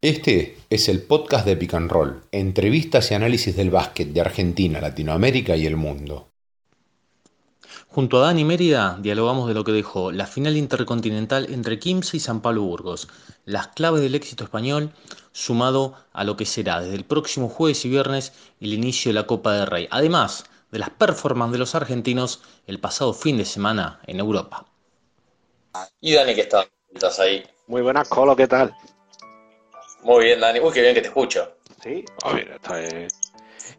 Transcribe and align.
Este 0.00 0.56
es 0.70 0.88
el 0.88 1.02
podcast 1.02 1.44
de 1.44 1.56
Pick 1.56 1.74
and 1.74 1.90
Roll, 1.90 2.22
entrevistas 2.30 3.10
y 3.10 3.14
análisis 3.14 3.56
del 3.56 3.70
básquet 3.70 4.06
de 4.06 4.20
Argentina, 4.20 4.80
Latinoamérica 4.80 5.56
y 5.56 5.66
el 5.66 5.74
mundo. 5.74 6.28
Junto 7.88 8.18
a 8.18 8.26
Dani 8.26 8.44
Mérida 8.44 8.96
dialogamos 9.00 9.48
de 9.48 9.54
lo 9.54 9.64
que 9.64 9.72
dejó 9.72 10.12
la 10.12 10.28
final 10.28 10.56
intercontinental 10.56 11.52
entre 11.52 11.80
Quimsa 11.80 12.16
y 12.16 12.20
San 12.20 12.42
Pablo 12.42 12.62
Burgos, 12.62 13.08
las 13.44 13.68
claves 13.68 14.00
del 14.00 14.14
éxito 14.14 14.44
español, 14.44 14.92
sumado 15.32 15.94
a 16.12 16.22
lo 16.22 16.36
que 16.36 16.46
será 16.46 16.80
desde 16.80 16.94
el 16.94 17.04
próximo 17.04 17.48
jueves 17.48 17.84
y 17.84 17.88
viernes 17.88 18.32
el 18.60 18.74
inicio 18.74 19.08
de 19.08 19.14
la 19.14 19.26
Copa 19.26 19.52
del 19.54 19.66
Rey, 19.66 19.88
además 19.90 20.44
de 20.70 20.78
las 20.78 20.90
performances 20.90 21.54
de 21.54 21.58
los 21.58 21.74
argentinos 21.74 22.40
el 22.68 22.78
pasado 22.78 23.12
fin 23.12 23.36
de 23.36 23.44
semana 23.44 23.98
en 24.06 24.20
Europa. 24.20 24.64
Y 26.00 26.14
Dani, 26.14 26.36
¿qué 26.36 26.44
tal? 26.44 26.68
¿Estás 26.94 27.18
ahí? 27.18 27.42
Muy 27.66 27.82
buenas, 27.82 28.08
Colo, 28.08 28.36
¿qué 28.36 28.46
tal? 28.46 28.72
Muy 30.08 30.24
bien, 30.24 30.40
Dani. 30.40 30.58
Uy, 30.58 30.72
qué 30.72 30.80
bien 30.80 30.94
que 30.94 31.02
te 31.02 31.08
escucho. 31.08 31.56
Sí, 31.82 32.02
a 32.24 32.32
ver, 32.32 32.52
está 32.52 32.80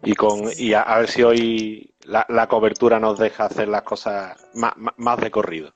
Y, 0.04 0.14
con, 0.14 0.52
y 0.56 0.76
a, 0.76 1.00
ver 1.00 1.10
si 1.10 1.24
hoy 1.24 1.92
la, 2.04 2.48
cobertura 2.48 3.00
nos 3.00 3.18
deja 3.18 3.46
hacer 3.46 3.68
las 3.68 3.82
cosas 3.82 4.38
más, 4.54 5.20
de 5.20 5.32
corrido. 5.32 5.74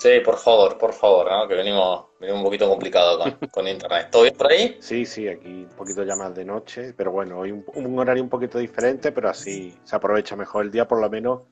Sí, 0.00 0.18
por 0.24 0.36
favor, 0.36 0.76
por 0.76 0.92
favor, 0.92 1.30
¿no? 1.30 1.46
que 1.46 1.54
venimos, 1.54 2.06
venimos 2.18 2.40
un 2.40 2.44
poquito 2.44 2.68
complicado 2.68 3.20
con, 3.20 3.38
con, 3.52 3.68
internet. 3.68 4.08
¿Todo 4.10 4.22
bien 4.22 4.36
por 4.36 4.50
ahí? 4.50 4.78
Sí, 4.80 5.06
sí, 5.06 5.28
aquí 5.28 5.62
un 5.62 5.76
poquito 5.76 6.02
ya 6.02 6.16
más 6.16 6.34
de 6.34 6.44
noche, 6.44 6.92
pero 6.94 7.12
bueno, 7.12 7.38
hoy 7.38 7.52
un, 7.52 7.98
horario 8.00 8.24
un 8.24 8.28
poquito 8.28 8.58
diferente, 8.58 9.12
pero 9.12 9.28
así 9.28 9.78
se 9.84 9.94
aprovecha 9.94 10.34
mejor 10.34 10.64
el 10.64 10.72
día, 10.72 10.88
por 10.88 11.00
lo 11.00 11.08
menos, 11.08 11.42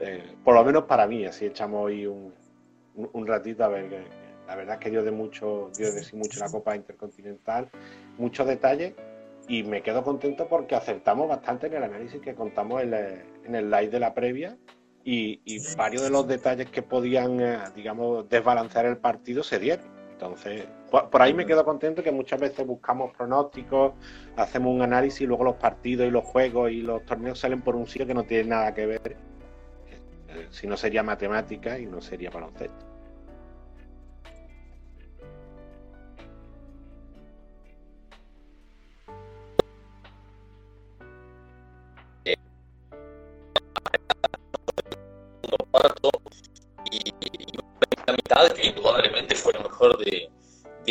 eh, 0.00 0.34
por 0.42 0.54
lo 0.54 0.64
menos 0.64 0.84
para 0.84 1.06
mí, 1.06 1.26
así 1.26 1.44
echamos 1.44 1.84
hoy 1.84 2.06
un, 2.06 2.34
un 2.94 3.26
ratito 3.26 3.64
a 3.64 3.68
ver 3.68 3.90
qué, 3.90 4.23
la 4.54 4.58
verdad 4.58 4.74
es 4.76 4.84
que 4.84 4.90
dio 4.90 5.02
de 5.02 5.10
mucho, 5.10 5.68
dio 5.76 5.92
de 5.92 6.04
sí 6.04 6.14
mucho 6.14 6.38
la 6.38 6.48
Copa 6.48 6.76
Intercontinental, 6.76 7.68
muchos 8.18 8.46
detalles 8.46 8.94
y 9.48 9.64
me 9.64 9.82
quedo 9.82 10.04
contento 10.04 10.46
porque 10.46 10.76
acertamos 10.76 11.28
bastante 11.28 11.66
en 11.66 11.74
el 11.74 11.82
análisis 11.82 12.20
que 12.20 12.36
contamos 12.36 12.80
en, 12.82 12.94
el 12.94 13.68
live 13.68 13.88
de 13.88 13.98
la 13.98 14.14
previa 14.14 14.56
y, 15.02 15.40
varios 15.76 16.02
de 16.02 16.10
los 16.10 16.28
detalles 16.28 16.70
que 16.70 16.82
podían, 16.82 17.40
eh, 17.40 17.58
digamos, 17.74 18.28
desbalancear 18.28 18.86
el 18.86 18.96
partido 18.96 19.42
se 19.42 19.58
dieron. 19.58 19.86
Entonces, 20.12 20.66
por, 20.88 21.20
ahí 21.20 21.34
me 21.34 21.44
quedo 21.44 21.64
contento 21.64 22.00
que 22.00 22.12
muchas 22.12 22.40
veces 22.40 22.64
buscamos 22.64 23.12
pronósticos, 23.12 23.94
hacemos 24.36 24.72
un 24.72 24.82
análisis 24.82 25.22
y 25.22 25.26
luego 25.26 25.42
los 25.42 25.56
partidos 25.56 26.06
y 26.06 26.10
los 26.10 26.24
juegos 26.24 26.70
y 26.70 26.80
los 26.80 27.04
torneos 27.04 27.40
salen 27.40 27.60
por 27.60 27.74
un 27.74 27.88
sitio 27.88 28.06
que 28.06 28.14
no 28.14 28.22
tiene 28.22 28.50
nada 28.50 28.72
que 28.72 28.86
ver. 28.86 29.16
Eh, 30.28 30.46
si 30.50 30.68
no 30.68 30.76
sería 30.76 31.02
matemática 31.02 31.76
y 31.76 31.86
no 31.86 32.00
sería 32.00 32.30
baloncesto. 32.30 32.93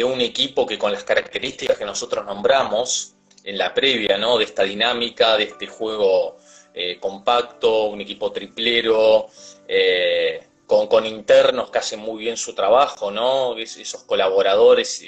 Un 0.01 0.21
equipo 0.21 0.65
que 0.65 0.79
con 0.79 0.93
las 0.93 1.03
características 1.03 1.77
que 1.77 1.85
nosotros 1.85 2.25
nombramos 2.25 3.15
en 3.43 3.57
la 3.57 3.73
previa, 3.73 4.17
¿no? 4.17 4.37
De 4.37 4.45
esta 4.45 4.63
dinámica, 4.63 5.35
de 5.35 5.43
este 5.43 5.67
juego 5.67 6.37
eh, 6.73 6.97
compacto, 6.99 7.85
un 7.85 8.01
equipo 8.01 8.31
triplero, 8.31 9.27
eh, 9.67 10.47
con, 10.65 11.05
internos 11.05 11.69
que 11.69 11.77
hacen 11.77 11.99
muy 11.99 12.23
bien 12.23 12.37
su 12.37 12.55
trabajo, 12.55 13.11
¿no? 13.11 13.55
esos 13.57 14.03
colaboradores, 14.05 15.03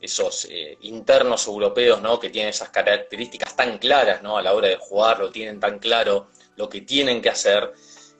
esos 0.00 0.44
eh, 0.48 0.76
internos 0.82 1.48
europeos, 1.48 2.00
¿no? 2.00 2.20
Que 2.20 2.30
tienen 2.30 2.50
esas 2.50 2.68
características 2.68 3.56
tan 3.56 3.78
claras, 3.78 4.22
¿no? 4.22 4.38
A 4.38 4.42
la 4.42 4.54
hora 4.54 4.68
de 4.68 4.76
jugar, 4.76 5.18
lo 5.18 5.30
tienen 5.30 5.58
tan 5.58 5.80
claro 5.80 6.28
lo 6.56 6.68
que 6.68 6.82
tienen 6.82 7.20
que 7.20 7.30
hacer 7.30 7.72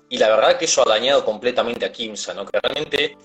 y 0.09 0.19
la 0.19 0.29
verdad 0.29 0.59
que 0.59 0.65
eso 0.65 0.83
ha 0.83 0.89
dañado 0.89 1.25
completamente 1.25 1.85
a 1.85 1.93
Kimsa, 1.93 2.35
¿no? 2.35 2.45
Que 2.47 2.59
realmente 2.61 3.17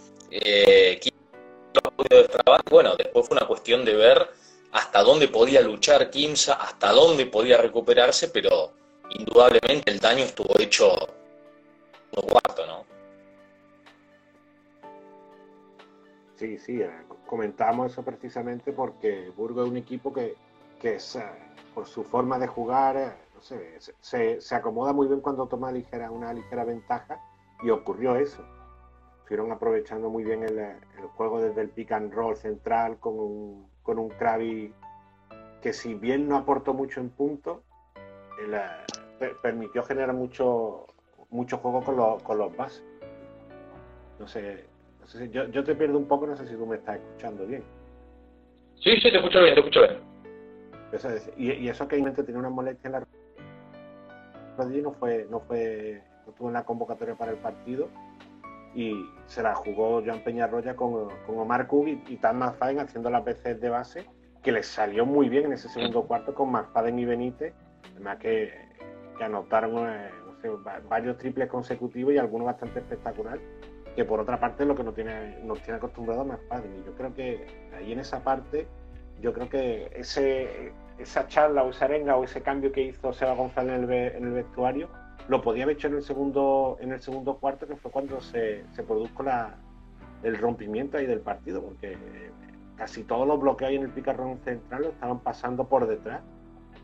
bueno, 2.70 2.96
después 2.96 3.28
fue 3.28 3.38
una 3.38 3.48
cuestión 3.48 3.86
de 3.86 3.96
ver 3.96 4.30
hasta 4.72 5.04
dónde 5.04 5.28
podía 5.28 5.62
luchar 5.62 6.10
Kimsa, 6.10 6.54
hasta 6.54 6.92
dónde 6.92 7.26
podía 7.26 7.58
recuperarse, 7.58 8.30
pero 8.30 8.72
indudablemente 9.10 9.92
el 9.92 10.00
daño 10.00 10.24
estuvo 10.24 10.58
hecho 10.60 10.94
un 12.16 12.28
cuarto, 12.28 12.66
¿no? 12.66 12.86
Sí, 16.36 16.58
sí, 16.58 16.82
eh, 16.82 16.90
comentamos 17.28 17.92
eso 17.92 18.04
precisamente 18.04 18.74
porque 18.74 19.32
Burgo 19.36 19.64
es 19.64 19.70
un 19.70 19.78
equipo 19.78 20.12
que, 20.12 20.36
que 20.82 20.96
eh, 20.96 21.00
por 21.76 21.88
su 21.88 22.04
forma 22.04 22.40
de 22.40 22.48
jugar, 22.48 22.98
eh, 22.98 23.78
se, 24.00 24.42
se, 24.42 24.56
acomoda 24.56 24.94
muy 24.94 25.08
bien 25.08 25.22
cuando 25.22 25.48
toma 25.48 25.72
ligera, 25.72 26.12
una 26.12 26.34
ligera 26.34 26.64
ventaja 26.64 27.20
y 27.62 27.70
ocurrió 27.70 28.16
eso. 28.16 28.44
Estuvieron 29.32 29.56
aprovechando 29.56 30.10
muy 30.10 30.26
bien 30.26 30.44
el, 30.44 30.60
juego 31.16 31.42
desde 31.42 31.62
el 31.62 31.70
pick 31.70 31.94
and 31.94 32.14
roll 32.14 32.36
central 32.36 32.98
con 33.00 33.18
un, 33.18 33.66
con 33.82 33.98
un 33.98 34.10
Krabi 34.10 34.74
que 35.62 35.72
si 35.72 35.94
bien 35.94 36.28
no 36.28 36.36
aportó 36.36 36.74
mucho 36.74 37.00
en 37.00 37.12
punto, 37.12 37.64
permitió 39.42 39.84
generar 39.84 40.14
mucho, 40.14 40.86
mucho 41.30 41.60
juego 41.60 41.82
con, 41.82 42.20
con 42.20 42.38
los 42.40 42.58
bases. 42.58 42.84
No 44.20 44.28
sé, 44.28 44.66
yo, 45.32 45.48
yo, 45.48 45.64
te 45.64 45.76
pierdo 45.76 45.98
un 45.98 46.10
poco, 46.10 46.28
no 46.28 46.36
sé 46.36 46.46
si 46.46 46.56
tú 46.56 46.66
me 46.66 46.76
estás 46.76 46.98
escuchando 46.98 47.46
bien. 47.46 47.64
Sí, 48.82 48.98
sí, 48.98 49.12
te 49.12 49.16
escucho 49.16 49.42
bien, 49.42 49.54
te 49.54 49.62
escucho 49.62 49.80
bien. 49.80 51.22
y, 51.38 51.52
y, 51.54 51.70
eso 51.70 51.88
que 51.88 51.96
realmente 51.96 52.26
tiene 52.26 52.38
una 52.38 52.50
molestia 52.50 52.90
en 52.90 52.92
la 52.92 53.08
no 54.58 54.92
fue, 54.92 55.26
no 55.30 55.40
fue, 55.40 56.04
no 56.28 56.34
tuvo 56.34 56.50
en 56.50 56.54
la 56.56 56.66
convocatoria 56.66 57.16
para 57.16 57.32
el 57.32 57.38
partido 57.38 57.88
y 58.74 59.10
se 59.26 59.44
la 59.44 59.56
jugó 59.56 60.02
Joan 60.06 60.24
Peñarroya 60.24 60.76
con, 60.76 61.10
con 61.26 61.38
Omar 61.38 61.68
Kug 61.68 61.88
y, 61.88 62.04
y 62.08 62.18
Tan 62.18 62.42
haciendo 62.42 63.10
las 63.10 63.24
veces 63.24 63.60
de 63.60 63.70
base, 63.70 64.06
que 64.42 64.52
les 64.52 64.68
salió 64.68 65.06
muy 65.06 65.30
bien 65.30 65.46
en 65.46 65.54
ese 65.54 65.70
segundo 65.70 66.04
cuarto 66.04 66.34
con 66.34 66.52
Marfaden 66.52 66.98
y 67.00 67.06
Benítez, 67.06 67.54
además 67.96 68.18
que, 68.18 68.52
que 69.18 69.24
anotaron 69.24 69.88
eh, 69.90 70.10
varios 70.90 71.18
triples 71.18 71.48
consecutivos 71.50 72.14
y 72.14 72.18
algunos 72.18 72.48
bastante 72.48 72.80
espectaculares, 72.80 73.42
que 73.96 74.06
por 74.06 74.20
otra 74.20 74.40
parte 74.40 74.64
es 74.64 74.68
lo 74.68 74.76
que 74.76 74.84
nos 74.84 74.96
tiene, 74.96 75.40
nos 75.44 75.62
tiene 75.62 75.78
acostumbrado 75.78 76.26
Marfaden. 76.26 76.80
Y 76.80 76.86
yo 76.86 76.94
creo 76.94 77.14
que 77.14 77.46
ahí 77.78 77.92
en 77.92 78.00
esa 78.00 78.24
parte, 78.24 78.68
yo 79.22 79.34
creo 79.34 79.50
que 79.50 79.92
ese 79.96 80.72
esa 81.02 81.28
charla 81.28 81.64
o 81.64 81.72
esa 81.72 81.86
arenga 81.86 82.16
o 82.16 82.24
ese 82.24 82.42
cambio 82.42 82.72
que 82.72 82.82
hizo 82.82 83.12
Seba 83.14 83.34
González 83.34 83.76
en 83.76 84.24
el, 84.24 84.32
vestuario 84.32 84.90
lo 85.32 85.42
podía 85.42 85.64
haber 85.64 85.78
hecho 85.78 85.88
en 85.88 85.96
el 85.96 86.04
segundo 86.04 86.78
en 86.82 86.92
el 86.92 87.02
segundo 87.02 87.38
cuarto 87.38 87.66
que 87.66 87.78
fue 87.78 87.90
cuando 87.90 88.20
se, 88.20 88.66
se 88.74 88.84
produjo 88.84 89.24
la, 89.24 89.56
el 90.24 90.38
rompimiento 90.38 90.98
ahí 90.98 91.06
del 91.06 91.22
partido 91.22 91.64
porque 91.64 91.98
casi 92.76 93.04
todos 93.04 93.26
los 93.26 93.40
bloqueos 93.40 93.72
en 93.72 93.84
el 93.84 93.92
picarrón 93.92 94.40
central 94.40 94.82
lo 94.82 94.90
estaban 94.90 95.20
pasando 95.20 95.70
por 95.70 95.88
detrás 95.88 96.22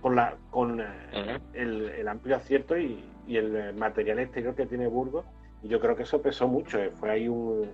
con 0.01 0.15
la 0.15 0.37
con 0.49 0.79
eh, 0.79 1.39
el, 1.53 2.07
amplio 2.07 2.37
acierto 2.37 2.77
y, 2.77 3.03
el 3.27 3.73
material 3.75 4.19
exterior 4.19 4.55
que 4.55 4.65
tiene 4.65 4.87
Burgos. 4.87 5.25
Y 5.61 5.67
yo 5.67 5.81
creo 5.81 5.97
que 5.97 6.03
eso 6.03 6.21
pesó 6.21 6.47
mucho 6.47 6.79
eh. 6.79 6.91
fue 6.91 7.09
ahí 7.11 7.27
un, 7.27 7.69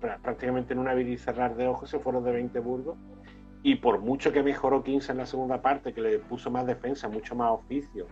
prácticamente 0.00 0.72
en 0.72 0.80
un 0.80 0.88
abrir 0.88 1.08
y 1.08 1.18
cerrar 1.18 1.54
de 1.54 1.68
ojos 1.68 1.88
se 1.88 2.00
fueron 2.00 2.24
de 2.24 2.32
20 2.32 2.58
Burgos. 2.58 2.96
Y 3.62 3.76
por 3.76 4.00
mucho 4.00 4.32
que 4.32 4.42
mejoró 4.42 4.82
15 4.82 5.12
en 5.12 5.18
la 5.18 5.26
segunda 5.26 5.62
parte, 5.62 5.92
que 5.92 6.00
le 6.00 6.18
puso 6.18 6.50
más 6.50 6.66
defensa, 6.66 7.08
mucho 7.08 7.36
más 7.36 7.52
oficio 7.52 8.06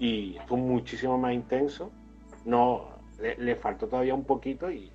y 0.00 0.36
estuvo 0.38 0.58
muchísimo 0.58 1.18
más 1.18 1.34
intenso, 1.34 1.92
no 2.46 2.88
le, 3.20 3.54
faltó 3.54 3.86
todavía 3.86 4.14
un 4.14 4.24
poquito 4.24 4.70
y, 4.70 4.90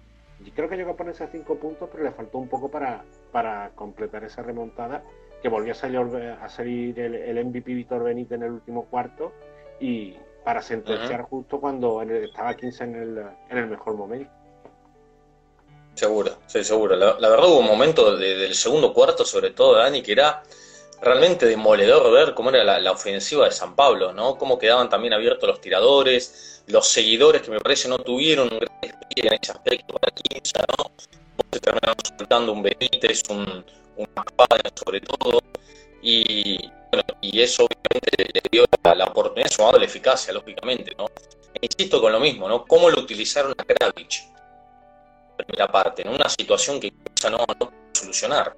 creo 0.54 0.68
que 0.68 0.76
llegó 0.76 0.92
a 0.92 0.98
ponerse 0.98 1.24
a 1.24 1.28
5 1.28 1.56
puntos, 1.56 1.88
pero 1.92 2.04
le 2.04 2.12
faltó 2.12 2.40
un 2.40 2.50
poco 2.50 2.70
para, 2.70 3.06
para 3.32 3.70
completar 3.76 4.24
esa 4.24 4.42
remontada, 4.42 5.04
que 5.42 5.48
volvió 5.48 5.74
a 5.74 5.76
salir, 5.76 6.00
a 6.00 6.50
salir 6.50 7.00
el, 7.00 7.46
MVP 7.46 7.74
Víctor 7.74 8.04
Benítez 8.04 8.38
en 8.38 8.44
el 8.44 8.52
último 8.52 8.86
cuarto 8.86 9.32
y 9.80 10.16
para 10.44 10.62
sentenciar 10.62 11.22
justo 11.22 11.60
cuando 11.60 12.02
estaba 12.02 12.56
15 12.56 12.84
en 12.84 12.96
el, 12.96 13.18
en 13.50 13.58
el 13.58 13.68
mejor 13.68 13.96
momento. 13.96 14.32
Seguro, 15.94 16.32
sí, 16.48 16.64
seguro. 16.64 16.96
La, 16.96 17.30
verdad 17.30 17.48
hubo 17.48 17.60
un 17.60 17.68
momento 17.68 18.18
del 18.18 18.54
segundo 18.54 18.92
cuarto, 18.92 19.24
sobre 19.24 19.52
todo, 19.52 19.78
Dani, 19.78 20.02
que 20.02 20.12
era 20.12 20.44
realmente 21.06 21.46
demoledor 21.46 22.12
ver 22.12 22.34
cómo 22.34 22.50
era 22.50 22.80
la, 22.80 22.92
ofensiva 22.92 23.46
de 23.46 23.52
San 23.52 23.76
Pablo, 23.76 24.12
¿no? 24.12 24.38
Cómo 24.38 24.58
quedaban 24.58 24.90
también 24.90 25.14
abiertos 25.14 25.48
los 25.48 25.62
tiradores, 25.62 26.64
los 26.68 26.88
seguidores 26.88 27.44
que 27.44 27.52
me 27.52 27.60
parece 27.60 27.88
no 27.88 28.00
tuvieron 28.00 28.52
un 28.52 28.60
gran 28.60 28.72
en 28.82 29.34
ese 29.34 29.52
aspecto 29.52 29.94
para 29.94 30.12
15, 30.12 30.52
¿no? 30.78 30.92
Se 31.52 31.60
terminaron 31.60 31.96
soltando 32.18 32.52
un 32.52 32.64
Benítez, 32.64 33.22
un, 33.30 33.64
un 33.98 34.08
sobre 34.74 35.00
todo, 35.02 35.42
y 36.02 36.58
bueno, 36.92 37.04
y 37.22 37.40
eso 37.40 37.66
obviamente 37.66 38.32
le 38.34 38.42
dio 38.52 38.66
la, 38.84 39.06
oportunidad, 39.06 39.50
sumado 39.50 39.78
la 39.78 39.86
eficacia, 39.86 40.34
lógicamente, 40.34 40.92
¿no? 40.98 41.06
E 41.54 41.60
insisto 41.62 42.02
con 42.02 42.12
lo 42.12 42.20
mismo, 42.20 42.50
¿no? 42.50 42.66
¿Cómo 42.66 42.90
lo 42.90 43.00
utilizaron 43.00 43.54
a 43.56 43.64
Kravich? 43.64 44.28
primera 45.38 45.68
parte, 45.68 46.02
en 46.02 46.10
una 46.10 46.30
situación 46.30 46.80
que 46.80 46.92
quizá 46.92 47.30
no, 47.30 47.46
no 47.60 47.72
solucionar. 47.94 48.56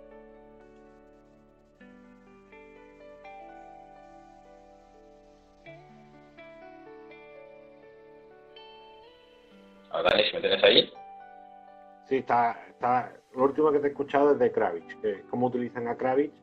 Dani, 10.03 10.23
si 10.23 10.35
me 10.35 10.41
tenés 10.41 10.63
ahí. 10.63 10.89
Sí, 12.05 12.17
está, 12.17 12.57
está. 12.69 13.11
Lo 13.35 13.43
último 13.43 13.71
que 13.71 13.79
te 13.79 13.87
he 13.87 13.89
escuchado 13.89 14.31
es 14.31 14.39
de 14.39 14.51
Kravitz, 14.51 14.95
que 15.01 15.23
cómo 15.29 15.47
utilizan 15.47 15.87
a 15.87 15.95
Kravitz. 15.95 16.33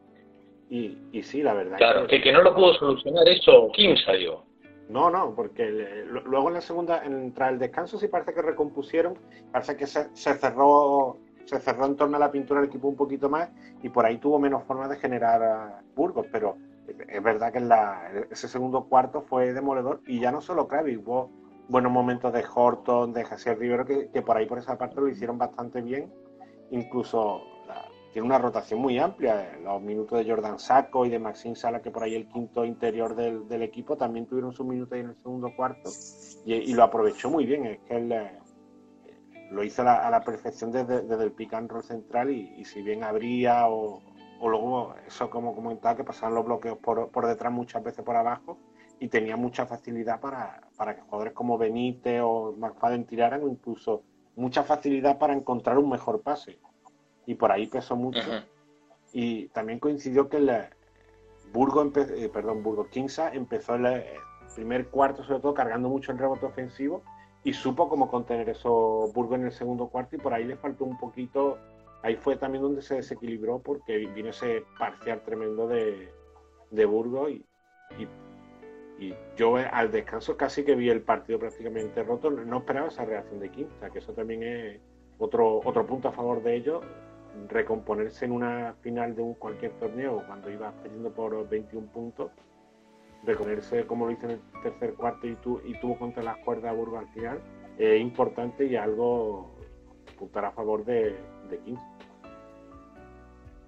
Y, 0.71 0.99
y 1.12 1.23
sí, 1.23 1.43
la 1.43 1.55
verdad. 1.55 1.79
Claro, 1.79 2.06
que, 2.06 2.21
que, 2.21 2.33
no 2.33 2.43
lo 2.43 2.55
pudo 2.55 2.75
solucionar 2.75 3.29
eso 3.29 3.71
Kim 3.73 3.97
salió. 3.97 4.45
No, 4.89 5.11
no, 5.11 5.35
porque 5.35 5.65
luego 6.06 6.49
en 6.49 6.55
la 6.55 6.61
segunda, 6.61 7.05
en, 7.05 7.33
tras 7.33 7.53
el 7.53 7.59
descanso, 7.59 7.99
sí 7.99 8.09
parece 8.09 8.35
que 8.35 8.43
recompusieron, 8.43 9.19
parece 9.51 9.77
que 9.77 9.87
se, 9.87 10.15
se, 10.15 10.35
cerró 10.35 11.19
se 11.47 11.61
cerró 11.61 11.87
en 11.87 11.97
torno 11.97 12.17
a 12.17 12.21
la 12.21 12.31
pintura 12.31 12.61
del 12.61 12.69
equipo 12.69 12.89
un 12.89 12.97
poquito 12.97 13.29
más 13.29 13.51
y 13.83 13.89
por 13.89 14.05
ahí 14.05 14.19
tuvo 14.19 14.39
menos 14.39 14.65
forma 14.65 14.89
de 14.89 14.97
generar 14.97 15.81
Burgos, 15.95 16.27
pero 16.31 16.56
es 17.09 17.23
verdad 17.23 17.53
que 17.53 17.59
en 17.59 17.69
la, 17.69 18.27
ese 18.31 18.49
segundo 18.49 18.85
cuarto 18.85 19.23
fue 19.23 19.53
demoledor 19.53 20.01
y 20.06 20.21
ya 20.21 20.31
no 20.31 20.41
solo 20.41 20.69
Kravitz, 20.69 20.99
hubo 20.99 21.31
buenos 21.69 21.93
momentos 21.93 22.32
de 22.32 22.44
Horton, 22.52 23.12
de 23.12 23.25
José 23.25 23.55
Rivero 23.55 23.84
que, 23.84 24.08
que, 24.11 24.22
por 24.22 24.37
ahí 24.37 24.46
por 24.46 24.58
esa 24.58 24.76
parte 24.76 25.00
lo 25.00 25.08
hicieron 25.08 25.38
bastante 25.38 25.81
bien, 25.81 26.12
incluso 26.70 27.43
tiene 28.14 28.26
una 28.26 28.38
rotación 28.38 28.81
muy 28.81 28.96
amplia. 28.96 29.58
Los 29.61 29.82
minutos 29.82 30.16
de 30.16 30.31
Jordan 30.31 30.61
Saco 30.61 31.05
y 31.05 31.11
de 31.11 31.19
Maxine 31.19 31.56
Sala, 31.56 31.82
que 31.82 31.90
por 31.90 32.05
ahí 32.05 32.14
el 32.14 32.28
quinto 32.28 32.64
interior 32.64 33.16
del, 33.16 33.49
del 33.49 33.62
equipo, 33.62 33.96
también 33.96 34.26
tuvieron 34.26 34.52
sus 34.52 34.64
minutos 34.64 34.96
en 34.96 35.08
el 35.08 35.16
segundo 35.16 35.50
cuarto 35.56 35.90
y, 36.46 36.55
y, 36.55 36.75
lo 36.75 36.84
aprovechó 36.84 37.28
muy 37.28 37.44
bien. 37.44 37.67
Es 37.67 37.81
que 37.81 37.96
él 37.96 38.12
eh, 38.12 38.38
lo 39.50 39.64
hizo 39.64 39.82
a 39.82 40.08
la, 40.08 40.20
perfección 40.20 40.70
desde, 40.70 41.02
desde, 41.02 41.25
el 41.25 41.32
pick 41.32 41.50
central 41.82 42.31
y, 42.31 42.55
y 42.56 42.64
si 42.64 42.82
bien 42.82 43.02
abría 43.02 43.67
o, 43.67 44.00
o, 44.38 44.49
luego, 44.49 44.94
eso 45.05 45.28
como 45.28 45.52
comentaba, 45.52 45.96
que 45.96 46.05
pasaban 46.05 46.37
los 46.37 46.44
bloqueos 46.44 46.78
por, 46.78 47.10
por, 47.10 47.26
detrás 47.26 47.52
muchas 47.52 47.82
veces 47.82 48.05
por 48.05 48.14
abajo 48.14 48.60
y 49.05 49.09
tenía 49.09 49.37
mucha 49.37 49.67
facilidad 49.67 50.19
para, 50.19 50.62
para 50.79 50.97
que 50.97 51.03
jugadores 51.03 51.35
como 51.35 51.59
Benítez 51.59 52.23
o 52.25 52.55
McFadden 52.56 53.05
tiraran 53.05 53.43
o 53.43 53.49
incluso 53.49 54.03
mucha 54.35 54.62
facilidad 54.62 55.19
para 55.19 55.35
encontrar 55.35 55.77
un 55.77 55.91
mejor 55.91 56.23
pase 56.23 56.59
y 57.27 57.35
por 57.35 57.53
ahí 57.53 57.67
pesó 57.67 57.97
mucho. 57.97 58.23
Y 59.12 59.49
también 59.49 59.79
coincidió 59.79 60.31
que 60.31 60.39
el 60.39 60.51
Burgo, 61.53 61.93
eh, 61.97 62.31
perdón, 62.33 62.62
Burgo 62.62 62.89
Kingsa 62.89 63.35
empezó 63.35 63.75
el, 63.75 64.05
primer 64.55 64.89
cuarto, 64.89 65.23
sobre 65.23 65.41
todo, 65.41 65.53
cargando 65.53 65.91
mucho 65.91 66.11
el 66.11 66.17
rebote 66.17 66.47
ofensivo 66.47 67.03
y 67.43 67.53
supo 67.53 67.91
cómo 67.91 68.09
contener 68.09 68.49
eso 68.49 69.11
Burgo 69.12 69.35
en 69.35 69.45
el 69.45 69.53
segundo 69.53 69.89
cuarto 69.89 70.17
y 70.17 70.19
por 70.19 70.33
ahí 70.33 70.45
le 70.45 70.56
faltó 70.56 70.87
un 70.87 70.97
poquito. 70.97 71.59
Ahí 72.03 72.17
fue 72.17 72.37
también 72.37 72.62
donde 72.62 72.81
se 72.81 72.95
desequilibró 72.95 73.59
porque 73.59 73.99
vino 73.99 74.31
ese 74.31 74.65
parcial 74.79 75.21
tremendo 75.27 75.69
de, 75.69 76.11
de 76.71 76.85
Burgo 76.87 77.29
y, 77.29 77.45
y, 77.99 78.09
y, 78.99 79.14
yo 79.37 79.56
al 79.56 79.91
descanso 79.91 80.37
casi 80.37 80.64
que 80.64 80.75
vi 80.75 80.91
el 80.91 81.02
partido 81.02 81.38
prácticamente 81.38 82.02
roto. 82.02 82.31
No 82.31 82.58
esperaba 82.58 82.88
esa 82.88 83.05
reacción 83.05 83.41
de 83.41 83.50
Kingsa, 83.50 83.91
que 83.91 83.99
eso 83.99 84.12
también 84.12 84.43
es 84.43 84.81
otro, 85.19 85.61
otro 85.64 85.87
punto 85.87 86.08
a 86.08 86.12
favor 86.12 86.43
de 86.43 86.56
ellos 86.56 86.85
recomponerse 87.49 88.25
en 88.25 88.32
una 88.32 88.75
final 88.81 89.14
de 89.14 89.23
un 89.23 89.35
cualquier 89.35 89.73
torneo 89.73 90.23
cuando 90.26 90.50
iba 90.50 90.73
perdiendo 90.82 91.11
por 91.12 91.49
21 91.49 91.88
puntos, 91.88 92.31
recomponerse 93.25 93.87
como 93.87 94.06
lo 94.06 94.12
hizo 94.12 94.26
en 94.26 94.32
el 94.32 94.41
tercer 94.62 94.94
cuarto 94.94 95.26
y, 95.26 95.35
tu, 95.37 95.61
y 95.64 95.79
tuvo 95.81 95.99
contra 95.99 96.23
las 96.23 96.37
cuerdas 96.38 96.70
a 96.70 96.75
Burgos 96.75 97.00
al 97.00 97.08
final, 97.08 97.41
es 97.79 98.00
importante 98.00 98.67
y 98.67 98.76
algo 98.76 99.56
puntar 100.19 100.44
a 100.44 100.52
favor 100.52 100.85
de, 100.85 101.17
de 101.50 101.61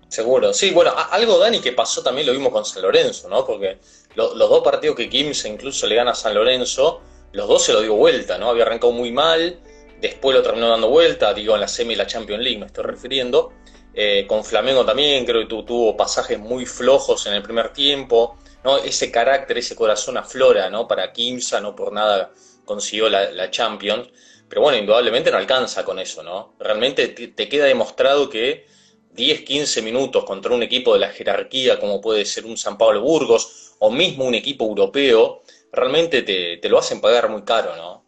Seguro, 0.09 0.55
sí, 0.55 0.71
bueno, 0.71 0.95
algo 1.11 1.39
Dani 1.39 1.61
que 1.61 1.73
pasó 1.73 2.03
también 2.03 2.27
lo 2.27 2.33
vimos 2.33 2.53
con 2.53 2.65
San 2.65 2.83
Lorenzo, 2.83 3.29
¿no? 3.29 3.45
Porque 3.45 3.79
los 4.15 4.39
dos 4.39 4.63
partidos 4.63 4.97
que 4.97 5.09
Kimsa 5.09 5.49
incluso 5.49 5.87
le 5.87 5.97
gana 5.97 6.13
a 6.13 6.15
San 6.15 6.35
Lorenzo, 6.35 7.01
los 7.33 7.49
dos 7.49 7.65
se 7.65 7.73
lo 7.73 7.81
dio 7.81 7.95
vuelta, 7.95 8.39
¿no? 8.39 8.49
Había 8.49 8.65
arrancado 8.65 8.93
muy 8.93 9.11
mal, 9.11 9.61
Después 10.01 10.37
lo 10.37 10.43
terminó 10.43 10.69
dando 10.69 10.89
vuelta, 10.89 11.33
digo, 11.33 11.55
en 11.55 11.61
la 11.61 11.69
semi 11.69 11.95
y 11.95 11.97
la 11.97 12.07
Champions 12.07 12.43
League 12.43 12.59
me 12.59 12.67
estoy 12.67 12.85
refiriendo. 12.85 13.53
Eh, 13.95 14.27
con 14.27 14.45
Flamengo 14.45 14.85
también 14.85 15.25
creo 15.25 15.41
que 15.41 15.47
tuvo 15.47 15.97
pasajes 15.97 16.39
muy 16.39 16.67
flojos 16.67 17.27
en 17.27 17.33
el 17.33 17.43
primer 17.43 17.73
tiempo. 17.73 18.37
¿no? 18.63 18.79
Ese 18.79 19.11
carácter, 19.11 19.59
ese 19.59 19.75
corazón 19.75 20.19
aflora 20.19 20.69
¿no? 20.69 20.87
para 20.87 21.13
Kimsa, 21.13 21.61
no 21.61 21.75
por 21.75 21.93
nada 21.93 22.31
consiguió 22.65 23.09
la, 23.09 23.51
Champions. 23.51 24.09
Pero 24.49 24.61
bueno, 24.61 24.79
indudablemente 24.79 25.31
no 25.31 25.39
alcanza 25.39 25.85
con 25.85 25.99
eso, 25.99 26.23
¿no? 26.23 26.55
Realmente 26.61 27.09
te, 27.09 27.29
te 27.29 27.49
queda 27.49 27.65
demostrado 27.65 28.31
que 28.31 28.67
10, 29.17 29.43
15 29.43 29.83
minutos 29.83 30.25
contra 30.25 30.55
un 30.55 30.63
equipo 30.63 30.93
de 30.93 31.01
la 31.01 31.09
jerarquía 31.09 31.81
como 31.81 32.01
puede 32.01 32.25
ser 32.25 32.47
un 32.47 32.57
San 32.57 32.79
Pablo 32.79 33.01
Burgos 33.01 33.75
o 33.79 33.91
mismo 33.91 34.25
un 34.25 34.35
equipo 34.35 34.65
europeo, 34.67 35.43
realmente 35.73 36.23
te, 36.23 36.59
te 36.59 36.69
lo 36.69 36.79
hacen 36.79 37.01
pagar 37.01 37.29
muy 37.29 37.43
caro, 37.43 37.75
¿no? 37.77 38.05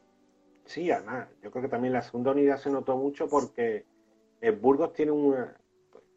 Sí, 0.69 0.91
además, 0.91 1.29
yo 1.43 1.51
creo 1.51 1.63
que 1.63 1.71
también 1.71 1.95
la 1.95 2.03
segunda 2.03 2.33
unidad 2.33 2.59
se 2.59 2.71
notó 2.71 2.97
mucho 2.97 3.27
porque 3.27 3.87
el 4.41 4.57
Burgos 4.57 4.93
tiene 4.93 5.13
un. 5.13 5.35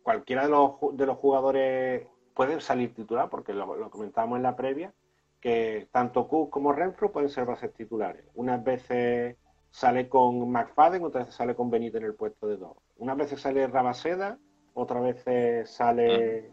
Cualquiera 0.04 0.44
de 0.44 0.50
los, 0.50 0.72
de 0.94 1.06
los 1.06 1.18
jugadores 1.18 2.06
puede 2.34 2.60
salir 2.60 2.94
titular, 2.94 3.30
porque 3.30 3.54
lo, 3.54 3.90
comentábamos 3.90 4.38
en 4.38 4.44
la 4.44 4.56
previa, 4.56 4.94
que 5.40 5.88
tanto 5.92 6.28
Cook 6.28 6.50
como 6.50 6.74
Renfro 6.74 7.12
pueden 7.12 7.30
ser 7.30 7.46
bases 7.46 7.74
titulares. 7.74 8.26
Unas 8.36 8.64
veces 8.64 9.38
sale 9.70 10.10
con 10.10 10.50
McFadden, 10.52 11.04
otras 11.04 11.26
veces 11.26 11.36
sale 11.38 11.56
con 11.56 11.70
Benito 11.70 11.98
en 11.98 12.04
el 12.04 12.16
puesto 12.16 12.48
de 12.48 12.58
dos. 12.58 12.76
Unas 12.98 13.16
veces 13.16 13.40
sale 13.40 13.68
Rabaseda, 13.68 14.38
otras 14.74 15.04
veces 15.04 15.70
sale 15.70 16.52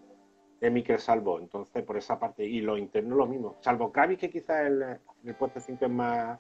de 0.61 0.71
Miquel 0.71 0.99
Salvo. 0.99 1.39
Entonces, 1.39 1.83
por 1.83 1.97
esa 1.97 2.19
parte, 2.19 2.45
y 2.45 2.61
lo 2.61 2.77
interno 2.77 3.17
lo 3.17 3.27
mismo. 3.27 3.57
Salvo 3.61 3.93
Kravis, 3.93 4.19
que 4.19 4.31
quizás 4.31 4.67
el, 4.67 4.83
el 5.25 5.35
puesto 5.35 5.61
5 5.61 5.85
es 5.85 5.91
más 5.91 6.39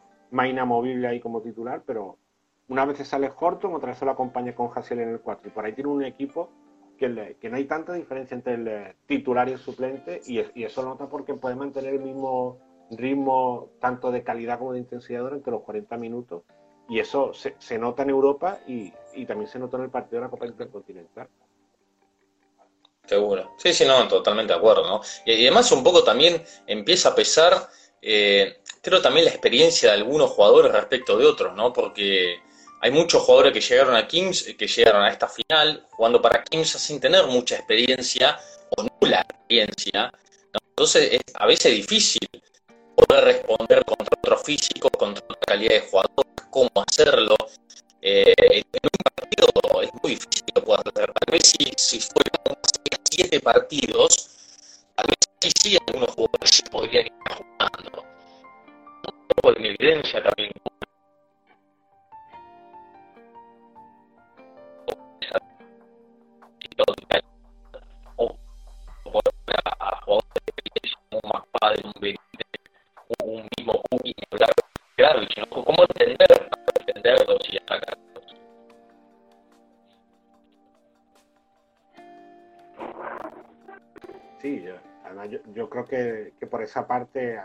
inamovible 0.48 1.08
ahí 1.08 1.20
como 1.20 1.40
titular, 1.40 1.82
pero 1.86 2.19
una 2.69 2.84
vez 2.84 2.98
sale 3.06 3.30
Horton, 3.34 3.75
otra 3.75 3.90
vez 3.90 4.02
lo 4.02 4.10
acompaña 4.10 4.54
con 4.54 4.70
Hassel 4.75 5.00
en 5.00 5.08
el 5.10 5.20
4. 5.20 5.48
Y 5.48 5.52
por 5.52 5.64
ahí 5.64 5.72
tiene 5.72 5.90
un 5.90 6.04
equipo 6.04 6.50
que, 6.98 7.08
no 7.08 7.56
hay 7.56 7.64
tanta 7.64 7.94
diferencia 7.94 8.34
entre 8.34 8.54
el 8.54 8.69
eh, 8.69 8.96
titular 9.06 9.48
y 9.48 9.52
el 9.52 9.58
suplente, 9.58 10.20
y, 10.26 10.40
eso 10.62 10.82
lo 10.82 10.90
nota 10.90 11.08
porque 11.08 11.34
puede 11.34 11.54
mantener 11.54 11.94
el 11.94 12.00
mismo 12.00 12.58
ritmo, 12.90 13.70
tanto 13.81 14.10
de 14.10 14.22
calidad 14.22 14.58
como 14.58 14.72
de 14.72 14.81
intensidad, 14.81 15.20
durante 15.20 15.50
los 15.50 15.62
40 15.62 15.96
minutos. 15.96 16.42
Y 16.88 16.98
eso 16.98 17.32
se, 17.34 17.78
nota 17.78 18.02
en 18.02 18.10
Europa 18.10 18.58
y, 18.66 18.92
también 19.26 19.48
se 19.48 19.58
nota 19.58 19.76
en 19.76 19.84
el 19.84 19.90
partido 19.90 20.20
de 20.20 20.26
la 20.26 20.31
Copa 20.31 20.46
Intercontinental. 20.46 21.28
Seguro. 23.08 23.55
Sí, 23.58 23.72
sí, 23.72 23.84
no, 23.87 24.06
totalmente 24.06 24.52
de 24.52 24.58
acuerdo, 24.58 24.87
¿no? 24.87 25.00
Y, 25.25 25.32
además 25.46 25.72
un 25.72 25.82
poco 25.82 26.05
también 26.05 26.44
empieza 26.67 27.08
a 27.08 27.15
pesar 27.15 27.69
eh, 28.03 28.58
creo 28.82 29.00
también 29.00 29.24
la 29.24 29.31
experiencia 29.31 29.91
de 29.91 29.96
algunos 29.96 30.31
jugadores 30.31 30.72
respecto 30.72 31.17
de 31.17 31.27
otros, 31.27 31.55
¿no? 31.55 31.72
Porque 31.72 32.41
hay 32.81 32.91
muchos 32.91 33.22
jugadores 33.22 33.53
que 33.53 33.60
llegaron 33.60 33.96
a 33.96 34.06
Kings, 34.06 34.55
que 34.56 34.67
llegaron 34.67 35.03
a 35.03 35.10
esta 35.10 35.29
final 35.29 35.86
jugando 35.91 36.22
para 36.22 36.43
Kings 36.44 36.70
sin 36.70 37.00
tener 37.00 37.27
mucha 37.27 37.56
experiencia 37.56 38.38
o 38.77 38.82
nula 38.82 39.27
experiencia. 39.29 40.12
Entonces 40.53 41.12
es 41.12 41.20
a 41.34 41.46
veces 41.46 41.72
difícil 41.72 42.29
poder 42.94 43.24
responder 43.24 43.84
contra 43.84 44.17
otro 44.17 44.38
físico, 44.38 44.91
contra 44.91 45.24
otra 45.24 45.41
calidad 45.46 45.74
de 45.74 45.81
jugador, 45.81 46.27
cómo 46.50 46.70
hacerlo. 46.86 47.36
Eh, 48.02 48.34
en 48.38 48.64
un 48.82 48.90
partido 49.14 49.48
es 49.82 49.90
muy 50.02 50.12
difícil 50.12 50.44
que 50.44 50.60
hacer. 50.60 51.12
Tal 51.12 51.32
vez 51.32 51.43
si, 51.43 51.72
si 51.76 52.00
fueran 52.00 52.58
siete 53.10 53.40
partidos, 53.40 54.31
tal 54.94 55.06
vez 55.06 55.17
sí, 55.40 55.50
sí, 55.60 55.78
algunos 55.86 56.14
jugadores 56.14 56.62
podrían 56.70 57.06
ir 57.06 57.12
jugando 57.36 58.05
en 59.56 59.64
evidencia 59.64 60.22
también. 60.22 60.52
Esa 86.69 86.87
parte 86.87 87.39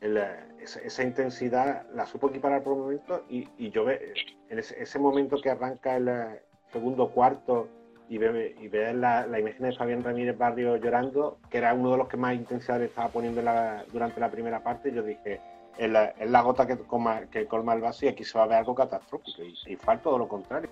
el, 0.00 0.18
esa, 0.60 0.80
esa, 0.80 1.02
intensidad 1.02 1.86
la 1.94 2.06
supo 2.06 2.28
equiparar 2.28 2.62
por 2.62 2.74
un 2.74 2.80
momento 2.80 3.24
y, 3.28 3.48
y 3.56 3.70
yo 3.70 3.84
ve, 3.84 4.12
en 4.48 4.58
ese, 4.58 4.82
ese, 4.82 4.98
momento 4.98 5.40
que 5.40 5.50
arranca 5.50 5.96
el 5.96 6.08
eh, 6.08 6.42
segundo 6.72 7.08
cuarto 7.10 7.68
y 8.08 8.18
ve, 8.18 8.54
y 8.60 8.68
ve 8.68 8.92
la, 8.92 9.26
la, 9.26 9.40
imagen 9.40 9.62
de 9.62 9.72
Fabián 9.72 10.04
Ramírez 10.04 10.36
Barrio 10.36 10.76
llorando, 10.76 11.38
que 11.48 11.58
era 11.58 11.72
uno 11.72 11.92
de 11.92 11.96
los 11.96 12.08
que 12.08 12.18
más 12.18 12.34
intensidad 12.34 12.78
le 12.78 12.86
estaba 12.86 13.08
poniendo 13.08 13.40
la, 13.40 13.84
durante 13.92 14.20
la 14.20 14.30
primera 14.30 14.62
parte, 14.62 14.92
yo 14.92 15.02
dije, 15.02 15.40
es 15.78 15.90
la, 15.90 16.04
es 16.06 16.30
la 16.30 16.42
gota 16.42 16.66
que, 16.66 16.76
coma, 16.76 17.22
que 17.30 17.46
colma 17.46 17.74
el 17.74 17.80
vaso 17.80 18.04
y 18.04 18.08
aquí 18.08 18.24
se 18.24 18.38
va 18.38 18.44
a 18.44 18.48
ver 18.48 18.58
algo 18.58 18.74
catastrófico. 18.74 19.42
Y, 19.42 19.72
y 19.72 19.76
fue 19.76 19.96
todo 19.98 20.18
lo 20.18 20.28
contrario. 20.28 20.70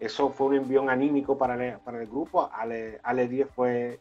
Eso 0.00 0.30
fue 0.30 0.46
un 0.46 0.54
envión 0.54 0.88
anímico 0.88 1.36
para 1.36 1.54
el, 1.54 1.78
para 1.80 2.00
el 2.00 2.06
grupo. 2.06 2.48
Ale, 2.52 3.00
Ale 3.02 3.28
10 3.28 3.50
fue 3.50 4.00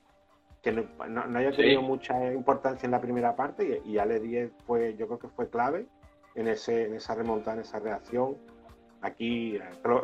que 0.68 1.08
no, 1.08 1.28
no, 1.28 1.40
haya 1.40 1.52
tenido 1.52 1.80
sí. 1.80 1.88
mucha 1.88 2.34
importancia 2.34 2.86
en 2.86 2.92
la 2.92 3.00
primera 3.00 3.36
parte 3.36 3.82
y, 3.86 3.94
y 3.94 3.98
Ale 4.00 4.20
10 4.20 4.52
fue, 4.66 4.96
yo 4.98 5.08
creo 5.08 5.20
que 5.20 5.30
fue 5.30 5.50
clave 5.50 5.88
en, 6.36 6.48
ese, 6.48 6.88
en 6.88 6.96
esa 6.96 7.16
remontada, 7.16 7.56
en 7.56 7.62
esa 7.62 7.80
reacción. 7.80 8.36
aquí, 9.02 9.58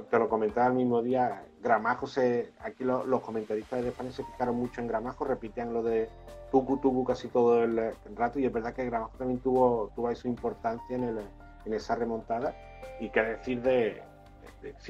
te 0.10 0.20
lo, 0.20 0.30
comentaba 0.30 0.68
el 0.68 0.74
mismo 0.74 1.02
día, 1.02 1.44
Gramajo, 1.62 2.08
se, 2.08 2.54
aquí 2.60 2.86
los 2.86 3.22
comentaristas 3.22 3.82
de 3.82 3.90
España 3.90 4.12
se 4.12 4.24
fijaron 4.24 4.56
mucho 4.56 4.80
en 4.80 4.88
Gramajo, 4.88 5.26
repitían 5.26 5.74
lo 5.74 5.84
de 5.84 6.08
Tucu 6.50 6.78
Tucu 6.78 7.04
casi 7.04 7.28
todo 7.28 7.64
el, 7.64 7.94
rato 8.16 8.40
y 8.40 8.46
es 8.46 8.54
verdad 8.54 8.74
que 8.74 8.86
Gramajo 8.86 9.18
también 9.18 9.42
tuvo, 9.42 9.92
tuvo 9.96 10.08
ahí 10.08 10.16
su 10.16 10.30
importancia 10.30 10.96
en, 10.96 11.04
el, 11.04 11.20
en 11.66 11.74
esa 11.74 11.96
remontada 11.96 12.56
y 13.02 13.10
qué 13.10 13.22
decir 13.22 13.62
de, 13.62 14.02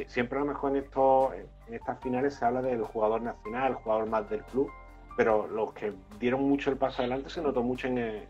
siempre 0.07 0.37
a 0.37 0.41
lo 0.41 0.47
mejor 0.49 0.77
en, 0.77 0.83
estos, 0.83 1.33
en 1.67 1.73
estas 1.73 1.99
finales 1.99 2.35
se 2.35 2.45
habla 2.45 2.61
del 2.61 2.83
jugador 2.83 3.23
nacional, 3.23 3.71
el 3.71 3.77
jugador 3.77 4.07
más 4.07 4.29
del 4.29 4.43
club, 4.43 4.69
pero 5.15 5.47
los 5.47 5.73
que 5.73 5.93
dieron 6.19 6.43
mucho 6.43 6.71
el 6.71 6.77
paso 6.77 7.01
adelante 7.01 7.29
se 7.29 7.41
notó 7.41 7.61
mucho 7.61 7.87
en, 7.87 7.97
eh, 7.97 8.27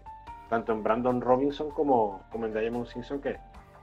tanto 0.49 0.71
en 0.71 0.83
Brandon 0.83 1.21
Robinson 1.21 1.71
como, 1.71 2.21
como 2.31 2.45
en 2.45 2.53
Diamond 2.53 2.87
Simpson, 2.87 3.21
que 3.21 3.37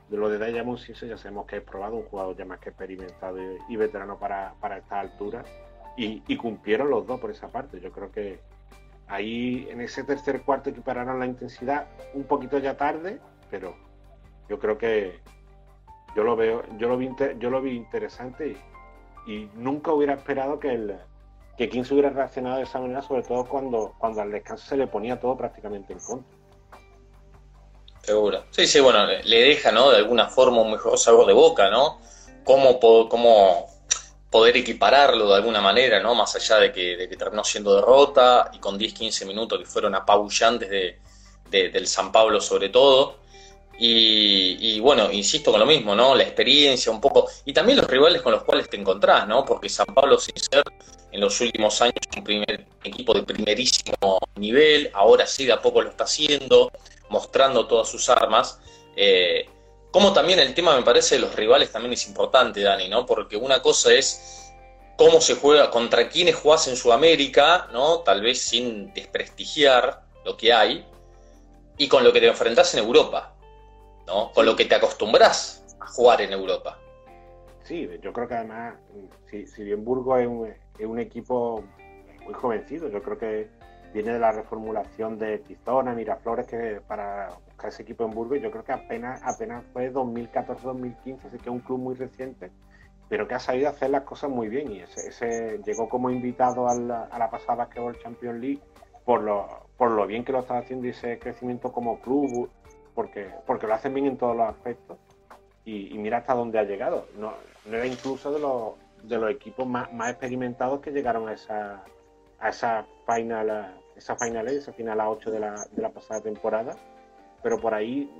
de 0.09 0.16
lo 0.16 0.28
de 0.28 0.52
Diamond 0.52 0.78
Simpson 0.78 1.09
ya 1.09 1.16
sabemos 1.16 1.47
que 1.47 1.59
es 1.59 1.62
probado, 1.62 1.97
un 1.97 2.04
jugador 2.04 2.37
ya 2.37 2.45
más 2.45 2.59
que 2.59 2.71
experimentado 2.71 3.38
y, 3.69 3.76
veterano 3.76 4.19
para, 4.19 4.54
para 4.61 4.78
esta 4.78 5.00
altura, 5.00 5.45
y, 5.97 6.37
cumplieron 6.37 6.88
los 6.88 7.07
dos 7.07 7.21
por 7.21 7.30
esa 7.30 7.49
parte. 7.49 7.80
Yo 7.80 7.92
creo 7.92 8.11
que 8.11 8.40
ahí 9.07 9.69
en 9.71 9.80
ese 9.80 10.02
tercer 10.02 10.42
cuarto 10.42 10.71
equipararon 10.71 11.19
la 11.19 11.26
intensidad 11.26 11.88
un 12.14 12.25
poquito 12.25 12.59
ya 12.59 12.76
tarde, 12.76 13.21
pero 13.50 13.75
yo 14.49 14.59
creo 14.59 14.78
que 14.78 15.21
yo 16.16 16.25
lo 16.25 16.37
veo, 16.37 16.62
yo 16.78 16.88
lo 16.88 16.97
vi, 16.97 17.11
yo 17.38 17.50
lo 17.50 17.61
vi 17.61 17.73
interesante 17.73 18.57
y, 19.26 19.30
y 19.30 19.50
nunca 19.54 19.92
hubiera 19.92 20.14
esperado 20.14 20.59
que 20.59 20.73
el 20.73 20.99
que 21.57 21.69
King 21.69 21.85
se 21.85 21.95
hubiera 21.95 22.11
reaccionado 22.11 22.57
de 22.57 22.64
esa 22.64 22.78
manera, 22.78 23.02
sobre 23.02 23.23
todo 23.23 23.45
cuando, 23.45 23.95
cuando 23.99 24.23
al 24.23 24.30
descanso 24.30 24.66
se 24.66 24.76
le 24.76 24.87
ponía 24.87 25.21
todo 25.21 25.37
prácticamente 25.37 25.92
en 25.92 25.99
contra. 25.99 26.38
Seguro. 28.02 28.45
Sí, 28.50 28.66
sí, 28.66 28.80
bueno, 28.80 29.07
le 29.07 29.40
deja, 29.42 29.71
¿no? 29.71 29.90
De 29.90 29.99
alguna 29.99 30.28
forma 30.28 30.62
un 30.62 30.73
mejor 30.73 30.99
sabor 30.99 31.26
de 31.26 31.35
boca, 31.35 31.69
¿no? 31.71 32.00
Cómo, 32.45 32.80
cómo 32.80 33.69
poder 34.30 34.57
equipararlo 34.57 35.28
de 35.28 35.35
alguna 35.37 35.61
manera, 35.61 36.00
¿no? 36.00 36.14
Más 36.14 36.35
allá 36.37 36.59
de 36.59 36.73
que, 36.73 36.97
de 36.97 37.09
que 37.09 37.16
terminó 37.16 37.45
siendo 37.45 37.75
derrota 37.75 38.50
y 38.54 38.59
con 38.59 38.78
10-15 38.78 39.26
minutos 39.26 39.59
que 39.59 39.66
fueron 39.66 39.95
apabullantes 39.95 40.71
de, 40.71 40.99
del 41.50 41.87
San 41.87 42.12
Pablo 42.12 42.40
sobre 42.40 42.69
todo. 42.69 43.19
Y, 43.83 44.78
bueno, 44.80 45.11
insisto 45.11 45.50
con 45.50 45.59
lo 45.59 45.64
mismo, 45.64 45.95
¿no? 45.95 46.14
La 46.14 46.23
experiencia 46.23 46.92
un 46.92 47.00
poco, 47.00 47.30
y 47.47 47.54
también 47.54 47.78
los 47.78 47.88
rivales 47.88 48.21
con 48.21 48.33
los 48.33 48.42
cuales 48.42 48.69
te 48.69 48.76
encontrás, 48.76 49.26
¿no? 49.26 49.42
Porque 49.42 49.71
San 49.71 49.87
Pablo, 49.87 50.19
sin 50.19 50.37
ser 50.37 50.62
en 51.12 51.21
los 51.21 51.40
últimos 51.40 51.81
años 51.83 51.97
un 52.17 52.25
primer 52.25 52.67
equipo 52.85 53.14
de 53.14 53.23
primerísimo 53.23 54.19
nivel, 54.37 54.90
ahora 54.95 55.26
sí 55.26 55.45
de 55.45 55.52
a 55.52 55.61
poco 55.61 55.83
lo 55.83 55.90
está 55.90 56.05
haciendo, 56.05 56.71
mostrando 57.09 57.67
todas 57.67 57.88
sus 57.88 58.09
armas. 58.09 58.61
Eh, 58.97 59.49
como 59.90 60.12
también 60.12 60.38
el 60.38 60.55
tema, 60.55 60.76
me 60.76 60.83
parece, 60.83 61.17
de 61.17 61.23
los 61.23 61.35
rivales 61.35 61.73
también 61.73 61.93
es 61.93 62.07
importante, 62.07 62.61
Dani, 62.61 62.88
¿no? 62.88 63.07
Porque 63.07 63.37
una 63.37 63.61
cosa 63.61 63.93
es 63.93 64.52
cómo 64.97 65.21
se 65.21 65.35
juega, 65.35 65.71
contra 65.71 66.09
quiénes 66.09 66.37
jugás 66.37 66.69
en 66.69 66.76
Sudamérica, 66.76 67.69
¿no? 67.73 68.00
Tal 68.00 68.21
vez 68.21 68.40
sin 68.40 68.93
desprestigiar 68.95 70.02
lo 70.25 70.37
que 70.37 70.52
hay, 70.52 70.87
y 71.81 71.88
con 71.88 72.05
lo 72.05 72.12
que 72.12 72.21
te 72.21 72.29
enfrentás 72.29 72.75
en 72.75 72.85
Europa. 72.85 73.35
Con 74.35 74.45
lo 74.45 74.55
que 74.55 74.67
te 74.67 74.75
acostumbras 74.75 75.64
a 75.81 75.87
jugar 75.87 76.21
en 76.21 76.33
Europa. 76.33 76.79
Sí, 77.64 77.88
yo 78.02 78.12
creo 78.12 78.29
que 78.29 78.35
además, 78.35 78.75
si, 79.31 79.62
bien 79.62 79.85
Burgos 79.85 80.21
es 80.21 80.26
un, 80.79 80.99
equipo 80.99 81.62
muy 82.25 82.35
jovencito, 82.35 82.89
yo 82.89 83.03
creo 83.03 83.19
que 83.19 83.49
viene 83.93 84.12
de 84.12 84.19
la 84.19 84.33
reformulación 84.33 85.19
de 85.19 85.39
Tizona, 85.39 85.95
Miraflores, 85.95 86.47
que 86.47 86.81
para 86.87 87.29
buscar 87.47 87.71
ese 87.71 87.83
equipo 87.83 88.05
en 88.05 88.11
Burgos, 88.11 88.41
yo 88.41 88.50
creo 88.50 88.65
que 88.65 88.73
apenas, 88.73 89.21
apenas 89.25 89.65
fue 89.73 89.93
2014-2015, 89.93 91.25
así 91.27 91.37
que 91.37 91.37
es 91.37 91.49
un 91.49 91.61
club 91.61 91.79
muy 91.79 91.95
reciente, 91.95 92.50
pero 93.09 93.27
que 93.27 93.35
ha 93.35 93.41
sabido 93.41 93.69
hacer 93.69 93.91
las 93.91 94.03
cosas 94.03 94.31
muy 94.31 94.49
bien 94.49 94.71
y 94.71 94.81
ese, 94.81 95.61
llegó 95.65 95.89
como 95.89 96.11
invitado 96.11 96.69
a 96.69 96.75
la, 96.75 97.31
pasada 97.31 97.65
Basketball 97.65 97.99
Champions 97.99 98.41
League 98.41 98.61
por 99.05 99.23
lo, 99.23 100.07
bien 100.07 100.25
que 100.25 100.31
lo 100.31 100.41
está 100.41 100.59
haciendo 100.59 100.87
y 100.87 100.91
ese 100.91 101.19
crecimiento 101.19 101.73
como 101.73 102.00
club, 102.00 102.49
porque, 102.95 103.31
lo 103.47 103.75
hacen 103.75 103.93
bien 103.93 104.07
en 104.07 104.17
todos 104.17 104.37
los 104.37 104.49
aspectos. 104.49 104.99
Y, 105.65 105.97
mira 105.99 106.19
hasta 106.19 106.35
dónde 106.35 106.59
ha 106.59 106.65
llegado. 106.65 107.07
No 107.17 107.33
era 107.67 107.87
incluso 107.87 108.31
de 108.33 108.39
los, 108.39 108.75
de 109.02 109.19
los 109.19 109.30
equipos 109.30 109.66
más, 109.66 109.92
más 109.92 110.11
experimentados 110.11 110.80
que 110.80 110.90
llegaron 110.90 111.28
a 111.28 111.33
esa, 111.33 111.85
a 112.38 112.49
esa 112.49 112.87
final, 113.07 113.75
esa 113.97 114.16
final, 114.16 114.49
esa 114.49 114.73
final 114.73 115.00
a 115.00 115.11
8 115.11 115.30
de 115.30 115.40
la, 115.40 115.66
de 115.71 115.83
la 115.83 115.90
pasada 115.90 116.21
temporada. 116.21 116.76
Pero 117.42 117.59
por 117.59 117.75
ahí, 117.75 118.11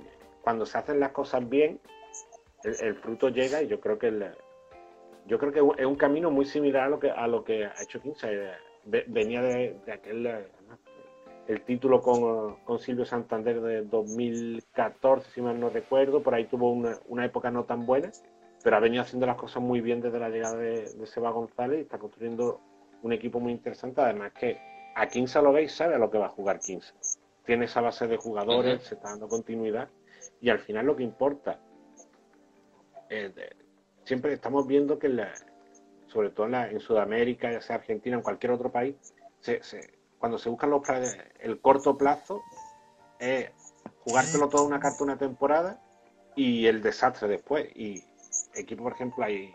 cuando 0.41 0.65
se 0.65 0.77
hacen 0.77 0.99
las 0.99 1.11
cosas 1.11 1.47
bien, 1.47 1.79
el, 2.63 2.95
fruto 2.95 3.29
llega 3.29 3.61
y 3.61 3.67
yo 3.67 3.79
creo 3.79 3.97
que 3.97 4.31
yo 5.27 5.39
creo 5.39 5.51
que 5.51 5.81
es 5.81 5.87
un 5.87 5.95
camino 5.95 6.29
muy 6.29 6.45
similar 6.45 6.83
a 6.83 6.89
lo 6.89 6.99
que 6.99 7.09
a 7.09 7.27
lo 7.27 7.43
que 7.43 7.65
ha 7.65 7.81
hecho 7.81 8.01
15. 8.01 8.51
Venía 8.85 9.41
de, 9.41 9.79
de 9.85 9.91
aquel 9.91 10.27
el 11.47 11.61
título 11.63 12.01
con, 12.01 12.79
Silvio 12.79 13.05
Santander 13.05 13.61
de 13.61 13.81
2014, 13.83 15.31
si 15.31 15.41
mal 15.41 15.59
no 15.59 15.69
recuerdo. 15.69 16.21
Por 16.21 16.33
ahí 16.33 16.45
tuvo 16.45 16.71
una, 16.71 17.25
época 17.25 17.51
no 17.51 17.65
tan 17.65 17.85
buena, 17.85 18.11
pero 18.63 18.75
ha 18.75 18.79
venido 18.79 19.03
haciendo 19.03 19.25
las 19.25 19.37
cosas 19.37 19.61
muy 19.61 19.81
bien 19.81 20.01
desde 20.01 20.19
la 20.19 20.29
llegada 20.29 20.57
de, 20.57 20.87
Seba 21.07 21.31
González 21.31 21.79
y 21.79 21.81
está 21.81 21.97
construyendo 21.97 22.61
un 23.01 23.13
equipo 23.13 23.39
muy 23.39 23.51
interesante. 23.51 24.01
Además, 24.01 24.33
que 24.33 24.59
a 24.95 25.07
15 25.07 25.41
lo 25.41 25.51
veis, 25.51 25.71
sabe 25.71 25.95
a 25.95 25.97
lo 25.97 26.09
que 26.11 26.17
va 26.17 26.27
a 26.27 26.29
jugar 26.29 26.59
15. 26.59 26.93
Tiene 27.45 27.65
esa 27.65 27.81
base 27.81 28.07
de 28.07 28.17
jugadores, 28.17 28.83
se 28.83 28.95
está 28.95 29.09
dando 29.09 29.27
continuidad 29.27 29.89
y 30.39 30.49
al 30.49 30.59
final 30.59 30.85
lo 30.85 30.95
que 30.95 31.03
importa. 31.03 31.59
Eh, 33.09 33.33
siempre 34.03 34.33
estamos 34.33 34.67
viendo 34.67 34.99
que, 34.99 35.09
sobre 36.07 36.29
todo 36.29 36.47
en, 36.47 36.79
Sudamérica, 36.79 37.51
ya 37.51 37.61
sea 37.61 37.77
Argentina, 37.77 38.15
en 38.15 38.21
cualquier 38.21 38.51
otro 38.51 38.71
país, 38.71 38.95
se 39.39 39.59
cuando 40.21 40.37
se 40.37 40.49
buscan 40.49 40.69
los 40.69 40.83
el 41.39 41.59
corto 41.59 41.97
plazo 41.97 42.43
es 43.19 43.49
jugártelo 44.01 44.49
toda 44.49 44.63
una 44.63 44.79
carta 44.79 45.03
una 45.03 45.17
temporada 45.17 45.81
y 46.35 46.67
el 46.67 46.83
desastre 46.83 47.27
después. 47.27 47.67
Y 47.75 48.03
equipo, 48.53 48.83
por 48.83 48.93
ejemplo, 48.93 49.23
hay 49.23 49.53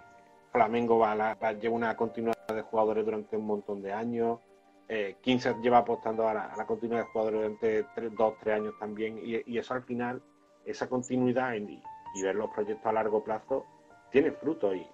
Flamengo 0.53 0.99
va, 0.99 1.53
lleva 1.53 1.75
una 1.75 1.97
continuidad 1.97 2.37
de 2.49 2.63
jugadores 2.63 3.05
durante 3.05 3.37
un 3.37 3.47
montón 3.47 3.83
de 3.83 3.93
años. 3.93 4.41
Eh, 4.89 5.17
15 5.21 5.57
lleva 5.63 5.79
apostando 5.79 6.29
a 6.29 6.35
la, 6.35 6.67
continuidad 6.67 7.03
de 7.03 7.11
jugadores 7.11 7.41
durante 7.41 8.11
2, 8.11 8.35
3 8.41 8.55
años 8.55 8.75
también. 8.79 9.19
Y, 9.23 9.59
eso 9.59 9.75
al 9.75 9.83
final, 9.83 10.23
esa 10.65 10.89
continuidad 10.89 11.55
y, 11.55 11.83
ver 12.23 12.35
los 12.35 12.51
proyectos 12.51 12.87
a 12.87 12.93
largo 12.93 13.23
plazo, 13.23 13.67
tiene 14.11 14.31
fruto. 14.31 14.75
Y, 14.75 14.87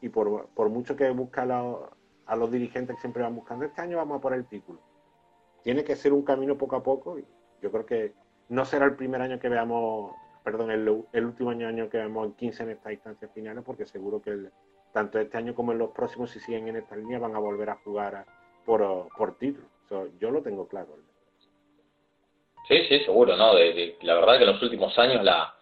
y 0.00 0.08
por, 0.08 0.48
por 0.48 0.70
mucho 0.70 0.96
que 0.96 1.10
busca 1.10 1.42
a 1.42 2.36
los 2.36 2.50
dirigentes 2.50 2.96
que 2.96 3.00
siempre 3.00 3.22
van 3.22 3.34
buscando, 3.34 3.64
este 3.64 3.82
año 3.82 3.98
vamos 3.98 4.18
a 4.18 4.20
por 4.20 4.34
el 4.34 4.46
título 4.46 4.80
tiene 5.62 5.84
que 5.84 5.96
ser 5.96 6.12
un 6.12 6.22
camino 6.22 6.56
poco 6.56 6.76
a 6.76 6.82
poco 6.82 7.18
yo 7.60 7.70
creo 7.70 7.84
que 7.84 8.14
no 8.48 8.64
será 8.64 8.86
el 8.86 8.96
primer 8.96 9.20
año 9.20 9.38
que 9.38 9.48
veamos, 9.48 10.14
perdón, 10.50 10.70
el, 10.70 11.24
último 11.26 11.50
año, 11.50 11.90
que 11.90 11.98
veamos 11.98 12.26
en 12.26 12.32
15 12.34 12.62
en 12.62 12.70
estas 12.70 12.92
instancias 12.92 13.30
finales, 13.34 13.62
porque 13.66 13.84
seguro 13.84 14.22
que 14.22 14.34
tanto 14.94 15.18
este 15.18 15.36
año 15.36 15.54
como 15.54 15.72
en 15.72 15.78
los 15.78 15.90
próximos, 15.90 16.30
si 16.30 16.40
siguen 16.40 16.68
en 16.68 16.76
esta 16.76 16.96
línea, 16.96 17.18
van 17.18 17.36
a 17.36 17.38
volver 17.38 17.68
a 17.68 17.76
jugar 17.84 18.24
por, 18.64 19.08
por 19.14 19.36
título. 19.36 19.66
yo 20.18 20.30
lo 20.30 20.42
tengo 20.42 20.66
claro. 20.66 20.96
Sí, 22.66 22.82
sí, 22.88 23.00
seguro, 23.00 23.36
¿no? 23.36 23.52
la 23.52 24.14
verdad 24.14 24.38
que 24.38 24.44
en 24.44 24.52
los 24.52 24.62
últimos 24.62 24.98
años 24.98 25.22
la, 25.22 25.54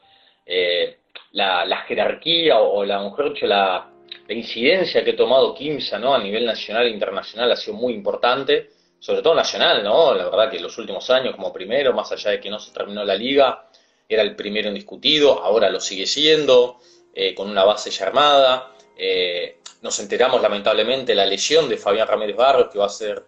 eh, 0.45 0.99
la, 1.33 1.79
jerarquía 1.89 2.61
o, 2.61 2.85
la 2.85 3.01
mujer, 3.01 3.33
la, 3.43 3.91
la 4.29 4.35
incidencia 4.35 5.05
que 5.05 5.13
ha 5.13 5.17
tomado 5.17 5.55
Kimsa, 5.55 5.99
¿no? 5.99 6.15
A 6.15 6.23
nivel 6.23 6.47
nacional 6.47 6.87
e 6.87 6.91
internacional 6.91 7.51
ha 7.51 7.57
sido 7.57 7.77
muy 7.77 7.93
importante 7.93 8.71
sobre 8.99 9.23
todo 9.23 9.35
nacional, 9.35 9.85
¿no? 9.85 10.15
La 10.15 10.25
verdad 10.25 10.51
que 10.51 10.57
en 10.57 10.63
los 10.63 10.77
últimos 10.79 11.09
años 11.11 11.37
como 11.37 11.53
primero, 11.53 11.93
más 11.93 12.11
allá 12.13 12.33
de 12.33 12.41
que 12.41 12.51
no 12.51 12.59
se 12.59 12.73
terminó 12.73 13.05
la 13.05 13.15
liga, 13.15 13.66
era 14.09 14.23
el 14.23 14.37
primero 14.37 14.69
indiscutido, 14.69 15.43
ahora 15.43 15.71
lo 15.71 15.81
sigue 15.81 16.07
siendo, 16.07 16.79
eh, 17.13 17.35
con 17.35 17.51
una 17.51 17.65
base 17.65 17.91
ya 17.91 18.07
armada. 18.07 18.75
Eh, 18.97 19.59
nos 19.83 19.99
enteramos 20.01 20.41
lamentablemente 20.41 21.13
de 21.13 21.17
la 21.17 21.27
lesión 21.27 21.69
de 21.69 21.77
Fabián 21.77 22.07
Ramírez 22.07 22.37
Barros, 22.37 22.69
que 22.71 22.79
va 22.79 22.87
a 22.87 22.91
ser 22.91 23.25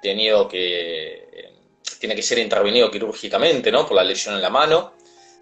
tenido 0.00 0.48
que, 0.48 1.28
eh, 1.32 1.52
tiene 1.98 2.14
que 2.14 2.22
ser 2.22 2.38
intervenido 2.38 2.90
quirúrgicamente, 2.90 3.70
¿no? 3.70 3.86
Por 3.86 3.96
la 3.96 4.04
lesión 4.04 4.34
en 4.34 4.42
la 4.42 4.50
mano. 4.50 4.94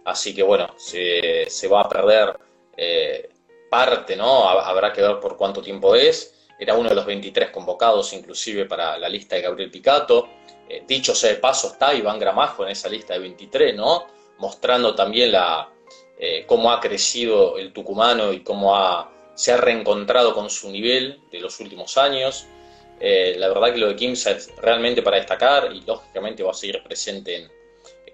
Así 0.05 0.35
que 0.35 0.43
bueno, 0.43 0.75
se, 0.79 1.49
se 1.49 1.69
va 1.69 1.83
a 1.83 1.89
perder 1.89 2.37
parte, 3.71 4.17
¿no? 4.17 4.49
Habrá 4.49 4.93
que 4.93 5.01
ver 5.01 5.21
por 5.21 5.37
cuánto 5.37 5.63
tiempo 5.63 5.95
es 5.95 6.35
era 6.59 6.75
uno 6.75 6.89
de 6.89 6.95
los 6.95 7.07
23 7.07 7.51
convocados 7.51 8.13
inclusive 8.13 8.67
para 8.67 8.99
la 8.99 9.09
lista 9.09 9.37
de 9.37 9.43
Gabriel 9.43 9.71
Picato. 9.71 10.29
Dicho 10.87 11.15
sea 11.15 11.31
de 11.31 11.37
paso, 11.37 11.69
está 11.69 11.95
Iván 11.95 12.19
Gramajo 12.19 12.65
en 12.65 12.71
esa 12.71 12.89
lista 12.89 13.15
de 13.15 13.21
23, 13.21 13.75
¿no? 13.75 14.07
Mostrando 14.43 14.95
también 14.97 15.31
la, 15.31 15.71
eh, 16.19 16.45
cómo 16.47 16.73
ha 16.73 16.81
crecido 16.81 17.57
el 17.59 17.73
tucumano 17.73 18.33
y 18.33 18.41
cómo 18.41 18.77
ha, 18.77 19.11
se 19.35 19.53
ha 19.53 19.57
reencontrado 19.57 20.35
con 20.35 20.51
su 20.51 20.71
nivel 20.71 21.21
de 21.31 21.39
los 21.39 21.61
últimos 21.61 21.97
años. 21.97 22.47
Eh, 22.99 23.37
la 23.39 23.49
verdad 23.49 23.73
que 23.73 23.79
lo 23.79 23.87
de 23.87 23.97
Kimsa 23.97 24.33
es 24.33 24.51
realmente 24.57 25.03
para 25.03 25.19
destacar 25.19 25.73
y 25.73 25.83
lógicamente 25.83 26.43
va 26.43 26.51
a 26.51 26.55
seguir 26.55 26.83
presente 26.83 27.49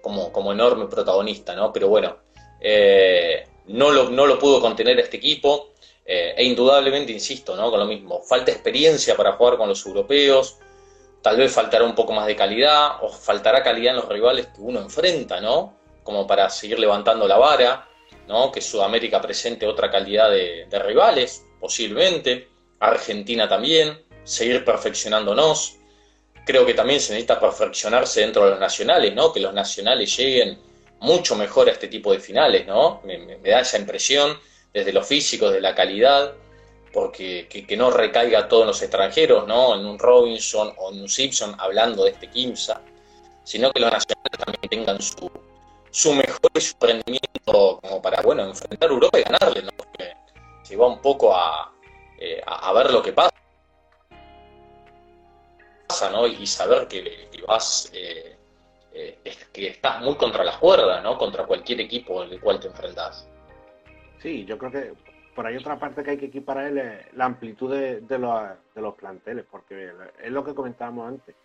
como, 0.01 0.31
como 0.31 0.53
enorme 0.53 0.85
protagonista, 0.85 1.55
¿no? 1.55 1.73
Pero 1.73 1.87
bueno, 1.87 2.17
no 3.65 3.91
lo, 3.91 4.09
no 4.09 4.27
lo 4.27 4.37
pudo 4.37 4.61
contener 4.61 4.99
este 4.99 5.17
equipo. 5.17 5.71
Eh, 6.11 6.33
e 6.37 6.43
indudablemente, 6.43 7.11
insisto, 7.11 7.55
¿no? 7.55 7.69
con 7.69 7.79
lo 7.79 7.85
mismo, 7.85 8.23
falta 8.23 8.49
experiencia 8.51 9.15
para 9.15 9.33
jugar 9.33 9.57
con 9.57 9.69
los 9.69 9.85
europeos, 9.85 10.57
tal 11.21 11.37
vez 11.37 11.51
faltará 11.51 11.85
un 11.85 11.93
poco 11.93 12.13
más 12.13 12.25
de 12.25 12.35
calidad, 12.35 13.03
o 13.03 13.09
faltará 13.09 13.61
calidad 13.61 13.91
en 13.93 13.97
los 13.97 14.09
rivales 14.09 14.47
que 14.47 14.59
uno 14.59 14.79
enfrenta, 14.79 15.39
¿no? 15.39 15.77
Como 16.03 16.25
para 16.25 16.49
seguir 16.49 16.79
levantando 16.79 17.27
la 17.27 17.37
vara. 17.37 17.89
Que 18.53 18.61
Sudamérica 18.61 19.19
presente 19.19 19.65
otra 19.65 19.89
calidad 19.89 20.29
de, 20.29 20.79
rivales, 20.85 21.43
posiblemente, 21.59 22.47
Argentina 22.79 23.49
también, 23.49 23.99
seguir 24.23 24.63
perfeccionándonos. 24.63 25.77
Creo 26.45 26.63
que 26.63 26.75
también 26.75 26.99
se 26.99 27.13
necesita 27.13 27.39
perfeccionarse 27.39 28.21
dentro 28.21 28.45
de 28.45 28.51
los 28.51 28.59
nacionales, 28.59 29.15
¿no? 29.15 29.33
Que 29.33 29.39
los 29.39 29.51
nacionales 29.51 30.15
lleguen 30.15 30.59
mucho 30.99 31.35
mejor 31.35 31.69
a 31.69 31.71
este 31.71 31.87
tipo 31.87 32.11
de 32.13 32.19
finales, 32.19 32.67
¿no? 32.67 33.01
Me, 33.03 33.37
da 33.37 33.61
esa 33.61 33.79
impresión 33.79 34.37
desde 34.71 34.93
lo 34.93 35.03
físico, 35.03 35.49
de 35.49 35.59
la 35.59 35.73
calidad, 35.73 36.35
porque 36.93 37.47
que, 37.49 37.77
no 37.77 37.89
recaiga 37.89 38.47
todo 38.47 38.61
en 38.61 38.67
los 38.67 38.81
extranjeros, 38.83 39.47
¿no? 39.47 39.73
En 39.73 39.87
un 39.87 39.97
Robinson 39.97 40.71
o 40.77 40.91
en 40.91 41.01
un 41.01 41.09
Simpson 41.09 41.55
hablando 41.57 42.03
de 42.03 42.11
este 42.11 42.29
Kimsa, 42.29 42.79
sino 43.43 43.71
que 43.71 43.79
los 43.79 43.91
nacionales 43.91 44.37
también 44.37 44.69
tengan 44.69 45.01
su, 45.01 45.31
su 45.91 46.13
mejor 46.13 46.51
y 46.55 46.85
rendimiento 46.85 47.79
como 47.81 48.01
para, 48.01 48.21
bueno, 48.21 48.43
enfrentar 48.43 48.89
Europa 48.89 49.19
y 49.19 49.23
ganarle, 49.23 49.63
¿no? 49.63 49.71
Se 50.63 50.75
va 50.75 50.87
un 50.87 51.01
poco 51.01 51.35
a, 51.35 51.73
eh, 52.19 52.41
a, 52.45 52.71
ver 52.73 52.91
lo 52.91 53.01
que 53.01 53.13
pasa, 53.13 53.31
¿no? 56.11 56.27
Y 56.27 56.45
saber 56.45 56.87
que, 56.87 57.29
vas... 57.47 57.89
Eh, 57.93 58.35
eh, 58.91 59.19
que 59.53 59.67
estás 59.67 60.01
muy 60.01 60.15
contra 60.15 60.43
las 60.43 60.57
cuerdas, 60.57 61.03
¿no? 61.03 61.17
Contra 61.17 61.45
cualquier 61.45 61.81
equipo 61.81 62.23
el 62.23 62.39
cual 62.41 62.59
te 62.59 62.67
enfrentas. 62.67 63.27
Sí, 64.19 64.45
yo 64.45 64.57
creo 64.57 64.71
que 64.71 64.93
por 65.35 65.47
ahí 65.47 65.55
otra 65.55 65.79
parte 65.79 66.03
que 66.03 66.11
hay 66.11 66.17
que 66.17 66.25
equiparar 66.25 66.77
es 66.77 67.15
la 67.15 67.25
amplitud 67.25 67.73
de, 67.73 68.19
los, 68.19 68.95
planteles, 68.95 69.45
porque 69.49 69.91
es 70.21 70.31
lo 70.31 70.43
que 70.43 70.53
comentábamos 70.53 71.07
antes. 71.07 71.35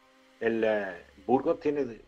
El 0.41 0.65
eh, 0.65 1.05
Burgos 1.27 1.61
tiene 1.61 2.01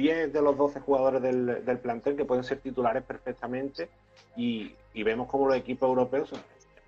10 0.00 0.32
de 0.32 0.40
los 0.40 0.56
12 0.56 0.80
jugadores 0.80 1.20
del, 1.20 1.78
plantel 1.82 2.16
que 2.16 2.24
pueden 2.24 2.42
ser 2.42 2.60
titulares 2.60 3.02
perfectamente 3.02 3.90
y, 4.34 4.74
vemos 4.94 5.28
como 5.28 5.46
los 5.46 5.56
equipos 5.56 5.88
europeos 5.88 6.32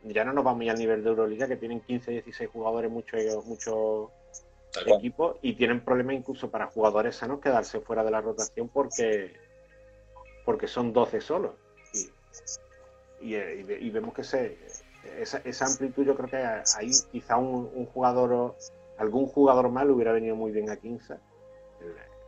ya 0.04 0.25
no 0.25 0.33
nos 0.33 0.45
vamos 0.45 0.64
ya 0.64 0.73
al 0.73 0.78
nivel 0.78 1.04
de 1.04 1.11
Euroliga 1.11 1.47
que 1.47 1.57
tienen 1.57 1.81
15, 1.81 2.11
16 2.11 2.50
jugadores, 2.50 2.90
muchos 2.90 3.47
mucho 3.47 4.11
equipos 4.87 5.37
y 5.42 5.52
tienen 5.54 5.85
problemas 5.85 6.16
incluso 6.16 6.50
para 6.50 6.66
jugadores 6.66 7.16
sanos 7.16 7.40
quedarse 7.40 7.81
fuera 7.81 8.02
de 8.02 8.11
la 8.11 8.21
rotación 8.23 8.69
porque, 8.69 9.35
porque 10.47 10.66
son 10.66 10.92
12 10.92 11.21
solos. 11.21 11.52
Y, 13.21 13.37
y, 13.37 13.90
vemos 13.90 14.14
que 14.14 14.25
se, 14.25 14.59
esa, 15.21 15.38
esa, 15.45 15.66
amplitud 15.66 16.04
yo 16.04 16.16
creo 16.16 16.28
que 16.28 16.37
ahí 16.76 16.90
quizá 17.12 17.37
un, 17.37 17.87
jugador, 17.87 18.57
algún 18.99 19.26
jugador 19.26 19.69
mal 19.69 19.90
hubiera 19.90 20.12
venido 20.12 20.35
muy 20.35 20.50
bien 20.50 20.71
a 20.71 20.76
15. 20.76 21.14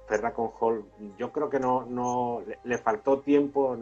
Ferra 0.07 0.35
con 0.35 0.51
Hall, 0.61 0.85
yo 1.19 1.33
creo 1.33 1.49
que 1.49 1.59
no, 1.59 1.87
no 1.87 2.43
le, 2.65 2.79
faltó 2.79 3.21
tiempo, 3.21 3.77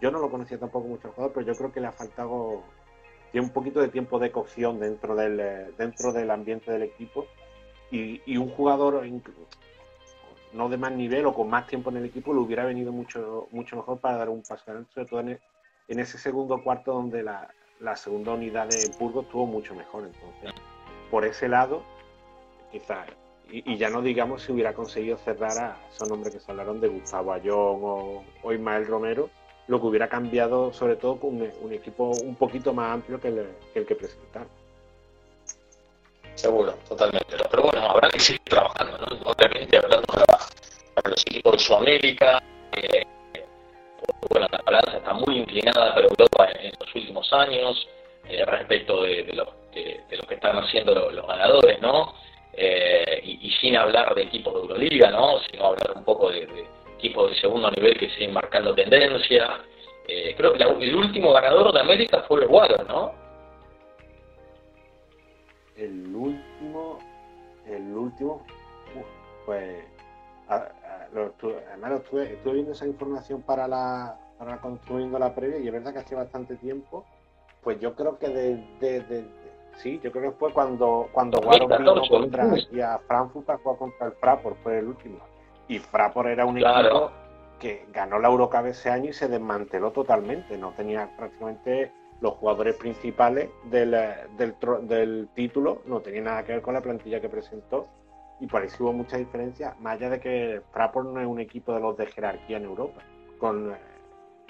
yo 0.00 0.10
no 0.10 0.18
lo 0.18 0.30
conocía 0.30 0.58
tampoco 0.58 0.88
mucho 0.88 1.08
el 1.08 1.14
jugador, 1.14 1.32
pero 1.34 1.46
yo 1.46 1.54
creo 1.54 1.72
que 1.72 1.80
le 1.80 1.86
ha 1.86 1.92
faltado 1.92 2.62
un 3.40 3.50
poquito 3.50 3.80
de 3.80 3.88
tiempo 3.88 4.18
de 4.18 4.30
cocción 4.30 4.78
dentro 4.80 5.14
del, 5.14 5.74
dentro 5.78 6.12
del 6.12 6.30
ambiente 6.30 6.70
del 6.70 6.82
equipo 6.82 7.26
y, 7.90 8.36
un 8.36 8.50
jugador 8.50 9.04
no 10.52 10.68
de 10.68 10.76
más 10.76 10.92
nivel 10.92 11.26
o 11.26 11.34
con 11.34 11.48
más 11.48 11.66
tiempo 11.66 11.90
en 11.90 11.98
el 11.98 12.06
equipo 12.06 12.34
le 12.34 12.40
hubiera 12.40 12.64
venido 12.64 12.92
mucho, 12.92 13.48
mucho 13.52 13.76
mejor 13.76 13.98
para 14.00 14.18
dar 14.18 14.28
un 14.28 14.42
paso 14.42 14.64
sobre 14.92 15.08
todo 15.08 15.20
en, 15.20 15.38
ese 15.88 16.18
segundo 16.18 16.62
cuarto 16.62 16.92
donde 16.92 17.22
la, 17.22 17.48
segunda 17.96 18.32
unidad 18.32 18.68
de 18.68 18.90
Burgos 18.98 19.24
estuvo 19.26 19.46
mucho 19.46 19.74
mejor. 19.74 20.04
Entonces, 20.04 20.60
por 21.10 21.24
ese 21.24 21.48
lado, 21.48 21.82
quizás, 22.70 23.08
y, 23.50 23.76
ya 23.76 23.90
no 23.90 24.00
digamos 24.00 24.42
si 24.42 24.52
hubiera 24.52 24.72
conseguido 24.72 25.18
cerrar 25.18 25.58
a 25.58 25.76
esos 25.94 26.08
nombres 26.08 26.34
que 26.34 26.40
se 26.40 26.50
hablaron 26.50 26.80
de 26.80 26.88
Gustavo 26.88 27.32
Ayón 27.32 27.80
o, 27.82 28.24
o 28.42 28.52
Ismael 28.52 28.86
Romero, 28.86 29.28
lo 29.68 29.80
que 29.80 29.86
hubiera 29.86 30.08
cambiado 30.08 30.72
sobre 30.72 30.96
todo 30.96 31.16
con 31.18 31.40
un, 31.40 31.72
equipo 31.72 32.10
un 32.10 32.34
poquito 32.36 32.72
más 32.72 32.92
amplio 32.92 33.20
que 33.20 33.28
el 33.28 33.46
que, 33.72 33.80
el 33.80 33.86
que 33.86 33.94
presentaron. 33.94 34.48
Seguro, 36.34 36.72
totalmente. 36.88 37.36
Pero 37.50 37.62
bueno, 37.62 37.86
habrá 37.88 38.08
que 38.08 38.18
seguir 38.18 38.40
trabajando, 38.44 38.98
¿no? 38.98 39.30
Obviamente 39.30 39.76
hablando 39.76 40.06
para, 40.06 41.08
los 41.08 41.22
equipos 41.26 41.52
de 41.52 41.58
Sudamérica, 41.58 42.42
eh, 42.76 43.06
bueno, 44.30 44.46
la 44.50 44.62
balanza 44.64 44.96
está 44.96 45.12
muy 45.12 45.38
inclinada 45.38 45.94
para 45.94 46.06
Europa 46.06 46.48
en, 46.58 46.72
los 46.78 46.94
últimos 46.94 47.32
años 47.32 47.88
eh, 48.28 48.44
respecto 48.44 49.02
de, 49.02 49.24
lo 49.34 49.46
que 49.72 50.34
están 50.34 50.56
haciendo 50.56 50.94
los, 50.94 51.26
ganadores, 51.26 51.80
¿no? 51.80 52.14
Eh, 52.54 53.20
y, 53.24 53.50
sin 53.60 53.76
hablar 53.76 54.14
de 54.14 54.22
equipos 54.22 54.54
de 54.54 54.60
Euroliga, 54.60 55.10
¿no? 55.10 55.38
Sino 55.50 55.66
hablar 55.66 55.92
un 55.96 56.04
poco 56.04 56.30
de, 56.30 56.46
equipos 56.98 57.30
de 57.30 57.36
segundo 57.36 57.70
nivel 57.70 57.98
que 57.98 58.10
siguen 58.10 58.34
marcando 58.34 58.74
tendencia. 58.74 59.60
creo 60.36 60.52
que 60.52 60.62
el 60.84 60.94
último 60.94 61.32
ganador 61.32 61.72
de 61.72 61.80
América 61.80 62.24
fue 62.28 62.42
el 62.42 62.48
Water, 62.48 62.86
¿no? 62.86 63.22
el 65.76 66.14
último, 66.14 66.98
el 67.66 67.94
último, 67.94 68.44
pues, 69.46 69.84
además 70.48 72.00
estuve, 72.00 72.38
viendo 72.44 72.72
esa 72.72 72.86
información 72.86 73.42
para 73.42 73.66
la, 73.66 74.18
para 74.38 74.60
construyendo 74.60 75.18
la 75.18 75.34
previa 75.34 75.58
y 75.58 75.66
es 75.66 75.72
verdad 75.72 75.92
que 75.92 75.98
hace 76.00 76.14
bastante 76.14 76.56
tiempo, 76.56 77.04
pues 77.62 77.80
yo 77.80 77.94
creo 77.94 78.18
que 78.18 78.28
de, 78.28 79.24
sí, 79.76 80.00
yo 80.02 80.12
creo 80.12 80.30
que 80.30 80.38
fue 80.38 80.52
cuando, 80.52 81.08
cuando 81.12 81.40
vino 81.40 82.02
contra 82.08 82.48
y 82.70 82.80
a 82.80 82.98
Frankfurt 82.98 83.46
para 83.46 83.58
jugar 83.58 83.78
contra 83.78 84.06
el 84.06 84.12
Fraport, 84.12 84.56
fue 84.62 84.78
el 84.78 84.88
último. 84.88 85.18
Y 85.68 85.78
Fraport 85.78 86.28
era 86.28 86.44
un 86.44 86.58
equipo 86.58 87.10
que 87.58 87.86
ganó 87.92 88.18
la 88.18 88.28
Eurocup 88.28 88.66
ese 88.66 88.90
año 88.90 89.10
y 89.10 89.12
se 89.12 89.28
desmanteló 89.28 89.92
totalmente, 89.92 90.58
no 90.58 90.72
tenía 90.72 91.08
prácticamente 91.16 91.92
los 92.20 92.34
jugadores 92.34 92.76
principales 92.76 93.50
del, 93.64 93.96
del, 94.36 95.28
título 95.34 95.82
no 95.86 96.00
tenían 96.00 96.24
nada 96.24 96.44
que 96.44 96.52
ver 96.52 96.62
con 96.62 96.74
la 96.74 96.80
plantilla 96.80 97.20
que 97.20 97.28
presentó. 97.28 97.88
Y 98.40 98.46
por 98.46 98.62
ahí 98.62 98.68
hubo 98.80 98.92
mucha 98.92 99.16
diferencia, 99.16 99.76
más 99.80 99.94
allá 99.94 100.10
de 100.10 100.20
que 100.20 100.62
Fraport 100.72 101.08
no 101.08 101.20
es 101.20 101.26
un 101.26 101.38
equipo 101.38 101.72
de 101.72 101.80
los 101.80 101.96
de 101.96 102.06
jerarquía 102.06 102.56
en 102.56 102.64
Europa, 102.64 103.00
con, 103.38 103.72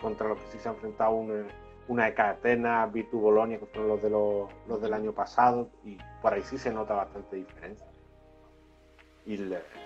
contra 0.01 0.29
los 0.29 0.39
que 0.39 0.47
sí 0.53 0.59
se 0.59 0.69
ha 0.69 0.73
enfrentado 0.73 1.13
una, 1.13 1.45
una 1.93 2.09
Ecatena, 2.09 2.87
Virtu 2.87 3.21
Bolonia, 3.21 3.59
que 3.59 3.67
fueron 3.67 3.89
los, 3.89 4.03
de 4.03 4.11
los, 4.11 4.81
del 4.81 4.93
año 4.93 5.13
pasado, 5.13 5.69
y 5.85 5.99
por 6.21 6.33
ahí 6.33 6.43
sí 6.43 6.59
se 6.59 6.73
nota 6.73 6.95
bastante 6.95 7.37
diferencia. 7.37 7.87
Y 9.25 9.39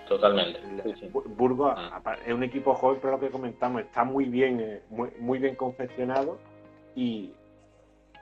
Totalmente. 0.07 0.59
Burgos 1.35 1.73
ah. 1.77 2.01
es 2.25 2.33
un 2.33 2.43
equipo 2.43 2.73
joven, 2.73 2.97
pero 3.01 3.13
lo 3.13 3.19
que 3.19 3.29
comentamos, 3.29 3.81
está 3.81 4.03
muy 4.03 4.25
bien, 4.25 4.59
eh, 4.59 4.81
muy, 4.89 5.11
muy 5.19 5.37
bien 5.37 5.55
confeccionado 5.55 6.39
y, 6.95 7.33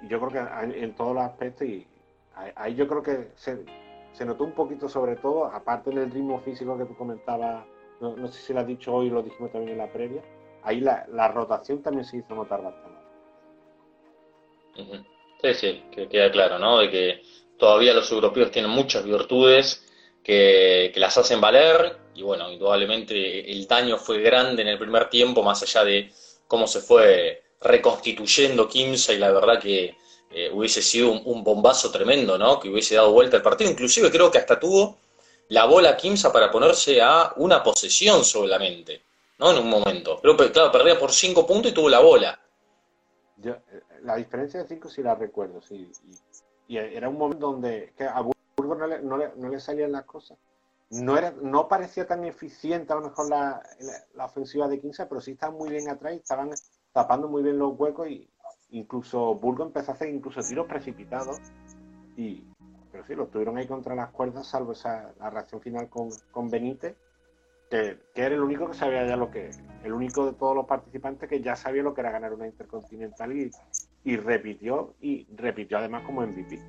yo 0.09 0.19
creo 0.19 0.29
que 0.29 0.83
en 0.83 0.93
todos 0.93 1.15
los 1.15 1.23
aspectos, 1.23 1.65
y 1.65 1.87
ahí 2.55 2.75
yo 2.75 2.87
creo 2.87 3.01
que 3.01 3.31
se, 3.35 4.25
notó 4.25 4.43
un 4.43 4.51
poquito 4.51 4.89
sobre 4.89 5.15
todo, 5.15 5.45
aparte 5.45 5.89
del 5.89 6.11
ritmo 6.11 6.39
físico 6.39 6.77
que 6.77 6.85
tú 6.85 6.95
comentabas, 6.95 7.65
no, 8.01 8.27
sé 8.27 8.41
si 8.41 8.53
lo 8.53 8.59
has 8.59 8.67
dicho 8.67 8.93
hoy, 8.93 9.09
lo 9.09 9.23
dijimos 9.23 9.51
también 9.51 9.71
en 9.71 9.77
la 9.77 9.91
previa, 9.91 10.21
ahí 10.63 10.81
la, 10.81 11.27
rotación 11.29 11.81
también 11.81 12.03
se 12.03 12.17
hizo 12.17 12.35
notar 12.35 12.61
bastante. 12.61 12.94
Sí, 15.41 15.53
sí, 15.53 15.83
que 15.91 16.07
queda 16.07 16.31
claro, 16.31 16.59
¿no? 16.59 16.79
De 16.79 16.89
que 16.89 17.21
todavía 17.57 17.93
los 17.93 18.11
europeos 18.11 18.51
tienen 18.51 18.71
muchas 18.71 19.03
virtudes 19.03 19.85
que, 20.23 20.91
que, 20.93 20.99
las 20.99 21.17
hacen 21.17 21.39
valer 21.39 21.97
y 22.15 22.23
bueno, 22.23 22.51
indudablemente 22.51 23.51
el 23.51 23.67
daño 23.67 23.97
fue 23.97 24.21
grande 24.21 24.61
en 24.61 24.69
el 24.69 24.79
primer 24.79 25.09
tiempo, 25.09 25.43
más 25.43 25.61
allá 25.63 25.83
de 25.83 26.11
cómo 26.47 26.67
se 26.67 26.81
fue 26.81 27.43
reconstituyendo 27.61 28.67
Kimsa 28.67 29.13
y 29.13 29.17
la 29.17 29.31
verdad 29.31 29.59
que 29.59 29.95
eh, 30.31 30.49
hubiese 30.51 30.81
sido 30.81 31.11
un, 31.11 31.43
bombazo 31.43 31.91
tremendo, 31.91 32.37
¿no? 32.37 32.59
Que 32.59 32.69
hubiese 32.69 32.95
dado 32.95 33.11
vuelta 33.11 33.37
al 33.37 33.43
partido. 33.43 33.69
Inclusive 33.69 34.11
creo 34.11 34.31
que 34.31 34.37
hasta 34.37 34.59
tuvo 34.59 34.97
la 35.49 35.65
bola 35.65 35.95
Kimsa 35.95 36.31
para 36.31 36.51
ponerse 36.51 37.01
a 37.01 37.33
una 37.37 37.63
posesión 37.63 38.23
solamente, 38.25 39.03
¿no? 39.37 39.51
En 39.51 39.59
un 39.59 39.69
momento. 39.69 40.19
Pero 40.21 40.35
claro, 40.35 40.71
perdía 40.71 40.99
por 40.99 41.11
cinco 41.11 41.45
puntos 41.45 41.71
y 41.71 41.75
tuvo 41.75 41.89
la 41.89 41.99
bola. 41.99 42.39
Eh, 43.43 43.61
la 44.03 44.15
diferencia 44.15 44.61
de 44.61 44.67
cinco 44.67 44.89
sí 44.89 45.01
la 45.03 45.15
recuerdo, 45.15 45.61
sí. 45.61 45.91
Y, 46.67 46.77
era 46.77 47.09
un 47.09 47.17
momento 47.17 47.51
donde 47.51 47.93
a 47.99 48.21
Burgos 48.21 48.77
no 49.03 49.49
le, 49.49 49.59
salían 49.59 49.91
las 49.91 50.05
cosas. 50.05 50.37
No, 50.89 51.17
era, 51.17 51.31
no 51.31 51.67
parecía 51.67 52.07
tan 52.07 52.23
eficiente 52.25 52.93
a 52.93 52.97
lo 52.97 53.03
mejor 53.03 53.29
la, 53.29 53.61
ofensiva 54.23 54.67
de 54.67 54.79
Kimsa, 54.79 55.09
pero 55.09 55.21
sí 55.21 55.31
estaban 55.31 55.57
muy 55.57 55.69
bien 55.69 55.89
atrás 55.89 56.13
y 56.13 56.17
estaban 56.17 56.51
tapando 56.93 57.27
muy 57.27 57.43
bien 57.43 57.59
los 57.59 57.77
huecos 57.77 58.07
y 58.07 58.29
incluso 58.69 59.35
Burgo 59.35 59.63
empezó 59.63 59.91
a 59.91 59.95
hacer 59.95 60.09
incluso 60.09 60.41
tiros 60.41 60.67
precipitados 60.67 61.37
y 62.15 62.45
pero 62.91 63.05
sí, 63.05 63.13
lo 63.13 63.27
tuvieron 63.27 63.57
ahí 63.57 63.67
contra 63.67 63.93
las 63.93 64.09
cuerdas, 64.11 64.47
salvo 64.47 64.71
esa 64.71 65.13
la 65.19 65.29
reacción 65.29 65.59
final 65.59 65.89
con, 65.89 66.09
con 66.31 66.49
Benítez, 66.49 66.95
que, 68.13 68.21
era 68.21 68.35
el 68.35 68.41
único 68.41 68.69
que 68.69 68.73
sabía 68.73 69.05
ya 69.05 69.15
lo 69.15 69.31
que, 69.31 69.51
el 69.83 69.93
único 69.93 70.25
de 70.25 70.33
todos 70.33 70.55
los 70.55 70.65
participantes 70.65 71.29
que 71.29 71.41
ya 71.41 71.55
sabía 71.55 71.83
lo 71.83 71.93
que 71.93 72.01
era 72.01 72.11
ganar 72.11 72.33
una 72.33 72.47
Intercontinental 72.47 73.31
y, 73.35 73.51
y 74.03 74.17
repitió, 74.17 74.93
y 75.01 75.27
repitió 75.35 75.77
además 75.77 76.03
como 76.05 76.21
MVP. 76.21 76.59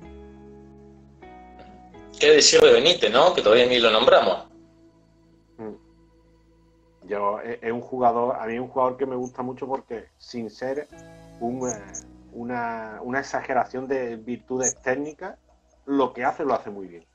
¿Qué 2.19 2.31
decir 2.31 2.59
de 2.61 2.73
Benítez, 2.73 3.11
no? 3.11 3.33
Que 3.33 3.41
todavía 3.41 3.67
ni 3.67 3.79
lo 3.79 3.91
nombramos. 3.91 4.47
Mm. 5.57 7.07
Yo, 7.07 7.39
es, 7.41 7.71
un 7.71 7.81
jugador, 7.81 8.35
a 8.39 8.45
mí 8.47 8.55
es 8.55 8.59
un 8.59 8.67
jugador 8.67 8.97
que 8.97 9.05
me 9.05 9.15
gusta 9.15 9.43
mucho 9.43 9.67
porque 9.67 10.09
sin 10.17 10.49
ser 10.49 10.87
un, 11.39 11.69
eh, 11.69 11.73
una, 12.33 12.99
una 13.03 13.19
exageración 13.19 13.87
de 13.87 14.15
virtudes 14.15 14.81
técnicas, 14.81 15.37
lo 15.85 16.11
que 16.11 16.25
hace 16.25 16.43
lo 16.43 16.53
hace 16.53 16.69
muy 16.69 16.87
bien. 16.87 17.05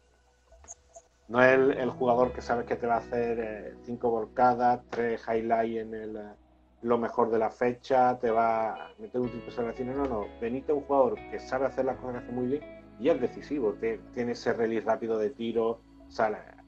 No 1.33 1.43
es 1.43 1.79
el, 1.79 1.89
jugador 1.89 2.35
que 2.35 2.43
sabes 2.43 2.67
que 2.67 2.77
te 2.77 2.87
va 2.87 2.97
a 2.97 2.99
hacer 2.99 3.41
eh, 3.41 3.75
cinco 3.85 4.11
volcadas, 4.11 4.83
tres 4.91 5.23
highlights 5.27 5.81
en 5.81 5.95
el, 5.95 6.17
eh, 6.17 6.35
lo 6.83 6.99
mejor 6.99 7.31
de 7.31 7.39
la 7.39 7.49
fecha, 7.49 8.19
te 8.19 8.31
va 8.31 8.75
a 8.75 8.91
meter 8.99 9.19
un 9.19 9.31
tipo 9.31 9.51
de. 9.51 9.85
No, 9.87 10.05
no. 10.05 10.27
Benítez 10.43 10.69
es 10.69 10.77
un 10.77 10.83
jugador 10.83 11.15
que 11.31 11.41
sabe 11.41 11.65
hacer 11.65 11.87
las 11.87 11.97
cosas 11.97 12.23
hace 12.23 12.33
muy 12.33 12.49
bien 12.49 12.63
y 13.01 13.09
es 13.09 13.19
decisivo. 13.19 13.75
tiene 14.13 14.33
ese 14.33 14.53
release 14.53 14.85
rápido 14.85 15.17
de 15.17 15.31
tiro. 15.31 15.81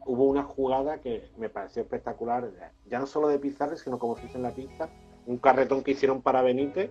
hubo 0.06 0.24
una 0.24 0.44
jugada 0.44 0.98
que 0.98 1.30
me 1.36 1.50
pareció 1.50 1.82
espectacular, 1.82 2.50
ya 2.86 2.98
no 2.98 3.04
solo 3.04 3.28
de 3.28 3.38
Pizarro, 3.38 3.76
sino 3.76 3.98
como 3.98 4.16
se 4.16 4.22
dice 4.22 4.38
en 4.38 4.44
la 4.44 4.54
pista, 4.54 4.88
un 5.26 5.36
carretón 5.36 5.84
que 5.84 5.90
hicieron 5.90 6.22
para 6.22 6.40
Benítez, 6.40 6.90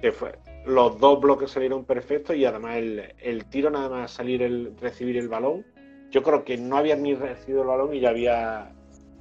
que 0.00 0.10
fue 0.10 0.40
los 0.64 0.98
dos 0.98 1.20
bloques 1.20 1.52
salieron 1.52 1.84
perfectos 1.84 2.34
y 2.34 2.44
además 2.44 2.78
el, 2.78 3.14
el 3.18 3.44
tiro 3.44 3.70
nada 3.70 3.88
más 3.88 4.10
salir 4.10 4.42
el 4.42 4.76
recibir 4.80 5.16
el 5.18 5.28
balón 5.28 5.64
yo 6.10 6.22
creo 6.22 6.44
que 6.44 6.56
no 6.56 6.76
había 6.76 6.96
ni 6.96 7.14
recibido 7.14 7.62
el 7.62 7.68
balón 7.68 7.94
y 7.94 8.00
ya 8.00 8.10
había 8.10 8.72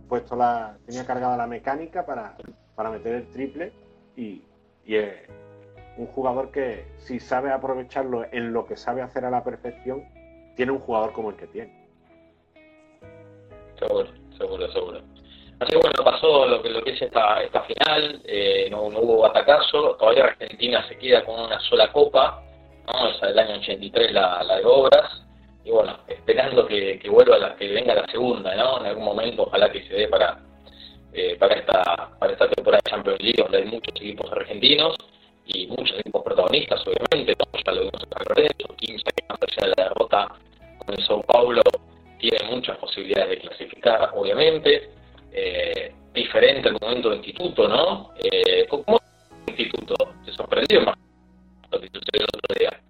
puesto 0.08 0.36
la, 0.36 0.78
tenía 0.86 1.06
cargada 1.06 1.38
la 1.38 1.48
mecánica 1.48 2.06
para, 2.06 2.38
para 2.76 2.92
meter 2.92 3.16
el 3.16 3.28
triple 3.32 3.72
y, 4.16 4.42
es 4.86 5.14
un 5.98 6.06
jugador 6.08 6.52
que 6.52 6.86
si 6.98 7.20
sabe 7.20 7.52
aprovecharlo 7.52 8.26
en 8.32 8.54
lo 8.54 8.68
que 8.68 8.78
sabe 8.78 9.02
hacer 9.02 9.26
a 9.26 9.32
la 9.32 9.44
perfección, 9.44 10.04
tiene 10.56 10.74
un 10.74 10.80
jugador 10.80 11.12
como 11.14 11.32
el 11.32 11.38
que 11.38 11.48
tiene. 11.48 11.88
Seguro, 13.80 14.10
seguro, 14.38 14.72
seguro. 14.72 15.02
Así 15.60 15.72
que 15.72 15.78
bueno, 15.78 16.04
pasó 16.04 16.46
lo 16.46 16.62
que, 16.62 16.70
lo 16.70 16.84
que 16.84 16.92
es 16.92 17.02
esta, 17.02 17.42
esta 17.42 17.62
final, 17.64 18.22
eh, 18.26 18.68
no, 18.70 18.90
no, 18.90 19.00
hubo 19.00 19.26
atacazo, 19.26 19.96
todavía 19.96 20.26
Argentina 20.26 20.86
se 20.88 20.98
queda 20.98 21.24
con 21.24 21.40
una 21.40 21.60
sola 21.62 21.92
copa, 21.92 22.44
¿no? 22.86 23.10
esa 23.10 23.28
del 23.28 23.40
año 23.40 23.56
83 23.56 24.12
la, 24.12 24.44
la 24.44 24.58
de 24.58 24.66
Obras, 24.66 25.26
y 25.66 25.72
bueno, 25.72 25.98
esperando 26.08 26.68
que, 26.68 27.00
vuelva 27.10 27.40
la, 27.40 27.56
que 27.56 27.68
venga 27.68 27.96
la 27.96 28.06
segunda, 28.08 28.56
¿no? 28.56 28.80
En 28.80 28.86
algún 28.86 29.04
momento, 29.04 29.44
ojalá 29.44 29.72
que 29.72 29.84
se 29.88 29.96
dé 29.96 30.08
para, 30.08 30.40
eh, 31.12 31.36
para 31.38 31.56
esta 31.56 32.12
para 32.20 32.34
esta 32.34 32.48
temporada 32.50 32.82
de 32.86 32.92
Champions 32.92 33.20
League, 33.20 33.42
donde 33.42 33.58
hay 33.58 33.66
muchos 33.66 33.96
equipos 33.96 34.32
argentinos 34.32 34.96
y 35.48 35.66
muchos 35.68 36.00
equipos 36.00 36.24
protagonistas, 36.24 36.82
obviamente, 36.88 37.36
ya 37.66 37.72
lo 37.72 37.82
vimos 37.82 38.04
en 38.04 38.26
Lorenzo, 38.30 38.76
15 38.78 39.04
que 39.04 39.62
de 39.62 39.68
la 39.76 39.84
derrota 39.84 40.28
con 40.86 40.96
el 40.96 41.04
Sao 41.04 41.22
Paulo, 41.24 41.62
tiene 42.20 42.38
muchas 42.50 42.78
posibilidades 42.78 43.30
de 43.30 43.38
clasificar, 43.40 44.12
obviamente. 44.14 44.90
Eh, 45.32 45.94
diferente 46.14 46.70
al 46.70 46.78
momento 46.82 47.10
del 47.10 47.18
instituto, 47.18 47.68
¿no? 47.68 48.12
Eh, 48.24 48.66
¿Cómo 48.70 48.98
instituto? 49.48 49.96
¿Se 50.24 50.32
sorprendió 50.32 50.82
más 50.82 50.96
lo 51.72 51.80
que 51.80 51.88
sucedió 51.88 52.22
el 52.22 52.40
otro 52.40 52.56
día? 52.58 52.82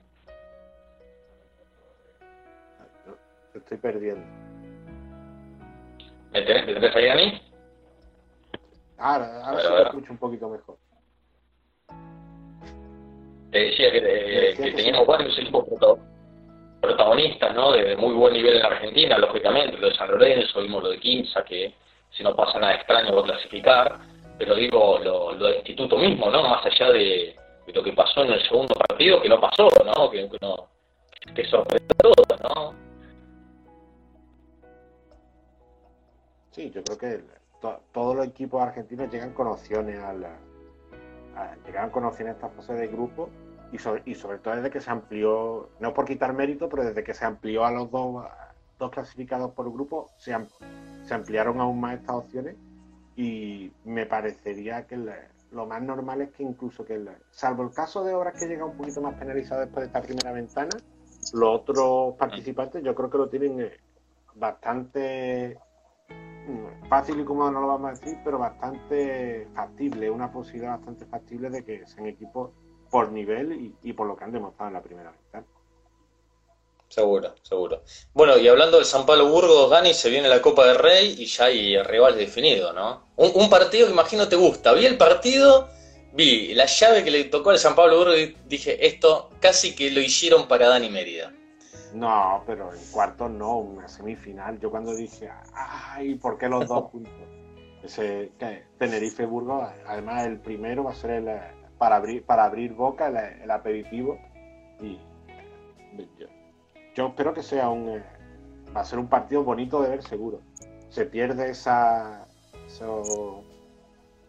Estoy 3.59 3.77
perdiendo. 3.77 4.25
¿Me 6.31 6.41
tenés, 6.41 6.95
ahí 6.95 7.07
a 7.07 7.15
mí? 7.15 7.41
Ahora, 8.97 9.45
ahora 9.45 9.61
sí 9.61 9.67
lo 9.69 9.83
escucho 9.83 10.11
un 10.11 10.17
poquito 10.17 10.49
mejor. 10.49 10.77
Te 13.51 13.59
decía 13.59 13.91
que, 13.91 14.73
teníamos 14.75 15.07
varios 15.07 15.37
equipos 15.39 15.65
protagonistas, 16.81 17.55
¿no? 17.55 17.71
De 17.71 17.95
muy 17.95 18.13
buen 18.13 18.33
nivel 18.33 18.55
en 18.55 18.61
la 18.61 18.67
Argentina, 18.67 19.17
lógicamente, 19.17 19.77
lo 19.77 19.87
de 19.87 19.95
San 19.95 20.11
Lorenzo, 20.11 20.61
vimos 20.61 20.83
lo 20.83 20.89
de 20.89 20.99
Quimsa, 20.99 21.43
que 21.45 21.73
si 22.11 22.23
no 22.23 22.35
pasa 22.35 22.59
nada 22.59 22.75
extraño 22.75 23.15
va 23.15 23.21
a 23.21 23.25
clasificar, 23.25 23.99
pero 24.37 24.55
digo, 24.55 24.99
lo, 24.99 25.33
lo 25.33 25.45
del 25.47 25.55
instituto 25.57 25.97
mismo, 25.97 26.29
¿no? 26.29 26.43
Más 26.43 26.65
allá 26.65 26.91
de, 26.91 27.35
lo 27.73 27.83
que 27.83 27.93
pasó 27.93 28.23
en 28.23 28.33
el 28.33 28.43
segundo 28.43 28.73
partido, 28.75 29.21
que 29.21 29.29
no 29.29 29.39
pasó, 29.39 29.69
¿no? 29.85 30.09
Que, 30.09 30.29
no, 30.41 30.67
que 31.33 31.45
sorprendió 31.45 31.95
todo, 31.97 32.37
¿no? 32.43 32.85
Sí, 36.55 36.71
yo 36.71 36.81
creo 36.85 36.97
que 36.97 37.21
todos 37.91 38.15
los 38.15 38.25
equipos 38.27 38.61
argentinos 38.61 39.11
llegan 39.11 39.33
con 39.33 39.47
opciones 39.47 40.01
a, 40.01 40.13
la, 40.13 40.37
llegan 41.65 41.89
con 41.89 42.05
opciones 42.05 42.35
a 42.35 42.35
esta 42.37 42.49
fase 42.49 42.75
de 42.75 42.87
grupo 42.87 43.29
y 43.73 43.77
sobre, 43.77 44.03
y 44.05 44.15
sobre 44.15 44.37
todo 44.37 44.55
desde 44.55 44.69
que 44.69 44.79
se 44.79 44.89
amplió, 44.89 45.67
no 45.81 45.93
por 45.93 46.05
quitar 46.05 46.31
mérito, 46.31 46.69
pero 46.69 46.85
desde 46.85 47.03
que 47.03 47.13
se 47.13 47.25
amplió 47.25 47.65
a 47.65 47.71
los 47.71 47.91
dos, 47.91 48.23
dos 48.79 48.89
clasificados 48.89 49.51
por 49.51 49.69
grupo, 49.69 50.11
se, 50.15 50.33
se 51.03 51.13
ampliaron 51.13 51.59
aún 51.59 51.81
más 51.81 51.95
estas 51.95 52.15
opciones 52.15 52.55
y 53.17 53.73
me 53.83 54.05
parecería 54.05 54.87
que 54.87 54.97
lo 55.51 55.65
más 55.65 55.81
normal 55.81 56.21
es 56.21 56.31
que 56.31 56.43
incluso 56.43 56.85
que, 56.85 57.05
salvo 57.31 57.63
el 57.63 57.73
caso 57.73 58.01
de 58.05 58.13
obras 58.13 58.39
que 58.39 58.47
llega 58.47 58.63
un 58.63 58.77
poquito 58.77 59.01
más 59.01 59.15
penalizado 59.15 59.59
después 59.59 59.81
de 59.81 59.87
esta 59.87 60.01
primera 60.01 60.31
ventana, 60.31 60.77
los 61.33 61.59
otros 61.59 62.15
participantes 62.15 62.81
yo 62.81 62.95
creo 62.95 63.09
que 63.09 63.17
lo 63.17 63.27
tienen 63.27 63.59
eh, 63.59 63.73
bastante 64.35 65.59
fácil 66.89 67.19
y 67.19 67.23
cómodo 67.23 67.51
no 67.51 67.61
lo 67.61 67.67
vamos 67.67 67.89
a 67.89 67.99
decir, 67.99 68.17
pero 68.23 68.39
bastante 68.39 69.47
factible, 69.55 70.09
una 70.09 70.31
posibilidad 70.31 70.77
bastante 70.77 71.05
factible 71.05 71.49
de 71.49 71.63
que 71.63 71.85
sean 71.87 72.07
equipos 72.07 72.51
por 72.89 73.11
nivel 73.11 73.73
y, 73.81 73.93
por 73.93 74.07
lo 74.07 74.15
que 74.15 74.23
han 74.23 74.31
demostrado 74.31 74.69
en 74.69 74.73
la 74.73 74.81
primera 74.81 75.11
vez. 75.11 75.43
Seguro, 76.87 77.33
seguro. 77.41 77.81
Bueno, 78.13 78.37
y 78.37 78.47
hablando 78.47 78.79
de 78.79 78.85
San 78.85 79.05
Pablo 79.05 79.27
Burgos, 79.27 79.69
Dani, 79.69 79.93
se 79.93 80.09
viene 80.09 80.29
la 80.29 80.41
Copa 80.41 80.67
del 80.67 80.77
Rey 80.77 81.15
y 81.17 81.25
ya 81.25 81.45
hay 81.45 81.81
rival 81.81 82.15
definido, 82.15 82.73
¿no? 82.73 83.07
Un, 83.15 83.49
partido 83.49 83.87
que 83.87 83.93
imagino 83.93 84.27
te 84.27 84.35
gusta. 84.35 84.71
Vi 84.73 84.85
el 84.85 84.97
partido, 84.97 85.67
vi 86.13 86.53
la 86.53 86.67
llave 86.67 87.03
que 87.03 87.11
le 87.11 87.23
tocó 87.25 87.49
al 87.49 87.59
San 87.59 87.75
Pablo 87.75 87.97
Burgos 87.97 88.19
y 88.19 88.37
dije, 88.45 88.85
esto 88.85 89.29
casi 89.39 89.75
que 89.75 89.91
lo 89.91 89.99
hicieron 89.99 90.47
para 90.47 90.69
Dani 90.69 90.89
Mérida. 90.89 91.33
No, 91.95 92.43
pero 92.45 92.73
en 92.73 92.79
cuartos 92.91 93.31
no, 93.31 93.57
una 93.57 93.87
semifinal. 93.87 94.59
Yo 94.59 94.69
cuando 94.69 94.93
dije, 94.93 95.29
ay, 95.53 96.15
¿por 96.15 96.37
qué 96.37 96.49
los 96.49 96.67
dos 96.67 96.91
juntos? 96.91 97.13
Ese 97.81 98.33
Tenerife 98.77 99.25
Burgos, 99.25 99.69
además 99.87 100.25
el 100.25 100.39
primero 100.39 100.83
va 100.83 100.91
a 100.91 100.95
ser 100.95 101.11
el, 101.11 101.29
para 101.77 101.95
abrir 101.95 102.25
para 102.25 102.43
abrir 102.43 102.73
boca 102.73 103.07
el, 103.07 103.49
aperitivo 103.49 104.17
y 104.81 104.99
yo, 106.95 107.07
espero 107.07 107.33
que 107.33 107.43
sea 107.43 107.69
un 107.69 107.89
eh, 107.89 108.03
va 108.75 108.81
a 108.81 108.85
ser 108.85 108.99
un 108.99 109.07
partido 109.07 109.43
bonito 109.43 109.81
de 109.81 109.89
ver 109.89 110.03
seguro. 110.03 110.41
Se 110.89 111.05
pierde 111.05 111.49
esa 111.51 112.27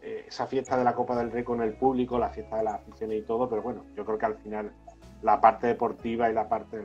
eh, 0.02 0.24
esa 0.28 0.46
fiesta 0.46 0.76
de 0.76 0.84
la 0.84 0.94
Copa 0.94 1.16
del 1.16 1.32
Rey 1.32 1.42
con 1.42 1.62
el 1.62 1.72
público, 1.72 2.16
la 2.16 2.28
fiesta 2.28 2.58
de 2.58 2.64
las 2.64 2.74
aficiones 2.74 3.18
y 3.18 3.22
todo, 3.22 3.48
pero 3.48 3.62
bueno, 3.62 3.86
yo 3.96 4.04
creo 4.04 4.18
que 4.18 4.26
al 4.26 4.36
final 4.36 4.70
la 5.22 5.40
parte 5.40 5.66
deportiva 5.66 6.30
y 6.30 6.34
la 6.34 6.48
parte 6.48 6.76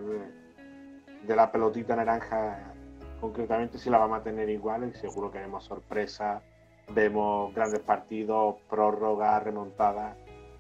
la 1.27 1.51
pelotita 1.51 1.95
naranja 1.95 2.73
concretamente 3.19 3.77
si 3.77 3.89
la 3.89 3.99
vamos 3.99 4.19
a 4.19 4.23
tener 4.23 4.49
igual 4.49 4.89
y 4.89 4.97
seguro 4.97 5.31
que 5.31 5.39
vemos 5.39 5.63
sorpresas, 5.63 6.41
vemos 6.89 7.53
grandes 7.53 7.81
partidos, 7.81 8.55
prórrogas, 8.69 9.43
remontadas 9.43 10.17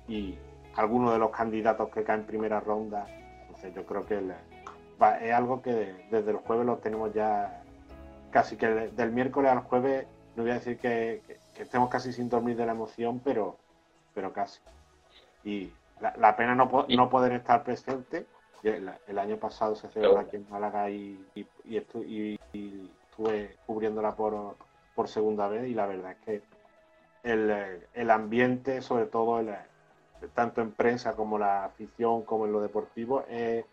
y 0.07 0.37
algunos 0.75 1.13
de 1.13 1.19
los 1.19 1.31
candidatos 1.31 1.89
que 1.89 2.03
caen 2.03 2.21
en 2.21 2.25
primera 2.27 2.59
ronda. 2.59 3.07
Entonces 3.41 3.73
yo 3.73 3.85
creo 3.85 4.05
que 4.05 4.21
es 5.21 5.33
algo 5.33 5.61
que 5.61 6.05
desde 6.11 6.31
el 6.31 6.37
jueves 6.37 6.65
lo 6.65 6.77
tenemos 6.77 7.13
ya 7.13 7.63
casi 8.29 8.55
que 8.55 8.67
del 8.67 9.11
miércoles 9.11 9.51
al 9.51 9.59
jueves, 9.59 10.07
no 10.35 10.43
voy 10.43 10.51
a 10.51 10.55
decir 10.55 10.77
que, 10.77 11.21
estemos 11.57 11.89
casi 11.89 12.13
sin 12.13 12.29
dormir 12.29 12.55
de 12.55 12.65
la 12.65 12.71
emoción, 12.71 13.19
pero, 13.23 13.57
pero 14.13 14.31
casi. 14.33 14.59
Y 15.43 15.71
la, 15.99 16.35
pena 16.35 16.55
no, 16.55 16.85
no 16.87 17.09
poder 17.09 17.33
estar 17.33 17.63
presente 17.63 18.25
el, 18.69 19.19
año 19.19 19.37
pasado 19.37 19.75
se 19.75 19.89
celebró 19.89 20.19
aquí 20.19 20.35
en 20.35 20.47
Málaga 20.49 20.89
y, 20.89 21.25
y, 21.35 21.77
estuve 21.77 23.57
cubriéndola 23.65 24.15
por, 24.15 24.55
por 24.95 25.07
segunda 25.07 25.47
vez 25.47 25.67
y 25.67 25.73
la 25.73 25.87
verdad 25.87 26.11
es 26.11 26.17
que 26.19 26.41
el, 27.23 28.09
ambiente, 28.09 28.81
sobre 28.81 29.05
todo 29.05 29.43
tanto 30.33 30.61
en 30.61 30.71
prensa 30.71 31.15
como 31.15 31.39
la 31.39 31.65
afición 31.65 32.23
como 32.23 32.45
en 32.45 32.51
lo 32.51 32.61
deportivo, 32.61 33.23
es 33.29 33.65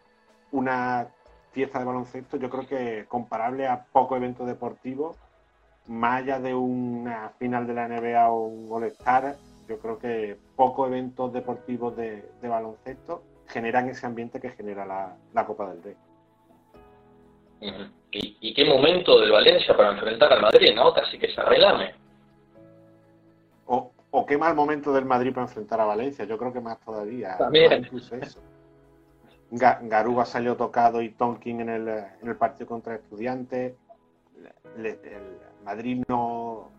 una 0.53 1.09
fiesta 1.53 1.79
de 1.79 1.85
baloncesto 1.85 2.37
yo 2.37 2.51
creo 2.51 2.67
que 2.67 3.07
comparable 3.09 3.67
a 3.67 3.85
poco 3.85 4.17
evento 4.17 4.45
deportivo, 4.45 5.17
más 5.87 6.23
allá 6.23 6.41
de 6.41 6.55
una 6.55 7.31
final 7.39 7.67
de 7.67 7.75
la 7.75 7.89
NBA 7.89 8.31
o 8.31 8.47
un 8.47 8.69
All-Star, 8.71 9.37
yo 9.67 9.79
creo 9.79 9.99
que 9.99 10.39
pocos 10.57 10.89
eventos 10.89 11.33
deportivos 11.33 11.97
de, 11.97 12.31
de 12.41 12.49
baloncesto 12.49 13.23
generan 13.49 13.89
ese 13.89 14.07
ambiente 14.07 14.41
que 14.41 14.51
genera 14.51 14.85
la, 14.87 15.47
Copa 15.47 15.71
del 15.71 15.83
Rey. 15.83 15.97
¿Y, 18.11 18.55
qué 18.55 18.65
momento 18.65 19.21
del 19.21 19.33
Valencia 19.33 19.77
para 19.77 19.93
enfrentar 19.93 20.33
al 20.33 20.43
Madrid, 20.43 20.75
¿no? 20.75 20.93
Casi 20.95 21.19
que 21.19 21.33
se 21.33 21.43
relame. 21.43 21.95
O, 23.67 23.93
o 24.11 24.27
qué 24.27 24.39
mal 24.39 24.55
momento 24.55 24.93
del 24.93 25.05
Madrid 25.05 25.33
para 25.33 25.47
enfrentar 25.47 25.81
a 25.81 25.85
Valencia, 25.85 26.25
yo 26.25 26.39
creo 26.39 26.53
que 26.53 26.61
más 26.61 26.79
todavía. 26.81 27.37
También. 27.37 27.73
Incluso 27.73 28.17
eso. 28.17 28.41
Garuba 29.51 30.25
salió 30.27 30.57
tocado 30.57 31.01
y 31.01 31.11
Tonkin 31.11 31.61
en 31.63 31.69
el, 31.71 31.89
en 31.89 32.29
el 32.29 32.37
partido 32.37 32.67
contra 32.67 32.95
Estudiantes. 32.95 33.75
el 34.77 34.99
Madrid 35.65 36.05
no 36.07 36.71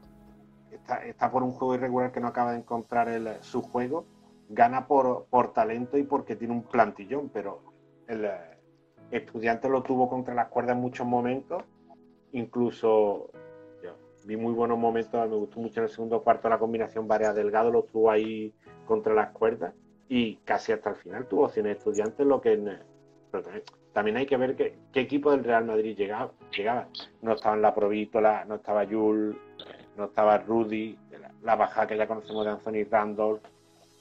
está, 0.71 1.03
está, 1.05 1.31
por 1.31 1.43
un 1.43 1.51
juego 1.51 1.75
irregular 1.75 2.11
que 2.11 2.19
no 2.19 2.27
acaba 2.27 2.51
de 2.51 2.59
encontrar 2.59 3.09
el, 3.09 3.41
su 3.41 3.61
juego. 3.61 4.05
Gana 4.49 4.87
por, 4.87 5.25
por 5.29 5.53
talento 5.53 5.97
y 5.97 6.03
porque 6.03 6.35
tiene 6.35 6.53
un 6.53 6.63
plantillón, 6.63 7.29
pero 7.29 7.61
el 8.07 8.27
estudiante 9.11 9.69
lo 9.69 9.83
tuvo 9.83 10.09
contra 10.09 10.33
las 10.33 10.47
cuerdas 10.47 10.75
en 10.75 10.81
muchos 10.81 11.05
momentos. 11.05 11.63
Incluso 12.31 13.29
yo, 13.83 13.95
vi 14.25 14.35
muy 14.37 14.53
buenos 14.53 14.77
momentos, 14.77 15.29
me 15.29 15.35
gustó 15.35 15.59
mucho 15.59 15.79
en 15.79 15.85
el 15.85 15.89
segundo 15.89 16.21
cuarto 16.23 16.49
la 16.49 16.59
combinación 16.59 17.07
Varea 17.07 17.33
Delgado, 17.33 17.71
lo 17.71 17.83
tuvo 17.83 18.11
ahí 18.11 18.53
contra 18.85 19.13
las 19.13 19.31
cuerdas 19.31 19.73
y 20.07 20.37
casi 20.37 20.71
hasta 20.71 20.89
el 20.89 20.95
final 20.95 21.27
tuvo 21.27 21.45
opciones 21.45 21.77
estudiantes, 21.77 22.25
lo 22.25 22.41
que 22.41 22.57
pero 23.31 23.43
también, 23.93 24.17
hay 24.17 24.25
que 24.25 24.37
ver 24.37 24.55
qué 24.55 24.99
equipo 24.99 25.31
del 25.31 25.43
Real 25.43 25.65
Madrid 25.65 25.95
llegaba, 25.95 26.31
llegaba. 26.55 26.87
No 27.21 27.33
estaba 27.33 27.55
en 27.55 27.61
la 27.61 27.75
Provítola, 27.75 28.45
no 28.45 28.55
estaba 28.55 28.85
Jules, 28.85 29.35
no 29.97 30.05
estaba 30.05 30.37
Rudy, 30.37 30.97
la, 31.43 31.55
bajada 31.55 31.87
que 31.87 31.97
ya 31.97 32.07
conocemos 32.07 32.45
de 32.45 32.51
Anthony 32.51 32.89
Randolph 32.89 33.43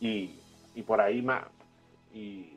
y, 0.01 0.38
y 0.79 0.83
por 0.85 1.01
ahí 1.01 1.23
más. 1.23 1.45
Y 2.13 2.57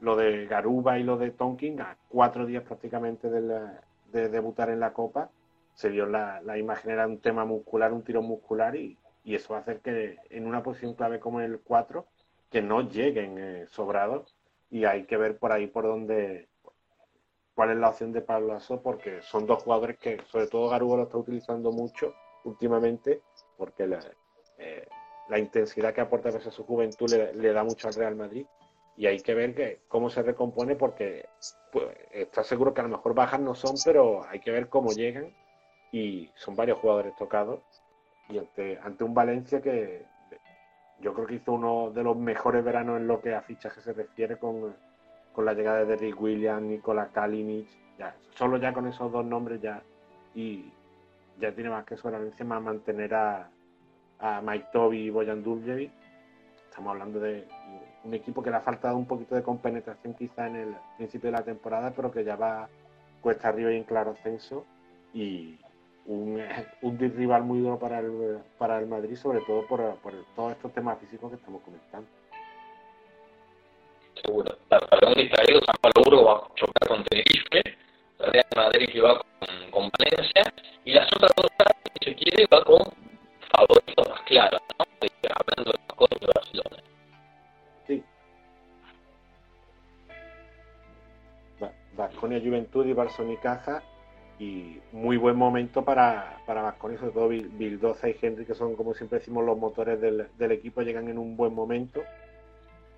lo 0.00 0.16
de 0.16 0.46
Garuba 0.46 0.98
y 0.98 1.02
lo 1.02 1.16
de 1.16 1.30
Tonkin, 1.30 1.80
a 1.80 1.96
cuatro 2.08 2.44
días 2.44 2.62
prácticamente 2.62 3.30
de, 3.30 3.70
de 4.12 4.28
debutar 4.28 4.68
en 4.68 4.80
la 4.80 4.92
Copa, 4.92 5.30
se 5.72 5.88
vio 5.88 6.04
la, 6.04 6.42
la, 6.42 6.58
imagen, 6.58 6.90
era 6.90 7.06
un 7.06 7.18
tema 7.20 7.46
muscular, 7.46 7.92
un 7.92 8.04
tiro 8.04 8.20
muscular 8.20 8.76
y, 8.76 8.98
y, 9.24 9.34
eso 9.34 9.56
hacer 9.56 9.80
que 9.80 10.18
en 10.28 10.46
una 10.46 10.62
posición 10.62 10.94
clave 10.94 11.18
como 11.18 11.40
el 11.40 11.58
4, 11.60 12.06
que 12.50 12.60
no 12.60 12.82
lleguen 12.82 13.38
eh, 13.38 13.66
sobrados 13.66 14.36
y 14.70 14.84
hay 14.84 15.04
que 15.04 15.16
ver 15.16 15.38
por 15.38 15.50
ahí 15.50 15.66
por 15.66 15.84
dónde, 15.84 16.48
cuál 17.54 17.70
es 17.70 17.78
la 17.78 17.88
opción 17.88 18.12
de 18.12 18.20
Pablo 18.20 18.48
Lasso, 18.48 18.82
porque 18.82 19.22
son 19.22 19.46
dos 19.46 19.62
jugadores 19.62 19.98
que, 19.98 20.20
sobre 20.26 20.48
todo 20.48 20.68
Garuba 20.68 20.98
lo 20.98 21.02
está 21.04 21.16
utilizando 21.16 21.72
mucho 21.72 22.14
últimamente, 22.44 23.22
porque 23.56 23.86
la, 23.86 24.00
eh, 24.58 24.86
la 25.28 25.38
intensidad 25.38 25.94
que 25.94 26.00
aporta 26.00 26.28
a 26.28 26.50
su 26.50 26.64
juventud 26.64 27.10
le, 27.10 27.52
da 27.52 27.64
mucho 27.64 27.88
al 27.88 27.94
Real 27.94 28.16
Madrid. 28.16 28.46
Y 28.96 29.06
hay 29.06 29.20
que 29.20 29.34
ver 29.34 29.54
que, 29.54 29.80
cómo 29.88 30.08
se 30.08 30.22
recompone 30.22 30.76
porque 30.76 31.28
pues, 31.72 31.88
está 32.12 32.44
seguro 32.44 32.72
que 32.72 32.80
a 32.80 32.84
lo 32.84 32.90
mejor 32.90 33.14
bajas 33.14 33.40
no 33.40 33.54
son, 33.54 33.74
pero 33.84 34.24
hay 34.24 34.40
que 34.40 34.50
ver 34.50 34.68
cómo 34.68 34.92
llegan. 34.92 35.34
Y 35.90 36.30
son 36.36 36.54
varios 36.56 36.78
jugadores 36.78 37.14
tocados. 37.16 37.60
Y 38.28 38.38
ante, 38.38 39.04
un 39.04 39.14
Valencia 39.14 39.60
que 39.60 40.04
yo 41.00 41.12
creo 41.12 41.26
que 41.26 41.34
hizo 41.34 41.52
uno 41.52 41.90
de 41.90 42.02
los 42.02 42.16
mejores 42.16 42.64
veranos 42.64 42.98
en 43.00 43.06
lo 43.06 43.20
que 43.20 43.34
a 43.34 43.42
fichaje 43.42 43.80
se 43.80 43.92
refiere 43.92 44.38
con, 44.38 44.74
con 45.32 45.44
la 45.44 45.54
llegada 45.54 45.84
de 45.84 45.96
Rick 45.96 46.20
Williams, 46.20 46.62
Nikola 46.62 47.08
Kalinic, 47.08 47.66
solo 48.34 48.56
ya 48.56 48.72
con 48.72 48.86
esos 48.86 49.10
dos 49.12 49.24
nombres 49.24 49.60
ya 49.60 49.82
y 50.34 50.72
ya 51.38 51.52
tiene 51.52 51.70
más 51.70 51.84
que 51.84 51.96
solamente 51.96 52.44
más 52.44 52.62
mantener 52.62 53.14
a, 53.14 53.50
a 54.20 54.40
Mike 54.40 54.68
Toby 54.72 54.98
y 54.98 55.10
Boyan 55.10 55.42
Duljevic. 55.42 55.90
Estamos 56.68 56.90
hablando 56.92 57.20
de 57.20 57.46
un 58.04 58.14
equipo 58.14 58.42
que 58.42 58.50
le 58.50 58.56
ha 58.56 58.60
faltado 58.60 58.96
un 58.96 59.06
poquito 59.06 59.34
de 59.34 59.42
compenetración 59.42 60.14
quizá 60.14 60.46
en 60.46 60.56
el 60.56 60.76
principio 60.96 61.30
de 61.30 61.38
la 61.38 61.44
temporada, 61.44 61.92
pero 61.94 62.10
que 62.10 62.24
ya 62.24 62.36
va 62.36 62.68
cuesta 63.20 63.48
arriba 63.48 63.72
y 63.72 63.76
en 63.76 63.84
claro 63.84 64.10
ascenso 64.10 64.66
y 65.14 65.58
un, 66.06 66.40
un 66.82 66.98
rival 66.98 67.44
muy 67.44 67.60
duro 67.60 67.78
para 67.78 68.00
el, 68.00 68.38
para 68.58 68.78
el 68.78 68.86
Madrid, 68.86 69.16
sobre 69.16 69.40
todo 69.40 69.66
por, 69.66 69.96
por 69.96 70.12
todos 70.36 70.52
estos 70.52 70.72
temas 70.72 70.98
físicos 70.98 71.30
que 71.30 71.36
estamos 71.36 71.62
comentando. 71.62 72.08
Seguro. 74.22 74.56
Para 74.68 75.08
un 75.08 75.14
distraído, 75.14 75.60
San 75.64 75.74
va 75.84 76.32
a 76.32 76.54
chocar 76.54 76.88
con 76.88 77.04
Tenerife, 77.04 77.62
Real 78.18 78.46
Madrid 78.56 78.88
que 78.92 79.00
va 79.00 79.18
con, 79.18 79.70
con 79.70 79.90
Valencia, 79.98 80.52
y 80.84 80.92
las 80.92 81.06
otras 81.14 81.32
dos, 81.36 81.46
si 82.00 82.10
se 82.10 82.14
quiere, 82.14 82.46
va 82.52 82.62
con 82.64 83.03
favoritos 83.56 84.08
más 84.08 84.20
claros, 84.22 84.60
¿no? 84.78 84.84
hablando 84.84 85.72
de 85.72 85.78
las 85.78 85.96
cosas 85.96 86.20
de 86.20 86.26
Barcelona. 86.26 86.84
Vasconia 91.96 92.40
Juventud 92.40 92.86
y 92.86 92.92
Barcelona 92.92 93.38
Caja 93.40 93.82
y 94.38 94.80
muy 94.92 95.16
buen 95.16 95.36
momento 95.36 95.84
para, 95.84 96.38
para 96.44 96.62
Vasconia, 96.62 96.98
sobre 96.98 97.12
todo 97.12 97.28
Bildoza 97.28 98.08
y 98.08 98.16
Henry, 98.20 98.44
que 98.44 98.54
son 98.54 98.74
como 98.74 98.94
siempre 98.94 99.20
decimos 99.20 99.44
los 99.44 99.56
motores 99.56 100.00
del, 100.00 100.26
del, 100.36 100.52
equipo, 100.52 100.82
llegan 100.82 101.08
en 101.08 101.18
un 101.18 101.36
buen 101.36 101.54
momento 101.54 102.02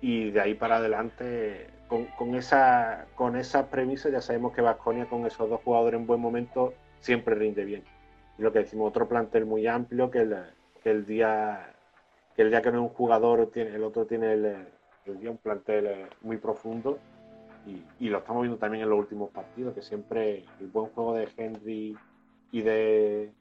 y 0.01 0.31
de 0.31 0.41
ahí 0.41 0.55
para 0.55 0.77
adelante 0.77 1.69
con, 1.87 2.05
con 2.17 2.35
esa 2.35 3.05
con 3.15 3.35
esa 3.35 3.69
premisa 3.69 4.09
ya 4.09 4.21
sabemos 4.21 4.53
que 4.53 4.61
Vasconia 4.61 5.05
con 5.05 5.25
esos 5.25 5.49
dos 5.49 5.61
jugadores 5.63 5.99
en 5.99 6.07
buen 6.07 6.19
momento 6.19 6.73
siempre 6.99 7.35
rinde 7.35 7.65
bien. 7.65 7.83
Lo 8.37 8.51
que 8.51 8.59
decimos, 8.59 8.89
otro 8.89 9.07
plantel 9.07 9.45
muy 9.45 9.65
amplio 9.67 10.11
que 10.11 10.19
el, 10.19 10.35
el 10.83 11.05
día 11.05 11.73
que 12.35 12.43
el 12.43 12.51
día 12.51 12.61
que 12.61 12.71
no 12.71 12.77
es 12.77 12.91
un 12.91 12.95
jugador 12.95 13.49
tiene, 13.51 13.75
el 13.75 13.83
otro 13.83 14.05
tiene 14.05 14.33
el, 14.33 14.45
el 15.05 15.19
día 15.19 15.31
un 15.31 15.37
plantel 15.37 16.07
muy 16.21 16.37
profundo. 16.37 16.99
Y, 17.99 18.07
lo 18.07 18.19
estamos 18.19 18.43
viendo 18.43 18.57
también 18.57 18.83
en 18.83 18.89
los 18.89 18.99
últimos 18.99 19.29
partidos, 19.31 19.73
que 19.73 19.81
siempre 19.81 20.45
el 20.61 20.67
buen 20.67 20.85
juego 20.91 21.15
de 21.15 21.27
Henry 21.35 21.97
y 22.51 22.61
de 22.61 23.33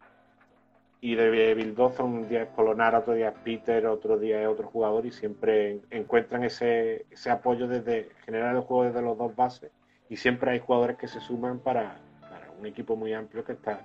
y 1.00 1.14
de 1.14 1.54
Bildoza, 1.54 2.02
un 2.02 2.28
día 2.28 2.42
es 2.42 2.48
Polonar, 2.48 2.96
otro 2.96 3.14
día 3.14 3.28
es 3.28 3.38
Peter, 3.44 3.86
otro 3.86 4.18
día 4.18 4.42
es 4.42 4.48
otro 4.48 4.66
jugador 4.66 5.06
y 5.06 5.12
siempre 5.12 5.80
encuentran 5.90 6.42
ese, 6.42 7.06
ese 7.10 7.30
apoyo 7.30 7.68
desde 7.68 8.08
generar 8.24 8.56
el 8.56 8.62
juego 8.62 8.84
desde 8.84 9.02
los 9.02 9.16
dos 9.16 9.36
bases. 9.36 9.70
Y 10.08 10.16
siempre 10.16 10.50
hay 10.50 10.58
jugadores 10.58 10.96
que 10.96 11.06
se 11.06 11.20
suman 11.20 11.60
para, 11.60 11.98
para 12.22 12.50
un 12.58 12.66
equipo 12.66 12.96
muy 12.96 13.12
amplio 13.12 13.44
que 13.44 13.52
está 13.52 13.78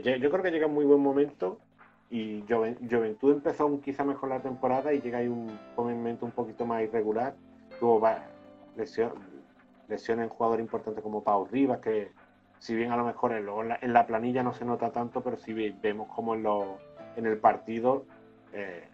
yo 0.00 0.30
creo 0.30 0.42
que 0.42 0.50
llega 0.50 0.66
en 0.66 0.74
muy 0.74 0.84
buen 0.84 1.00
momento 1.00 1.58
y 2.10 2.44
Juventud 2.48 3.32
empezó 3.32 3.80
quizá 3.80 4.04
mejor 4.04 4.28
la 4.28 4.40
temporada 4.40 4.92
y 4.92 5.00
llega 5.00 5.18
ahí 5.18 5.28
un 5.28 5.58
momento 5.76 6.26
un 6.26 6.32
poquito 6.32 6.66
más 6.66 6.82
irregular. 6.82 7.34
Tuvo 7.80 8.06
lesión, 8.76 9.12
lesiones 9.88 10.24
en 10.24 10.28
jugadores 10.30 10.64
importantes 10.64 11.02
como 11.02 11.24
Pau 11.24 11.46
Rivas, 11.50 11.80
que 11.80 12.12
si 12.58 12.74
bien 12.74 12.92
a 12.92 12.96
lo 12.96 13.04
mejor 13.04 13.32
en, 13.32 13.92
la, 13.92 14.06
planilla 14.06 14.42
no 14.42 14.54
se 14.54 14.64
nota 14.64 14.92
tanto, 14.92 15.22
pero 15.22 15.36
si 15.36 15.52
vemos 15.52 16.08
como 16.14 16.34
en, 16.34 16.46
en 17.16 17.26
el 17.26 17.38
partido 17.38 18.06
eh, 18.52 18.84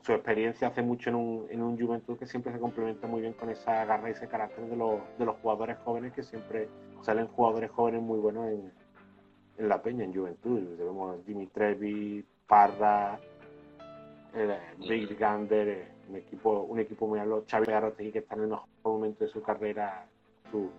su 0.00 0.12
experiencia 0.12 0.68
hace 0.68 0.82
mucho 0.82 1.10
en 1.10 1.16
un, 1.16 1.46
en 1.50 1.62
un 1.62 1.78
Juventud 1.78 2.18
que 2.18 2.26
siempre 2.26 2.52
se 2.52 2.58
complementa 2.58 3.06
muy 3.06 3.20
bien 3.20 3.32
con 3.34 3.50
esa 3.50 3.84
garra 3.84 4.08
y 4.08 4.12
ese 4.12 4.28
carácter 4.28 4.66
de, 4.66 4.76
los, 4.76 5.00
de 5.18 5.24
los 5.24 5.36
jugadores 5.36 5.78
jóvenes 5.84 6.12
que 6.12 6.22
siempre 6.22 6.68
salen 7.02 7.26
jugadores 7.28 7.70
jóvenes 7.70 8.02
muy 8.02 8.18
buenos 8.18 8.46
en, 8.48 8.72
en 9.58 9.68
la 9.68 9.82
peña, 9.82 10.04
en 10.04 10.14
Juventud. 10.14 10.76
Vemos 10.78 11.24
Dimitrevi, 11.26 12.24
Parra, 12.46 13.18
eh, 14.34 14.58
Big 14.78 15.16
Gander, 15.18 15.68
eh, 15.68 15.88
un 16.08 16.16
equipo, 16.16 16.62
un 16.62 16.78
equipo 16.78 17.06
muy 17.06 17.18
alto, 17.18 17.44
Xavi 17.48 17.66
Garotegui 17.66 18.12
que 18.12 18.18
está 18.18 18.34
en 18.34 18.42
el 18.42 18.48
mejor 18.48 18.66
momento 18.82 19.24
de 19.24 19.30
su 19.30 19.42
carrera 19.42 20.06
su, 20.50 20.70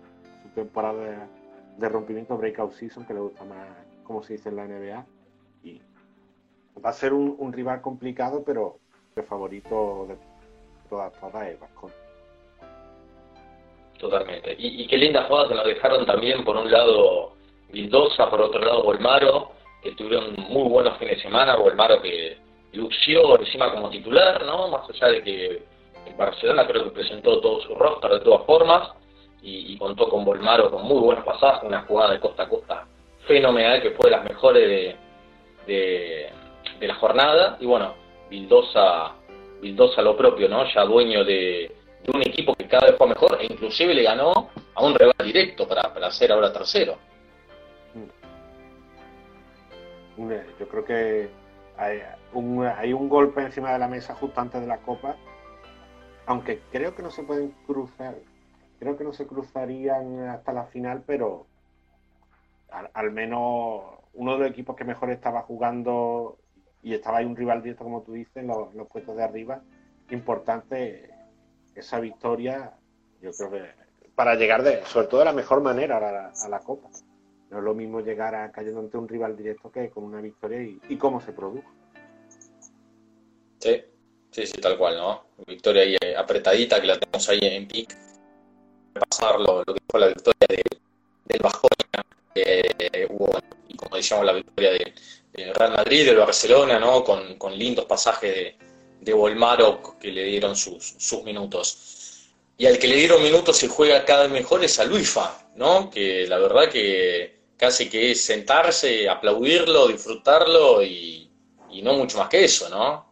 temporada 0.54 1.28
de, 1.76 1.88
rompimiento, 1.88 2.36
breakout 2.36 2.72
season, 2.72 3.04
que 3.04 3.12
le 3.12 3.20
gusta 3.20 3.44
más, 3.44 3.68
como 4.04 4.22
se 4.22 4.34
dice 4.34 4.48
en 4.48 4.56
la 4.56 4.66
NBA. 4.66 5.06
Y 5.64 5.82
va 6.82 6.90
a 6.90 6.92
ser 6.92 7.12
un, 7.12 7.52
rival 7.52 7.80
complicado, 7.82 8.42
pero 8.44 8.78
el 9.16 9.24
favorito 9.24 10.06
de 10.08 10.16
todas, 10.88 11.12
todas 11.20 11.48
es 11.48 11.60
Vascon. 11.60 11.90
Totalmente. 13.98 14.54
Y, 14.58 14.86
qué 14.86 14.96
linda 14.96 15.24
jugada 15.24 15.48
se 15.48 15.54
nos 15.54 15.66
dejaron 15.66 16.06
también, 16.06 16.44
por 16.44 16.56
un 16.56 16.70
lado, 16.70 17.35
Vildosa, 17.70 18.30
por 18.30 18.40
otro 18.40 18.60
lado, 18.60 18.82
Volmaro, 18.82 19.52
que 19.82 19.92
tuvieron 19.92 20.34
muy 20.48 20.68
buenos 20.68 20.98
fines 20.98 21.16
de 21.16 21.22
semana. 21.22 21.56
Volmaro 21.56 22.00
que 22.00 22.38
lució 22.72 23.38
encima 23.38 23.72
como 23.72 23.90
titular, 23.90 24.44
¿no? 24.44 24.68
Más 24.68 24.88
allá 24.90 25.08
de 25.08 25.22
que 25.22 25.62
en 26.06 26.16
Barcelona 26.16 26.66
creo 26.66 26.84
que 26.84 26.90
presentó 26.90 27.40
todo 27.40 27.60
su 27.60 27.74
roster 27.74 28.12
de 28.12 28.20
todas 28.20 28.46
formas 28.46 28.90
y, 29.42 29.76
contó 29.78 30.08
con 30.08 30.24
Volmaro 30.24 30.70
con 30.70 30.82
muy 30.84 31.00
buenos 31.00 31.24
pasajes, 31.24 31.62
una 31.62 31.82
jugada 31.82 32.12
de 32.12 32.20
costa 32.20 32.44
a 32.44 32.48
costa 32.48 32.86
fenomenal 33.26 33.80
que 33.80 33.92
fue 33.92 34.10
de 34.10 34.16
las 34.16 34.24
mejores 34.24 34.96
de, 35.66 36.30
de, 36.80 36.86
la 36.86 36.94
jornada. 36.96 37.56
Y 37.60 37.66
bueno, 37.66 37.94
Vildosa, 38.28 39.12
Vildosa 39.60 40.02
lo 40.02 40.16
propio, 40.16 40.48
¿no? 40.48 40.64
Ya 40.72 40.84
dueño 40.84 41.24
de, 41.24 41.70
un 42.12 42.22
equipo 42.22 42.54
que 42.54 42.66
cada 42.66 42.88
vez 42.88 42.96
fue 42.96 43.08
mejor 43.08 43.38
e 43.40 43.46
inclusive 43.46 43.92
le 43.94 44.02
ganó 44.02 44.50
a 44.74 44.84
un 44.84 44.94
rival 44.94 45.14
directo 45.24 45.66
para, 45.66 45.92
para 45.92 46.10
ser 46.10 46.32
ahora 46.32 46.52
tercero. 46.52 46.96
Yo 50.16 50.68
creo 50.68 50.84
que 50.84 51.30
hay 51.76 52.00
un, 52.32 52.64
hay 52.64 52.92
un 52.92 53.08
golpe 53.08 53.42
encima 53.42 53.72
de 53.72 53.78
la 53.78 53.88
mesa 53.88 54.14
justo 54.14 54.40
antes 54.40 54.60
de 54.60 54.66
la 54.66 54.78
copa, 54.78 55.16
aunque 56.26 56.60
creo 56.72 56.94
que 56.94 57.02
no 57.02 57.10
se 57.10 57.22
pueden 57.22 57.50
cruzar 57.66 58.14
creo 58.78 58.96
que 58.96 59.04
no 59.04 59.12
se 59.12 59.26
cruzarían 59.26 60.28
hasta 60.28 60.52
la 60.52 60.64
final, 60.64 61.02
pero 61.06 61.46
al, 62.70 63.10
menos 63.12 63.82
uno 64.14 64.32
de 64.32 64.38
los 64.38 64.50
equipos 64.50 64.76
que 64.76 64.84
mejor 64.84 65.10
estaba 65.10 65.42
jugando 65.42 66.38
y 66.82 66.94
estaba 66.94 67.18
ahí 67.18 67.24
un 67.24 67.36
rival 67.36 67.62
directo, 67.62 67.84
como 67.84 68.02
tú 68.02 68.12
dices, 68.12 68.36
en 68.36 68.48
los, 68.48 68.68
puestos 68.88 69.16
de 69.16 69.24
arriba, 69.24 69.62
importante 70.10 71.10
esa 71.74 72.00
victoria, 72.00 72.72
yo 73.20 73.32
creo 73.32 73.50
que 73.50 73.86
para 74.14 74.34
llegar 74.34 74.62
de, 74.62 74.82
sobre 74.84 75.08
todo 75.08 75.20
de 75.20 75.26
la 75.26 75.32
mejor 75.32 75.60
manera 75.62 75.98
a 75.98 76.48
la, 76.48 76.60
Copa. 76.60 76.88
Lo 77.60 77.74
mismo 77.74 78.00
llegar 78.00 78.34
a 78.34 78.50
cayendo 78.52 78.80
ante 78.80 78.96
un 78.96 79.08
rival 79.08 79.36
directo 79.36 79.70
que 79.70 79.90
con 79.90 80.04
una 80.04 80.20
victoria 80.20 80.62
y, 80.62 80.96
cómo 80.96 81.20
se 81.20 81.32
produjo. 81.32 81.70
Sí, 83.58 83.82
sí, 84.30 84.46
sí, 84.46 84.60
tal 84.60 84.76
cual, 84.78 84.96
¿no? 84.96 85.24
Victoria 85.46 85.82
ahí 85.82 85.96
eh, 86.00 86.16
apretadita 86.16 86.80
que 86.80 86.86
la 86.86 86.98
tenemos 86.98 87.28
ahí 87.28 87.40
en 87.42 87.66
pic. 87.68 87.96
Pasar 89.10 89.40
lo, 89.40 89.64
que 89.64 89.74
fue 89.88 90.00
la 90.00 90.08
victoria 90.08 90.46
del 91.24 91.40
Bajonia, 91.42 92.06
que 92.34 93.06
hubo, 93.10 93.30
y 93.68 93.76
como 93.76 93.96
decíamos, 93.96 94.24
la 94.26 94.32
victoria 94.32 94.72
de, 94.72 94.92
Real 95.52 95.72
Madrid, 95.72 96.06
del 96.06 96.16
Barcelona, 96.16 96.78
¿no? 96.78 97.04
Con, 97.04 97.58
lindos 97.58 97.84
pasajes 97.84 98.34
de, 98.34 98.56
de 99.00 99.12
Volmaro 99.12 99.98
que 100.00 100.10
le 100.10 100.24
dieron 100.24 100.56
sus, 100.56 100.94
sus 100.98 101.22
minutos 101.24 101.96
y 102.58 102.66
al 102.66 102.78
que 102.78 102.88
le 102.88 102.96
dieron 102.96 103.22
minutos 103.22 103.62
y 103.62 103.68
juega 103.68 104.04
cada 104.04 104.22
vez 104.22 104.32
mejor 104.32 104.64
es 104.64 104.78
a 104.78 104.84
Luifa, 104.84 105.46
¿no? 105.56 105.90
Que 105.90 106.26
la 106.26 106.38
verdad 106.38 106.70
que 106.70 107.35
casi 107.56 107.88
que 107.88 108.12
es 108.12 108.24
sentarse, 108.24 109.08
aplaudirlo, 109.08 109.88
disfrutarlo 109.88 110.82
y, 110.82 111.30
no 111.82 111.94
mucho 111.94 112.18
más 112.18 112.28
que 112.28 112.44
eso, 112.44 112.68
¿no? 112.70 113.04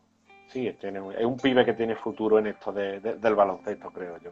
Sí, 0.48 0.66
es 0.68 1.24
un 1.24 1.36
pibe 1.36 1.64
que 1.64 1.74
tiene 1.74 1.96
futuro 1.96 2.38
en 2.38 2.46
esto 2.46 2.72
del 2.72 3.34
baloncesto, 3.34 3.90
creo 3.90 4.18
yo. 4.18 4.30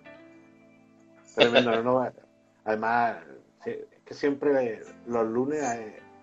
Tremendo, 1.35 1.83
¿no? 1.83 2.13
Además, 2.65 3.19
es 3.67 3.79
que 4.05 4.15
siempre 4.15 4.83
los 5.07 5.27
lunes 5.27 5.63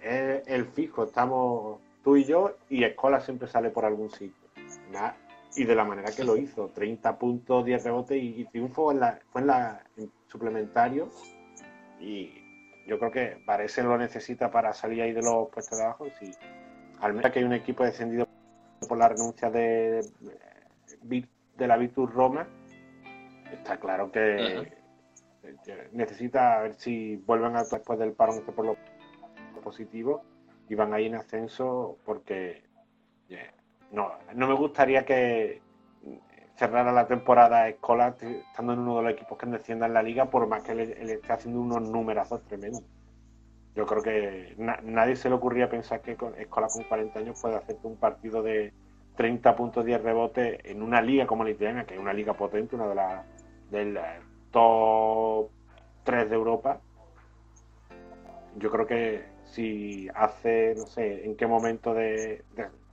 es 0.02 0.48
el 0.48 0.66
fijo, 0.68 1.04
estamos 1.04 1.80
tú 2.04 2.16
y 2.16 2.24
yo 2.24 2.56
y 2.70 2.84
Escola 2.84 3.20
siempre 3.20 3.48
sale 3.48 3.70
por 3.70 3.86
algún 3.86 4.10
sitio 4.10 4.50
y 5.56 5.64
de 5.64 5.76
la 5.76 5.84
manera 5.84 6.12
que 6.12 6.24
lo 6.24 6.38
hizo, 6.38 6.70
30 6.74 7.18
puntos, 7.18 7.66
10 7.66 7.84
rebotes 7.84 8.22
y, 8.22 8.46
triunfo 8.46 8.92
en 8.92 9.00
la, 9.00 9.20
fue 9.32 9.42
en 9.42 9.48
la 9.48 9.84
suplementario 10.28 11.10
y 12.00 12.39
yo 12.90 12.98
creo 12.98 13.12
que 13.12 13.44
parece 13.46 13.84
lo 13.84 13.98
necesita 13.98 14.50
para 14.50 14.74
salir 14.74 15.04
ahí 15.04 15.14
de 15.14 15.22
los 15.22 15.50
puestos 15.50 15.78
de 15.78 15.86
abajo. 15.86 16.08
Si, 16.20 16.32
al 17.00 17.14
menos 17.14 17.32
que 17.32 17.40
hay 17.40 17.46
un 17.46 17.54
equipo 17.54 17.84
descendido 17.84 18.28
por 18.88 18.98
la 18.98 19.10
renuncia 19.10 19.52
de, 19.52 20.02
de 21.04 21.68
la 21.68 21.78
Virtus 21.78 22.12
Roma, 22.12 22.48
está 23.52 23.80
claro 23.80 24.12
que 24.12 24.80
necesita 25.92 26.62
ver 26.62 26.74
si 26.74 27.18
vuelven 27.18 27.56
a 27.56 27.64
después 27.64 28.00
del 28.00 28.14
parón 28.14 28.42
por 28.44 28.66
lo 28.66 28.76
positivo 29.64 30.24
y 30.68 30.74
van 30.74 30.94
ahí 30.94 31.06
en 31.06 31.16
ascenso 31.16 31.98
porque 32.06 32.64
no, 33.92 34.14
no 34.34 34.48
me 34.48 34.54
gustaría 34.56 35.06
que 35.06 35.62
cerrara 36.60 36.92
la 36.92 37.08
temporada 37.08 37.70
Escola 37.70 38.18
estando 38.20 38.74
en 38.74 38.80
uno 38.80 38.98
de 38.98 39.04
los 39.04 39.14
equipos 39.14 39.38
que 39.38 39.46
descienda 39.46 39.86
en 39.86 39.94
la 39.94 40.04
liga, 40.04 40.30
por 40.30 40.46
más 40.48 40.62
que 40.62 40.76
le, 40.76 41.14
esté 41.14 41.32
haciendo 41.32 41.62
unos 41.62 41.82
numerazos 41.82 42.44
tremendos. 42.44 42.84
Yo 43.76 43.86
creo 43.86 44.04
que 44.04 44.56
nadie 44.84 45.16
se 45.16 45.30
le 45.30 45.36
ocurría 45.36 45.70
pensar 45.70 46.02
que 46.02 46.18
con 46.18 46.36
Escola 46.36 46.68
con 46.68 46.84
40 46.84 47.18
años 47.18 47.40
puede 47.42 47.56
hacerte 47.56 47.88
un 47.88 47.96
partido 47.96 48.44
de 48.44 48.74
30 49.16 49.56
puntos 49.56 49.86
10 49.86 50.04
rebotes 50.04 50.60
en 50.66 50.82
una 50.82 51.02
liga 51.02 51.26
como 51.26 51.46
la 51.46 51.52
italiana, 51.52 51.86
que 51.86 51.94
es 51.94 52.00
una 52.00 52.12
liga 52.12 52.34
potente, 52.34 52.76
una 52.76 52.88
de 52.88 52.96
las 52.96 53.26
del 53.72 53.98
top 54.52 55.48
3 56.04 56.30
de 56.30 56.36
Europa. 56.36 56.82
Yo 58.58 58.70
creo 58.70 58.86
que 58.86 59.24
si 59.46 60.10
hace, 60.14 60.76
no 60.76 60.88
sé, 60.88 61.26
en 61.26 61.38
qué 61.38 61.48
momento 61.48 61.94
de 61.94 62.44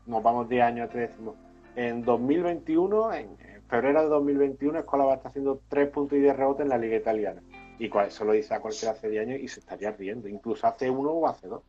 nos 0.06 0.22
vamos 0.22 0.48
10 0.48 0.62
años 0.62 0.88
atrás 0.88 1.10
decimos, 1.10 1.34
en 1.74 2.02
2021, 2.02 3.12
en 3.12 3.55
febrero 3.68 4.02
de 4.02 4.08
2021, 4.08 4.78
Escola 4.78 5.04
va 5.04 5.12
a 5.12 5.16
estar 5.16 5.30
haciendo 5.30 5.60
3 5.68 5.88
puntos 5.90 6.18
y 6.18 6.22
10 6.22 6.36
rebotes 6.36 6.62
en 6.62 6.68
la 6.68 6.78
liga 6.78 6.96
italiana. 6.96 7.42
Y 7.78 7.90
eso 7.98 8.24
lo 8.24 8.32
dice 8.32 8.54
a 8.54 8.60
cualquiera 8.60 8.92
hace 8.92 9.08
10 9.08 9.26
años 9.26 9.40
y 9.40 9.48
se 9.48 9.60
estaría 9.60 9.90
riendo, 9.92 10.28
incluso 10.28 10.66
hace 10.66 10.88
uno 10.88 11.10
o 11.10 11.28
hace 11.28 11.48
dos. 11.48 11.62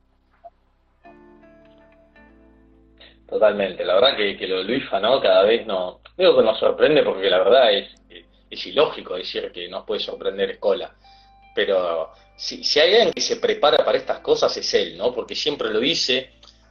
Totalmente, 3.28 3.84
la 3.84 3.96
verdad 3.96 4.16
que, 4.16 4.38
que 4.38 4.48
lo 4.48 4.60
de 4.60 4.64
Luifa, 4.64 5.02
¿no? 5.02 5.20
Cada 5.20 5.44
vez 5.44 5.68
no, 5.68 6.00
digo 6.18 6.38
que 6.38 6.44
nos 6.44 6.58
sorprende 6.60 7.04
porque 7.04 7.30
la 7.30 7.40
verdad 7.40 7.74
es, 7.74 7.90
es 8.50 8.68
ilógico 8.68 9.16
decir 9.16 9.52
que 9.52 9.68
nos 9.68 9.84
puede 9.84 10.00
sorprender 10.00 10.52
Escola, 10.52 10.96
pero 11.54 12.12
si, 12.38 12.64
si 12.64 12.80
hay 12.80 12.94
alguien 12.94 13.14
que 13.14 13.20
se 13.20 13.36
prepara 13.36 13.84
para 13.84 13.98
estas 13.98 14.20
cosas 14.20 14.56
es 14.56 14.74
él, 14.76 14.98
¿no? 14.98 15.14
Porque 15.14 15.36
siempre 15.36 15.70
lo 15.70 15.80
dice, 15.80 16.30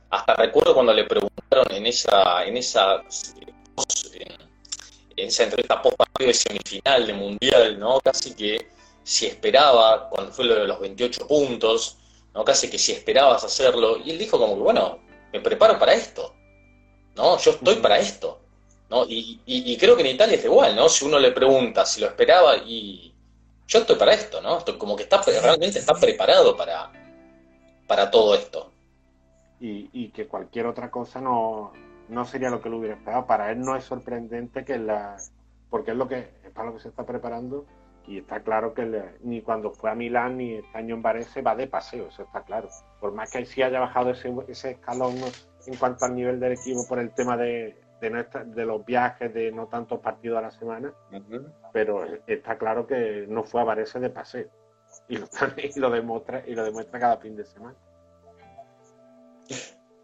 hasta 0.08 0.34
recuerdo 0.34 0.72
cuando 0.72 0.94
le 0.94 1.04
preguntaron 1.04 1.66
en 1.72 1.84
esa, 1.84 2.44
en 2.44 2.56
esa, 2.56 3.02
esa 5.16 5.44
entrevista 5.44 5.80
post 5.80 5.96
partido 5.96 6.28
de 6.28 6.34
semifinal 6.34 7.06
de 7.06 7.12
mundial, 7.12 7.78
¿no? 7.78 8.00
Casi 8.00 8.34
que 8.34 8.68
si 9.02 9.26
esperaba, 9.26 10.08
cuando 10.08 10.32
fue 10.32 10.44
lo 10.44 10.54
de 10.56 10.66
los 10.66 10.80
28 10.80 11.26
puntos, 11.26 11.96
¿no? 12.34 12.44
Casi 12.44 12.68
que 12.70 12.78
si 12.78 12.92
esperabas 12.92 13.44
hacerlo, 13.44 13.98
y 14.04 14.10
él 14.10 14.18
dijo 14.18 14.38
como 14.38 14.56
que, 14.56 14.62
bueno, 14.62 14.98
me 15.32 15.40
preparo 15.40 15.78
para 15.78 15.94
esto, 15.94 16.34
¿no? 17.14 17.38
Yo 17.38 17.52
estoy 17.52 17.76
para 17.76 17.98
esto, 17.98 18.40
¿no? 18.90 19.04
Y, 19.08 19.40
y, 19.46 19.76
creo 19.76 19.96
que 19.96 20.02
en 20.02 20.14
Italia 20.14 20.36
es 20.36 20.44
igual, 20.44 20.76
¿no? 20.76 20.88
Si 20.88 21.04
uno 21.04 21.18
le 21.18 21.32
pregunta 21.32 21.86
si 21.86 22.00
lo 22.00 22.06
esperaba 22.06 22.56
y 22.58 23.14
yo 23.66 23.78
estoy 23.80 23.96
para 23.96 24.14
esto, 24.14 24.40
¿no? 24.40 24.64
Como 24.78 24.96
que 24.96 25.04
está 25.04 25.22
realmente 25.22 25.78
está 25.78 25.94
preparado 25.94 26.56
para, 26.56 26.92
para 27.86 28.10
todo 28.10 28.34
esto 28.34 28.72
y, 29.60 30.08
que 30.08 30.26
cualquier 30.26 30.66
otra 30.66 30.90
cosa 30.90 31.20
no, 31.20 31.72
no 32.08 32.24
sería 32.24 32.50
lo 32.50 32.60
que 32.60 32.68
lo 32.68 32.78
hubiera 32.78 32.94
esperado. 32.94 33.26
Para 33.26 33.50
él 33.50 33.60
no 33.60 33.76
es 33.76 33.84
sorprendente 33.84 34.64
que 34.64 34.78
la. 34.78 35.16
porque 35.70 35.92
es 35.92 35.96
lo 35.96 36.08
que 36.08 36.30
es 36.44 36.50
para 36.52 36.68
lo 36.68 36.74
que 36.74 36.80
se 36.80 36.88
está 36.88 37.04
preparando 37.04 37.66
y 38.06 38.18
está 38.18 38.40
claro 38.40 38.72
que 38.72 39.16
ni 39.22 39.42
cuando 39.42 39.72
fue 39.72 39.90
a 39.90 39.94
Milán 39.94 40.36
ni 40.36 40.54
este 40.54 40.78
año 40.78 40.94
en 40.94 41.02
Varese 41.02 41.42
va 41.42 41.56
de 41.56 41.66
paseo, 41.66 42.08
eso 42.08 42.22
está 42.22 42.42
claro. 42.42 42.68
Por 43.00 43.12
más 43.12 43.30
que 43.30 43.44
sí 43.44 43.62
haya 43.62 43.80
bajado 43.80 44.10
ese, 44.10 44.32
ese 44.48 44.72
escalón 44.72 45.16
en 45.66 45.76
cuanto 45.76 46.04
al 46.04 46.14
nivel 46.14 46.38
del 46.38 46.52
equipo 46.52 46.86
por 46.86 47.00
el 47.00 47.10
tema 47.10 47.36
de, 47.36 47.76
de, 48.00 48.26
de 48.46 48.64
los 48.64 48.84
viajes, 48.84 49.34
de 49.34 49.50
no 49.50 49.66
tantos 49.66 49.98
partidos 50.00 50.38
a 50.38 50.42
la 50.42 50.50
semana, 50.52 50.92
pero 51.72 52.04
está 52.26 52.56
claro 52.58 52.86
que 52.86 53.26
no 53.28 53.42
fue 53.42 53.60
a 53.60 53.64
Varese 53.64 53.98
de 53.98 54.10
paseo 54.10 54.48
y 55.08 55.16
lo, 55.16 55.26
y 55.56 55.80
lo 55.80 55.90
demuestra 55.90 56.44
y 56.46 56.54
lo 56.54 56.64
demuestra 56.64 57.00
cada 57.00 57.16
fin 57.16 57.36
de 57.36 57.44
semana. 57.44 57.76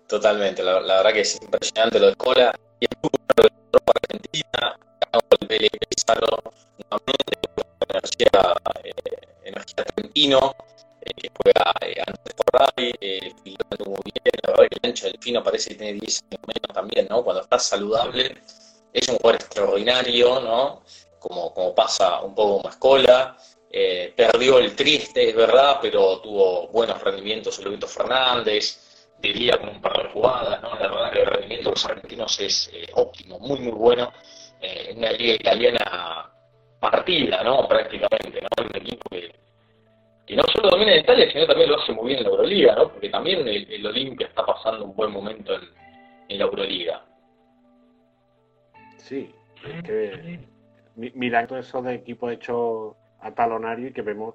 Totalmente, 0.09 0.63
la, 0.63 0.81
verdad 0.81 1.13
que 1.13 1.21
es 1.21 1.41
impresionante 1.41 1.99
lo 1.99 2.09
de 2.09 2.17
Cola. 2.17 2.55
Y 2.81 2.85
el 2.85 2.99
fútbol 3.01 3.21
de 3.37 3.49
Europa 3.73 3.93
Argentina, 4.03 4.79
ganó 5.01 5.21
el 5.41 5.47
Vélez 5.49 5.71
Pizarro 5.89 6.43
nuevamente, 6.79 7.33
energía, 7.89 8.55
eh, 8.85 8.93
energía 9.45 9.85
Trentino, 9.95 10.55
eh, 11.01 11.15
que 11.17 11.31
juega 11.43 11.73
eh, 11.81 12.03
antes 12.07 12.35
Ferrari, 12.37 12.95
eh, 13.01 13.33
filtrando 13.43 13.85
muy 13.87 14.01
bien, 14.05 14.35
la 14.43 14.51
verdad 14.51 14.69
que 14.69 14.79
el 14.83 14.91
ancho 14.91 15.07
del 15.07 15.19
Fino 15.21 15.43
parece 15.43 15.71
que 15.71 15.75
tiene 15.77 16.01
10 16.01 16.23
años 16.31 16.41
menos 16.47 16.75
también, 16.75 17.07
¿no? 17.09 17.25
Cuando 17.25 17.43
está 17.43 17.59
saludable, 17.59 18.37
es 18.93 19.09
un 19.09 19.17
jugador 19.17 19.41
extraordinario, 19.41 20.41
¿no? 20.41 20.83
Como, 21.19 21.55
como 21.55 21.75
pasa 21.75 22.21
un 22.21 22.35
poco 22.35 22.63
más 22.65 22.77
Cola. 22.77 23.37
Eh, 23.75 24.13
perdió 24.15 24.59
el 24.59 24.77
triste, 24.77 25.31
es 25.31 25.35
verdad, 25.35 25.79
pero 25.81 26.21
tuvo 26.21 26.69
buenos 26.69 27.01
rendimientos 27.03 27.59
el 27.59 27.65
Luito 27.65 27.89
Fernández, 27.89 28.82
diría 29.23 29.57
con 29.59 29.71
un 29.71 29.81
par 29.81 30.03
de 30.03 30.09
jugadas, 30.11 30.61
¿no? 30.63 30.75
La 30.79 30.89
verdad 30.89 31.13
que 31.13 31.21
el 31.21 31.27
rendimiento 31.27 31.71
de 31.71 31.75
los 31.75 31.85
argentinos 31.87 32.41
es 32.41 32.71
eh, 32.75 32.87
óptimo, 32.95 33.39
muy 33.39 33.61
muy 33.61 33.73
bueno, 33.73 34.13
eh, 34.61 34.89
en 34.91 34.99
una 34.99 35.13
liga 35.13 35.35
italiana 35.35 36.31
partida, 36.81 37.43
¿no? 37.43 37.67
Prácticamente, 37.69 38.41
¿no? 38.41 38.65
Un 38.65 38.77
equipo 38.77 39.09
que, 39.11 39.33
que 40.27 40.37
no 40.37 40.43
solo 40.53 40.71
domina 40.71 40.95
en 40.95 41.01
Italia, 41.01 41.31
sino 41.33 41.47
también 41.47 41.71
lo 41.71 41.81
hace 41.81 41.93
muy 41.93 42.09
bien 42.09 42.19
en 42.19 42.25
la 42.25 42.31
Euroliga, 42.31 42.75
¿no? 42.75 42.89
Porque 42.89 43.09
también 43.09 43.47
el, 43.47 43.87
Olimpia 43.87 44.27
está 44.27 44.45
pasando 44.45 44.85
un 44.85 44.95
buen 44.95 45.13
momento 45.13 45.55
en, 45.55 46.39
la 46.39 46.45
Euroliga. 46.45 47.05
Sí, 48.97 49.33
es 49.65 49.83
que 49.83 50.41
mira 50.97 51.47
todo 51.47 51.59
eso 51.59 51.83
de 51.83 51.95
equipo 51.95 52.31
hecho 52.31 52.97
a 53.21 53.33
talonario 53.33 53.89
y 53.89 53.93
que 53.93 54.03
vemos 54.03 54.35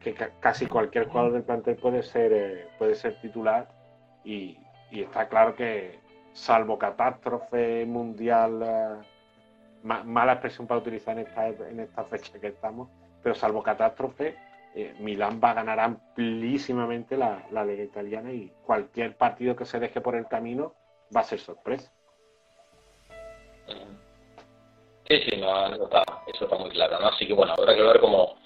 que, 0.00 0.14
casi 0.40 0.66
cualquier 0.66 1.06
jugador 1.06 1.32
del 1.32 1.42
plantel 1.42 1.76
puede 1.76 2.02
ser 2.02 2.32
eh, 2.32 2.66
puede 2.78 2.94
ser 2.94 3.20
titular 3.20 3.68
y, 4.24 4.58
está 4.90 5.28
claro 5.28 5.54
que, 5.54 5.98
salvo 6.32 6.78
catástrofe 6.78 7.84
mundial, 7.86 8.62
eh, 8.62 8.96
mala 9.82 10.32
expresión 10.32 10.66
para 10.66 10.80
utilizar 10.80 11.18
en 11.18 11.26
esta, 11.26 11.48
en 11.48 11.80
esta 11.80 12.04
fecha 12.04 12.40
que 12.40 12.48
estamos, 12.48 12.88
pero 13.22 13.34
salvo 13.34 13.62
catástrofe, 13.62 14.36
eh, 14.74 14.94
Milán 14.98 15.40
va 15.42 15.50
a 15.50 15.54
ganar 15.54 15.78
amplísimamente 15.78 17.16
la, 17.16 17.44
la 17.52 17.64
Liga 17.64 17.84
Italiana 17.84 18.32
y 18.32 18.52
cualquier 18.66 19.16
partido 19.16 19.54
que 19.54 19.64
se 19.64 19.78
deje 19.78 20.00
por 20.00 20.16
el 20.16 20.26
camino 20.26 20.74
va 21.14 21.20
a 21.20 21.24
ser 21.24 21.38
sorpresa. 21.38 21.92
Sí, 25.08 25.20
sí, 25.28 25.36
no, 25.36 25.66
eso, 25.66 25.84
está, 25.84 26.02
eso 26.26 26.44
está 26.44 26.56
muy 26.56 26.70
claro, 26.70 26.98
¿no? 26.98 27.08
Así 27.08 27.26
que 27.26 27.34
bueno, 27.34 27.54
habrá 27.56 27.74
que 27.74 27.82
ver 27.82 28.00
cómo, 28.00 28.36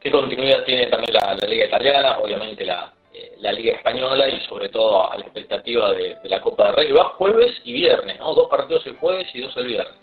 qué 0.00 0.10
continuidad 0.10 0.64
tiene 0.64 0.88
también 0.88 1.14
la, 1.14 1.34
Liga 1.46 1.66
Italiana, 1.66 2.18
obviamente 2.18 2.64
la, 2.64 2.92
la 3.38 3.52
Liga 3.52 3.74
Española 3.74 4.28
y 4.28 4.40
sobre 4.40 4.68
todo 4.68 5.10
a 5.10 5.16
la 5.16 5.22
expectativa 5.22 5.92
de, 5.92 6.16
la 6.24 6.40
Copa 6.40 6.66
de 6.66 6.72
Rey. 6.72 6.92
Va 6.92 7.10
jueves 7.10 7.60
y 7.64 7.72
viernes, 7.72 8.18
¿no? 8.18 8.34
Dos 8.34 8.48
partidos 8.48 8.86
el 8.86 8.96
jueves 8.96 9.28
y 9.34 9.40
dos 9.40 9.56
el 9.56 9.66
viernes. 9.66 9.96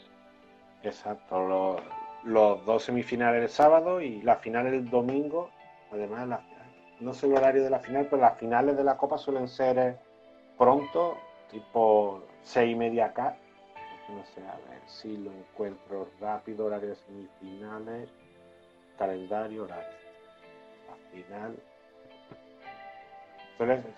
Exacto, 0.84 1.39
los, 1.47 1.82
los 2.24 2.65
dos 2.65 2.84
semifinales 2.84 3.43
el 3.43 3.49
sábado 3.49 4.01
y 4.01 4.22
la 4.22 4.38
final 4.38 4.68
el 4.68 4.89
domingo. 4.89 5.49
Además, 5.91 6.41
no 6.99 7.13
sé 7.13 7.28
el 7.28 7.34
horario 7.34 7.63
de 7.63 7.70
la 7.70 7.80
final, 7.80 8.07
pero 8.09 8.22
las 8.22 8.38
finales 8.38 8.76
de 8.76 8.84
la 8.84 8.97
Copa 8.97 9.18
suelen 9.18 9.47
ser 9.47 9.78
eh, 9.78 9.97
pronto, 10.57 11.18
tipo 11.51 12.24
seis 12.41 12.72
y 12.72 12.76
media 12.76 13.07
acá. 13.07 13.38
No 14.09 14.24
sé, 14.24 14.41
a 14.41 14.55
ver 14.70 14.82
si 14.86 15.18
lo 15.18 15.32
encuentro 15.32 16.09
rápido, 16.20 16.65
horario 16.65 16.89
de 16.89 16.95
semifinales, 16.95 18.09
calendario, 18.97 19.63
horario. 19.63 19.97
La 20.88 20.95
final, 21.11 21.55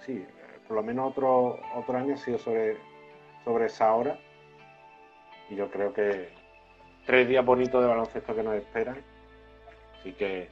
sí, 0.05 0.25
por 0.67 0.77
lo 0.77 0.83
menos 0.83 1.11
otro, 1.11 1.59
otro 1.75 1.97
año 1.97 2.13
ha 2.13 2.17
sido 2.17 2.37
sobre, 2.37 2.77
sobre 3.43 3.65
esa 3.65 3.93
hora. 3.93 4.17
Y 5.49 5.55
yo 5.55 5.69
creo 5.69 5.93
que 5.93 6.29
tres 7.05 7.27
días 7.27 7.43
bonitos 7.43 7.81
de 7.81 7.87
baloncesto 7.87 8.35
que 8.35 8.43
nos 8.43 8.55
esperan. 8.55 8.97
Así 9.99 10.13
que 10.13 10.47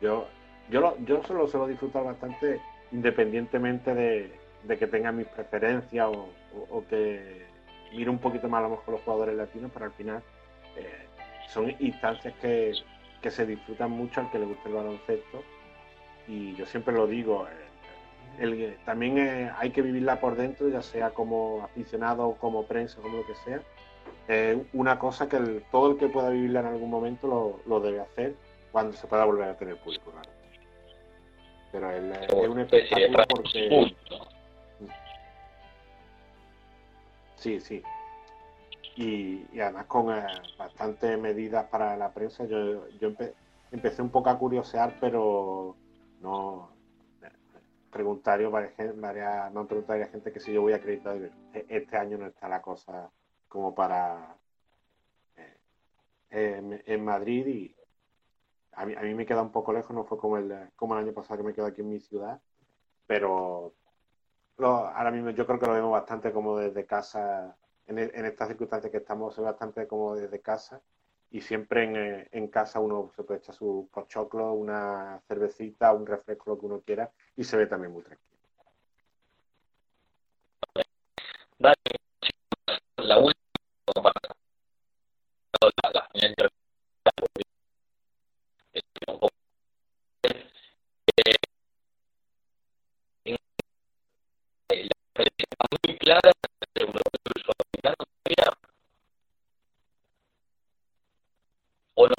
yo, 0.00 0.26
yo, 0.70 0.80
lo, 0.80 0.96
yo 1.04 1.22
solo 1.24 1.46
suelo 1.48 1.66
disfrutar 1.66 2.04
bastante 2.04 2.60
independientemente 2.92 3.94
de, 3.94 4.78
que 4.78 4.86
tenga 4.86 5.12
mis 5.12 5.26
preferencias 5.26 6.08
o, 6.08 6.84
que 6.88 7.46
mire 7.92 8.10
un 8.10 8.18
poquito 8.18 8.48
más 8.48 8.60
a 8.60 8.62
lo 8.62 8.70
mejor 8.70 8.94
los 8.94 9.02
jugadores 9.02 9.36
latinos, 9.36 9.70
pero 9.72 9.86
al 9.86 9.92
final 9.92 10.22
eh, 10.76 11.06
son 11.48 11.74
instancias 11.80 12.34
que, 12.40 12.72
que, 13.20 13.30
se 13.30 13.46
disfrutan 13.46 13.90
mucho 13.90 14.20
al 14.20 14.30
que 14.30 14.38
le 14.38 14.46
guste 14.46 14.68
el 14.68 14.74
baloncesto. 14.74 15.42
Y 16.28 16.54
yo 16.54 16.66
siempre 16.66 16.94
lo 16.94 17.06
digo, 17.06 17.46
eh, 17.48 17.69
también 18.84 19.18
eh, 19.18 19.50
hay 19.58 19.70
que 19.70 19.82
vivirla 19.82 20.20
por 20.20 20.36
dentro, 20.36 20.68
ya 20.68 20.82
sea 20.82 21.10
como 21.10 21.62
aficionado, 21.62 22.36
como 22.40 22.64
prensa, 22.64 23.00
como 23.00 23.18
lo 23.18 23.26
que 23.26 23.34
sea. 23.34 23.60
una 24.72 24.98
cosa 24.98 25.28
que 25.28 25.62
todo 25.70 25.92
el 25.92 25.98
que 25.98 26.08
pueda 26.08 26.30
vivirla 26.30 26.60
en 26.60 26.66
algún 26.66 26.90
momento 26.90 27.60
lo, 27.66 27.80
debe 27.80 28.00
hacer 28.00 28.34
cuando 28.72 28.96
se 28.96 29.06
pueda 29.06 29.24
volver 29.24 29.48
a 29.48 29.56
tener 29.56 29.76
público. 29.78 30.12
Pero 31.72 31.90
es 31.90 32.48
un 32.48 32.60
espectáculo 32.60 33.24
porque... 33.28 33.94
Sí, 37.36 37.60
sí. 37.60 37.82
Y, 38.96 39.58
además 39.58 39.86
con 39.86 40.14
eh, 40.14 40.22
bastantes 40.58 41.18
medidas 41.18 41.64
para 41.70 41.96
la 41.96 42.12
prensa. 42.12 42.44
Yo, 42.44 42.88
yo 42.98 43.12
empecé 43.72 44.02
un 44.02 44.10
poco 44.10 44.28
a 44.28 44.38
curiosear, 44.38 44.96
pero 45.00 45.74
no, 46.20 46.69
preguntario, 47.90 48.50
varias, 48.50 48.74
varias, 48.96 49.52
me 49.52 49.60
han 49.60 49.66
preguntado 49.66 50.04
gente 50.10 50.32
que 50.32 50.40
si 50.40 50.52
yo 50.52 50.62
voy 50.62 50.72
a 50.72 50.76
acreditar. 50.76 51.16
E-, 51.16 51.66
este 51.68 51.96
año 51.96 52.18
no 52.18 52.26
está 52.26 52.48
la 52.48 52.62
cosa 52.62 53.10
como 53.48 53.74
para 53.74 54.36
eh, 56.30 56.82
en, 56.86 57.04
Madrid 57.04 57.46
y 57.46 57.76
a 58.72 58.86
mí, 58.86 58.94
a 58.94 59.02
mí 59.02 59.14
me 59.14 59.26
queda 59.26 59.42
un 59.42 59.52
poco 59.52 59.72
lejos, 59.72 59.94
no 59.94 60.04
fue 60.04 60.18
como 60.18 60.38
el, 60.38 60.70
como 60.76 60.94
el 60.94 61.04
año 61.04 61.12
pasado 61.12 61.38
que 61.38 61.46
me 61.46 61.52
quedo 61.52 61.66
aquí 61.66 61.80
en 61.80 61.90
mi 61.90 62.00
ciudad, 62.00 62.40
pero 63.06 63.74
ahora 64.66 65.10
mismo 65.10 65.30
yo 65.30 65.46
creo 65.46 65.58
que 65.58 65.66
lo 65.66 65.72
vemos 65.72 65.92
bastante 65.92 66.32
como 66.32 66.58
desde 66.58 66.84
casa, 66.86 67.56
en, 67.86 67.98
estas 67.98 68.48
circunstancias 68.48 68.90
que 68.90 68.98
estamos, 68.98 69.36
bastante 69.38 69.86
como 69.86 70.14
desde 70.14 70.40
casa 70.40 70.80
y 71.30 71.40
siempre 71.40 71.84
en, 71.84 72.44
eh, 72.44 72.50
casa 72.50 72.80
uno 72.80 73.10
se 73.14 73.22
puede 73.22 73.40
echar 73.40 73.54
su 73.54 73.88
pochoclo, 73.92 74.52
una 74.52 75.20
cervecita, 75.28 75.92
un 75.92 76.06
refresco, 76.06 76.50
lo 76.50 76.58
que 76.58 76.66
uno 76.66 76.80
quiera, 76.80 77.10
y 77.36 77.44
se 77.44 77.56
ve 77.56 77.66
también 77.66 77.92
muy 77.92 78.02
tranquilo. 78.02 78.30
Dale, 81.58 81.74
la 82.96 83.18
última 83.18 83.40
la, 85.92 86.08
final 86.14 86.36
un 89.20 89.28
eh, 94.72 94.88
muy 95.84 95.98
clara 95.98 96.32
entre 96.60 96.86
sudamericano 97.42 98.04
o 101.94 102.08
no? 102.08 102.14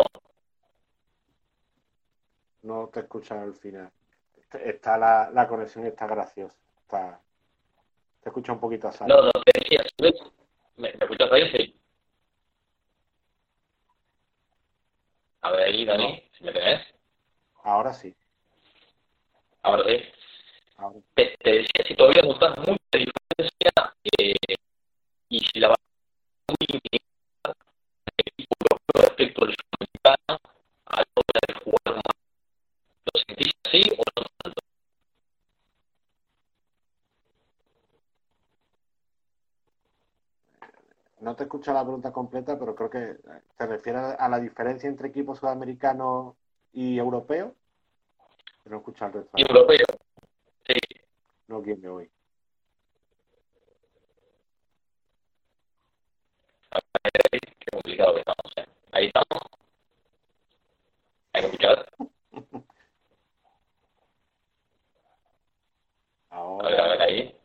No 2.63 2.87
te 2.89 2.99
escuchas 3.01 3.39
al 3.39 3.53
final. 3.55 3.91
Está 4.53 4.97
la, 4.97 5.29
la 5.31 5.47
conexión 5.47 5.85
está 5.85 6.07
graciosa. 6.07 6.57
Está, 6.81 7.21
te 8.21 8.29
escucha 8.29 8.51
un 8.53 8.59
poquito 8.59 8.87
a 8.87 9.07
No, 9.07 9.21
no, 9.21 9.31
te 9.31 9.59
decía, 9.59 9.83
¿me, 9.99 10.11
¿me 10.77 10.89
escuchas 10.89 11.31
ahí? 11.31 11.51
Sí. 11.51 11.79
A 15.41 15.51
ver 15.51 15.67
ahí, 15.67 15.85
Dani, 15.85 16.29
si 16.37 16.43
me 16.43 16.51
tenés. 16.51 16.81
Ahora 17.63 17.93
sí. 17.93 18.15
Ahora 19.63 19.83
sí. 19.85 20.03
Te, 21.15 21.37
te, 21.37 21.51
decía 21.51 21.85
si 21.87 21.95
todavía 21.95 22.23
notas 22.23 22.57
mucha 22.57 22.77
diferencia 22.93 23.71
eh, 24.19 24.35
y 25.29 25.39
si 25.39 25.59
la 25.59 25.69
vas 25.69 25.77
muy 26.47 26.81
respecto 28.95 29.45
al 29.45 29.55
sudamericano 29.55 30.39
a 30.85 30.97
la 30.97 31.05
hora 31.15 31.41
de 31.47 31.53
jugar 31.63 31.95
más. 31.95 32.15
¿Lo 33.05 33.21
sentís 33.27 33.53
así 33.65 33.91
o 33.97 34.03
no 34.21 34.27
tanto? 34.43 34.61
Escucho 41.61 41.73
la 41.73 41.83
pregunta 41.83 42.11
completa, 42.11 42.57
pero 42.57 42.73
creo 42.73 42.89
que 42.89 43.17
te 43.55 43.67
refieres 43.67 44.01
a 44.17 44.27
la 44.27 44.39
diferencia 44.39 44.89
entre 44.89 45.09
equipos 45.09 45.37
sudamericanos 45.37 46.33
y 46.73 46.97
europeos. 46.97 47.53
No 48.65 48.77
escucho 48.77 49.05
el 49.05 49.13
resto. 49.13 49.29
Europeo, 49.37 49.85
sí. 50.65 50.73
No, 51.45 51.61
¿quién 51.61 51.79
me 51.79 51.89
oye? 51.89 52.09
Qué 57.13 57.71
complicado 57.71 58.15
que 58.15 58.19
estamos, 58.21 58.53
¿eh? 58.55 58.65
Ahí 58.91 59.05
estamos. 59.05 59.43
¿Hay 61.33 61.41
que 61.41 61.47
escuchar? 61.47 61.85
Ahora. 66.31 66.67
A 66.67 66.71
ver, 66.71 66.81
a 66.81 66.87
ver, 66.87 67.01
ahí. 67.03 67.41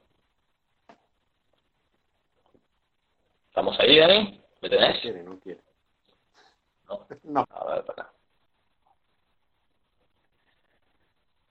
¿Estamos 4.07 4.11
ahí, 4.11 4.25
Dani? 4.25 4.41
¿Me 4.61 4.69
tenés? 4.69 4.95
No 4.95 5.01
quiere, 5.01 5.23
no 5.23 5.41
quiere. 5.41 5.61
No. 6.89 7.07
no. 7.25 7.47
A 7.51 7.75
ver, 7.75 7.85
para. 7.85 8.13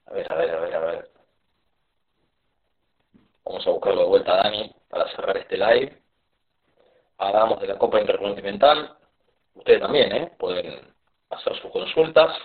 A 0.06 0.12
ver, 0.12 0.32
a 0.32 0.36
ver, 0.36 0.50
a 0.50 0.60
ver, 0.60 0.74
a 0.74 0.78
ver. 0.78 1.10
Vamos 3.44 3.66
a 3.66 3.70
buscarlo 3.70 4.00
de 4.02 4.08
vuelta 4.08 4.32
a 4.34 4.36
Dani 4.44 4.74
para 4.88 5.08
cerrar 5.14 5.36
este 5.36 5.56
live. 5.56 6.02
Hablamos 7.18 7.60
de 7.60 7.68
la 7.68 7.78
Copa 7.78 8.00
Intercontinental. 8.00 8.96
Ustedes 9.54 9.80
también, 9.80 10.12
¿eh? 10.12 10.32
Pueden 10.38 10.94
hacer 11.30 11.60
sus 11.60 11.70
consultas. 11.70 12.36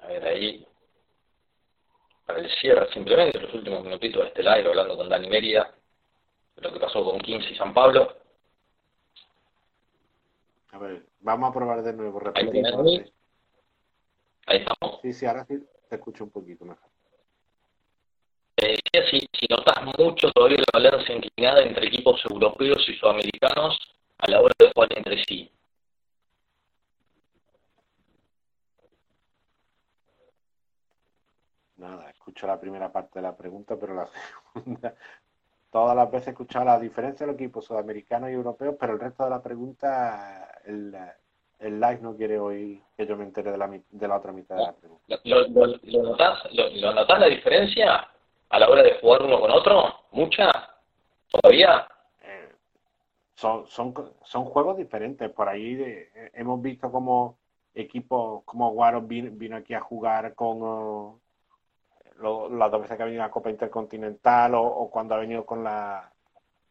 A 0.00 0.06
ver 0.08 0.24
ahí. 0.26 0.66
Para 2.26 2.38
el 2.40 2.50
cierre, 2.56 2.90
simplemente, 2.92 3.38
los 3.38 3.52
últimos 3.54 3.82
minutitos 3.82 4.22
de 4.22 4.28
este 4.28 4.42
live, 4.42 4.68
hablando 4.68 4.96
con 4.96 5.08
Dani 5.08 5.28
Mérida, 5.28 5.74
de 6.56 6.62
lo 6.62 6.72
que 6.72 6.80
pasó 6.80 7.04
con 7.04 7.20
15 7.20 7.50
y 7.50 7.53
San 7.64 7.72
Pablo. 7.72 8.14
A 10.72 10.78
ver, 10.78 11.06
vamos 11.20 11.48
a 11.48 11.52
probar 11.54 11.82
de 11.82 11.94
nuevo. 11.94 12.20
Ahí, 12.34 12.50
ahí 14.46 14.58
estamos. 14.58 15.00
Sí, 15.00 15.14
sí, 15.14 15.24
ahora 15.24 15.46
sí 15.46 15.66
te 15.88 15.96
escucho 15.96 16.24
un 16.24 16.30
poquito 16.30 16.66
mejor. 16.66 16.90
Eh, 18.58 18.76
si, 19.10 19.18
si 19.18 19.46
notas 19.48 19.82
mucho 19.98 20.30
todavía 20.32 20.58
la 20.58 20.78
balanza 20.78 21.10
inclinada 21.10 21.62
entre 21.62 21.86
equipos 21.86 22.22
europeos 22.28 22.86
y 22.86 22.94
sudamericanos 22.96 23.78
a 24.18 24.30
la 24.30 24.42
hora 24.42 24.54
de 24.58 24.70
jugar 24.74 24.98
entre 24.98 25.24
sí. 25.24 25.50
Nada, 31.78 32.10
escucho 32.10 32.46
la 32.46 32.60
primera 32.60 32.92
parte 32.92 33.20
de 33.20 33.22
la 33.22 33.34
pregunta, 33.34 33.76
pero 33.80 33.94
la 33.94 34.08
segunda, 34.52 34.94
todas 35.74 35.96
las 35.96 36.08
veces 36.08 36.28
he 36.28 36.30
escuchado 36.30 36.66
la 36.66 36.78
diferencia 36.78 37.26
de 37.26 37.32
los 37.32 37.40
equipos 37.40 37.64
sudamericanos 37.64 38.30
y 38.30 38.34
europeos, 38.34 38.76
pero 38.78 38.92
el 38.92 39.00
resto 39.00 39.24
de 39.24 39.30
la 39.30 39.42
pregunta, 39.42 40.60
el, 40.64 40.94
el 41.58 41.80
live 41.80 41.98
no 42.00 42.14
quiere 42.14 42.38
oír 42.38 42.80
que 42.96 43.04
yo 43.04 43.16
me 43.16 43.24
entere 43.24 43.50
de 43.50 43.58
la, 43.58 43.68
de 43.68 44.08
la 44.08 44.16
otra 44.16 44.30
mitad 44.30 44.54
de 44.54 44.62
la 44.62 44.72
pregunta. 44.72 45.18
¿Lo, 45.24 45.48
lo, 45.48 45.66
lo, 45.82 46.02
notas, 46.04 46.44
lo, 46.52 46.92
notas 46.94 47.18
la 47.18 47.26
diferencia? 47.26 48.08
a 48.50 48.58
la 48.60 48.68
hora 48.68 48.84
de 48.84 49.00
jugar 49.00 49.22
uno 49.22 49.40
con 49.40 49.50
otro? 49.50 49.94
¿Mucha? 50.12 50.48
¿Todavía? 51.28 51.88
son, 53.34 53.66
son, 53.66 53.92
son 54.22 54.44
juegos 54.44 54.76
diferentes. 54.76 55.28
Por 55.32 55.48
ahí 55.48 56.06
hemos 56.34 56.62
visto 56.62 56.92
como 56.92 57.36
equipos 57.74 58.44
como 58.44 58.70
Guaros 58.70 59.08
vino, 59.08 59.56
aquí 59.56 59.74
a 59.74 59.80
jugar 59.80 60.36
con 60.36 61.20
las 62.18 62.70
dos 62.70 62.82
veces 62.82 62.96
que 62.96 63.02
ha 63.02 63.06
venido 63.06 63.22
a 63.22 63.26
la 63.26 63.32
Copa 63.32 63.50
Intercontinental 63.50 64.54
o, 64.54 64.90
cuando 64.90 65.14
ha 65.14 65.18
venido 65.18 65.44
con 65.44 65.64
la 65.64 66.10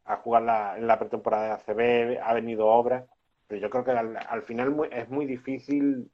a 0.06 0.18
jugar 0.18 0.78
en 0.78 0.86
la 0.86 1.00
pretemporada 1.00 1.46
de 1.46 1.52
ACB, 1.54 2.22
ha 2.22 2.34
venido 2.34 2.68
Obras, 2.68 3.06
pero 3.48 3.62
yo 3.62 3.70
creo 3.70 3.86
que 3.86 3.92
al, 3.92 4.42
final 4.44 4.90
es 4.92 5.10
muy 5.10 5.26
difícil 5.26 6.12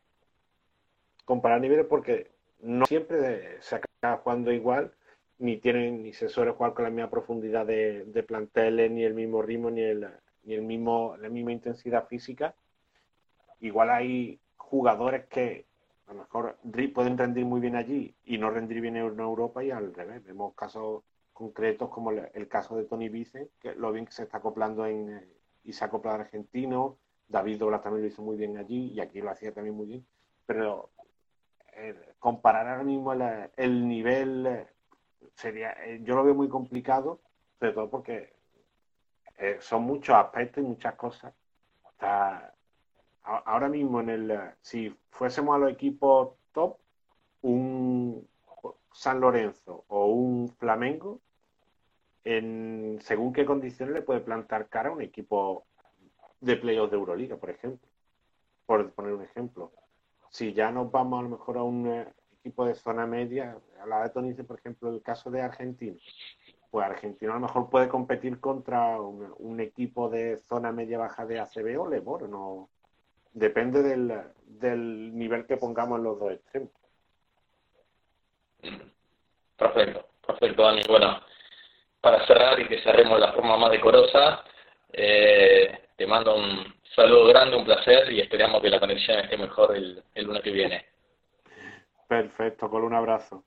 comparar 1.26 1.60
niveles 1.60 1.88
porque 1.88 2.32
no 2.60 2.86
siempre 2.86 3.60
se 3.62 3.78
acaba 3.78 4.18
jugando 4.18 4.52
igual, 4.52 4.94
ni 5.40 5.58
tienen, 5.58 6.04
ni 6.04 6.14
se 6.14 6.30
suele 6.30 6.52
jugar 6.52 6.74
con 6.74 6.84
la 6.84 6.92
misma 6.92 7.10
profundidad 7.10 7.66
de, 7.66 8.06
de 8.06 8.24
planteles, 8.24 8.92
ni 8.92 9.04
el 9.04 9.16
mismo 9.16 9.42
ritmo, 9.42 9.72
ni 9.72 9.82
el, 9.82 10.08
ni 10.44 10.54
el 10.54 10.62
mismo, 10.62 11.16
la 11.18 11.30
misma 11.30 11.52
intensidad 11.52 12.08
física. 12.08 12.54
Igual 13.60 13.90
hay 13.90 14.40
jugadores 14.58 15.26
que 15.28 15.66
a 16.10 16.14
lo 16.14 16.20
mejor 16.22 16.58
pueden 16.94 17.18
rendir 17.18 17.46
muy 17.46 17.62
bien 17.62 17.76
allí 17.76 18.16
y 18.24 18.40
no 18.40 18.50
rendir 18.50 18.82
bien 18.82 18.98
en 18.98 19.20
Europa 19.20 19.64
y 19.64 19.70
al 19.70 19.94
revés. 19.94 20.24
Vemos 20.24 20.56
casos 20.56 21.04
concretos 21.34 21.90
como 21.90 22.10
el, 22.10 22.48
caso 22.48 22.76
de 22.76 22.86
Tony 22.86 23.10
Vicen, 23.10 23.48
que 23.60 23.76
lo 23.76 23.92
bien 23.92 24.08
que 24.08 24.12
se 24.12 24.24
está 24.24 24.38
acoplando 24.38 24.88
en, 24.88 25.10
eh, 25.10 25.28
y 25.64 25.72
se 25.72 25.84
ha 25.84 25.88
acoplado 25.88 26.20
argentino. 26.22 26.98
David 27.28 27.60
Douglas 27.60 27.84
también 27.84 28.02
lo 28.02 28.08
hizo 28.08 28.24
muy 28.24 28.38
bien 28.38 28.58
allí 28.58 28.92
y 28.92 29.00
aquí 29.00 29.22
lo 29.22 29.30
hacía 29.30 29.54
también 29.54 29.76
muy 29.76 29.86
bien. 29.86 30.08
Pero 30.48 30.90
eh, 31.76 32.16
comparar 32.18 32.68
ahora 32.68 32.84
mismo 32.84 33.14
el, 33.14 33.88
nivel 33.88 34.48
eh, 34.48 34.68
sería, 35.36 35.78
yo 35.98 36.16
lo 36.16 36.24
veo 36.24 36.34
muy 36.34 36.50
complicado, 36.50 37.22
sobre 37.60 37.74
todo 37.74 37.90
porque 37.90 38.34
son 39.60 39.84
muchos 39.84 40.16
aspectos 40.16 40.64
y 40.64 40.68
muchas 40.68 40.96
cosas. 40.96 41.34
Está, 41.92 42.56
ahora 43.46 43.70
mismo 43.70 44.02
en 44.02 44.10
el, 44.10 44.40
si 44.62 44.96
fuésemos 45.12 45.56
a 45.56 45.60
los 45.60 45.72
equipos 45.72 46.36
top, 46.52 46.78
un 47.42 48.28
San 48.92 49.20
Lorenzo 49.20 49.86
o 49.88 50.08
un 50.08 50.50
Flamengo, 50.50 51.22
en 52.24 53.00
según 53.02 53.34
qué 53.34 53.46
condiciones 53.46 53.96
le 53.96 54.02
puede 54.02 54.20
plantar 54.22 54.68
cara 54.68 54.90
a 54.90 54.92
un 54.94 55.02
equipo 55.02 55.66
de 56.42 56.58
playoffs 56.58 56.92
de 56.92 56.98
Euroliga, 56.98 57.38
por 57.38 57.50
ejemplo. 57.50 57.88
Por 58.66 58.92
poner 58.92 59.14
un 59.14 59.24
ejemplo. 59.24 59.72
Si 60.30 60.54
ya 60.54 60.72
nos 60.72 60.92
vamos 60.92 61.20
a 61.20 61.24
lo 61.24 61.30
mejor 61.30 61.58
a 61.58 61.64
un 61.64 61.88
eh, 61.88 62.08
equipo 62.40 62.66
de 62.66 62.76
zona 62.76 63.08
media, 63.08 63.58
a 63.82 63.86
la 63.88 64.04
de 64.04 64.10
Tony, 64.10 64.34
por 64.34 64.60
ejemplo, 64.60 64.90
el 64.90 65.02
caso 65.02 65.32
de 65.32 65.42
Argentina, 65.42 65.98
pues 66.70 66.86
Argentina 66.86 67.32
a 67.32 67.36
lo 67.36 67.42
mejor 67.42 67.70
puede 67.70 67.90
competir 67.90 68.40
contra 68.40 69.02
un, 69.02 69.60
equipo 69.60 70.10
de 70.10 70.38
zona 70.38 70.72
media 70.72 71.00
baja 71.00 71.26
de 71.26 71.40
ACB 71.40 71.80
o 71.80 71.88
Lebor, 71.88 72.30
no, 72.30 72.70
depende 73.34 73.82
del, 73.82 75.18
nivel 75.18 75.46
que 75.46 75.58
pongamos 75.58 76.00
en 76.00 76.04
los 76.04 76.20
dos 76.20 76.32
extremos. 76.32 76.72
Perfecto, 79.58 80.08
perfecto, 80.26 80.64
Dani. 80.64 80.82
Bueno, 80.88 81.22
para 82.02 82.26
cerrar 82.26 82.60
y 82.60 82.68
que 82.68 82.82
cerremos 82.82 83.20
de 83.20 83.28
la 83.28 83.34
forma 83.34 83.58
más 83.58 83.72
decorosa, 83.72 84.44
eh, 84.94 85.90
te 85.96 86.08
mando 86.08 86.36
un 86.36 86.74
saludo 86.96 87.28
grande, 87.28 87.58
un 87.58 87.66
placer 87.66 88.12
y 88.12 88.22
esperamos 88.22 88.62
que 88.62 88.70
la 88.70 88.80
conexión 88.80 89.20
esté 89.20 89.38
mejor 89.38 89.76
el, 89.76 90.04
el 90.16 90.26
lunes 90.26 90.44
que 90.44 90.52
viene. 90.52 90.86
Perfecto, 92.08 92.70
con 92.70 92.84
un 92.84 92.94
abrazo. 92.94 93.44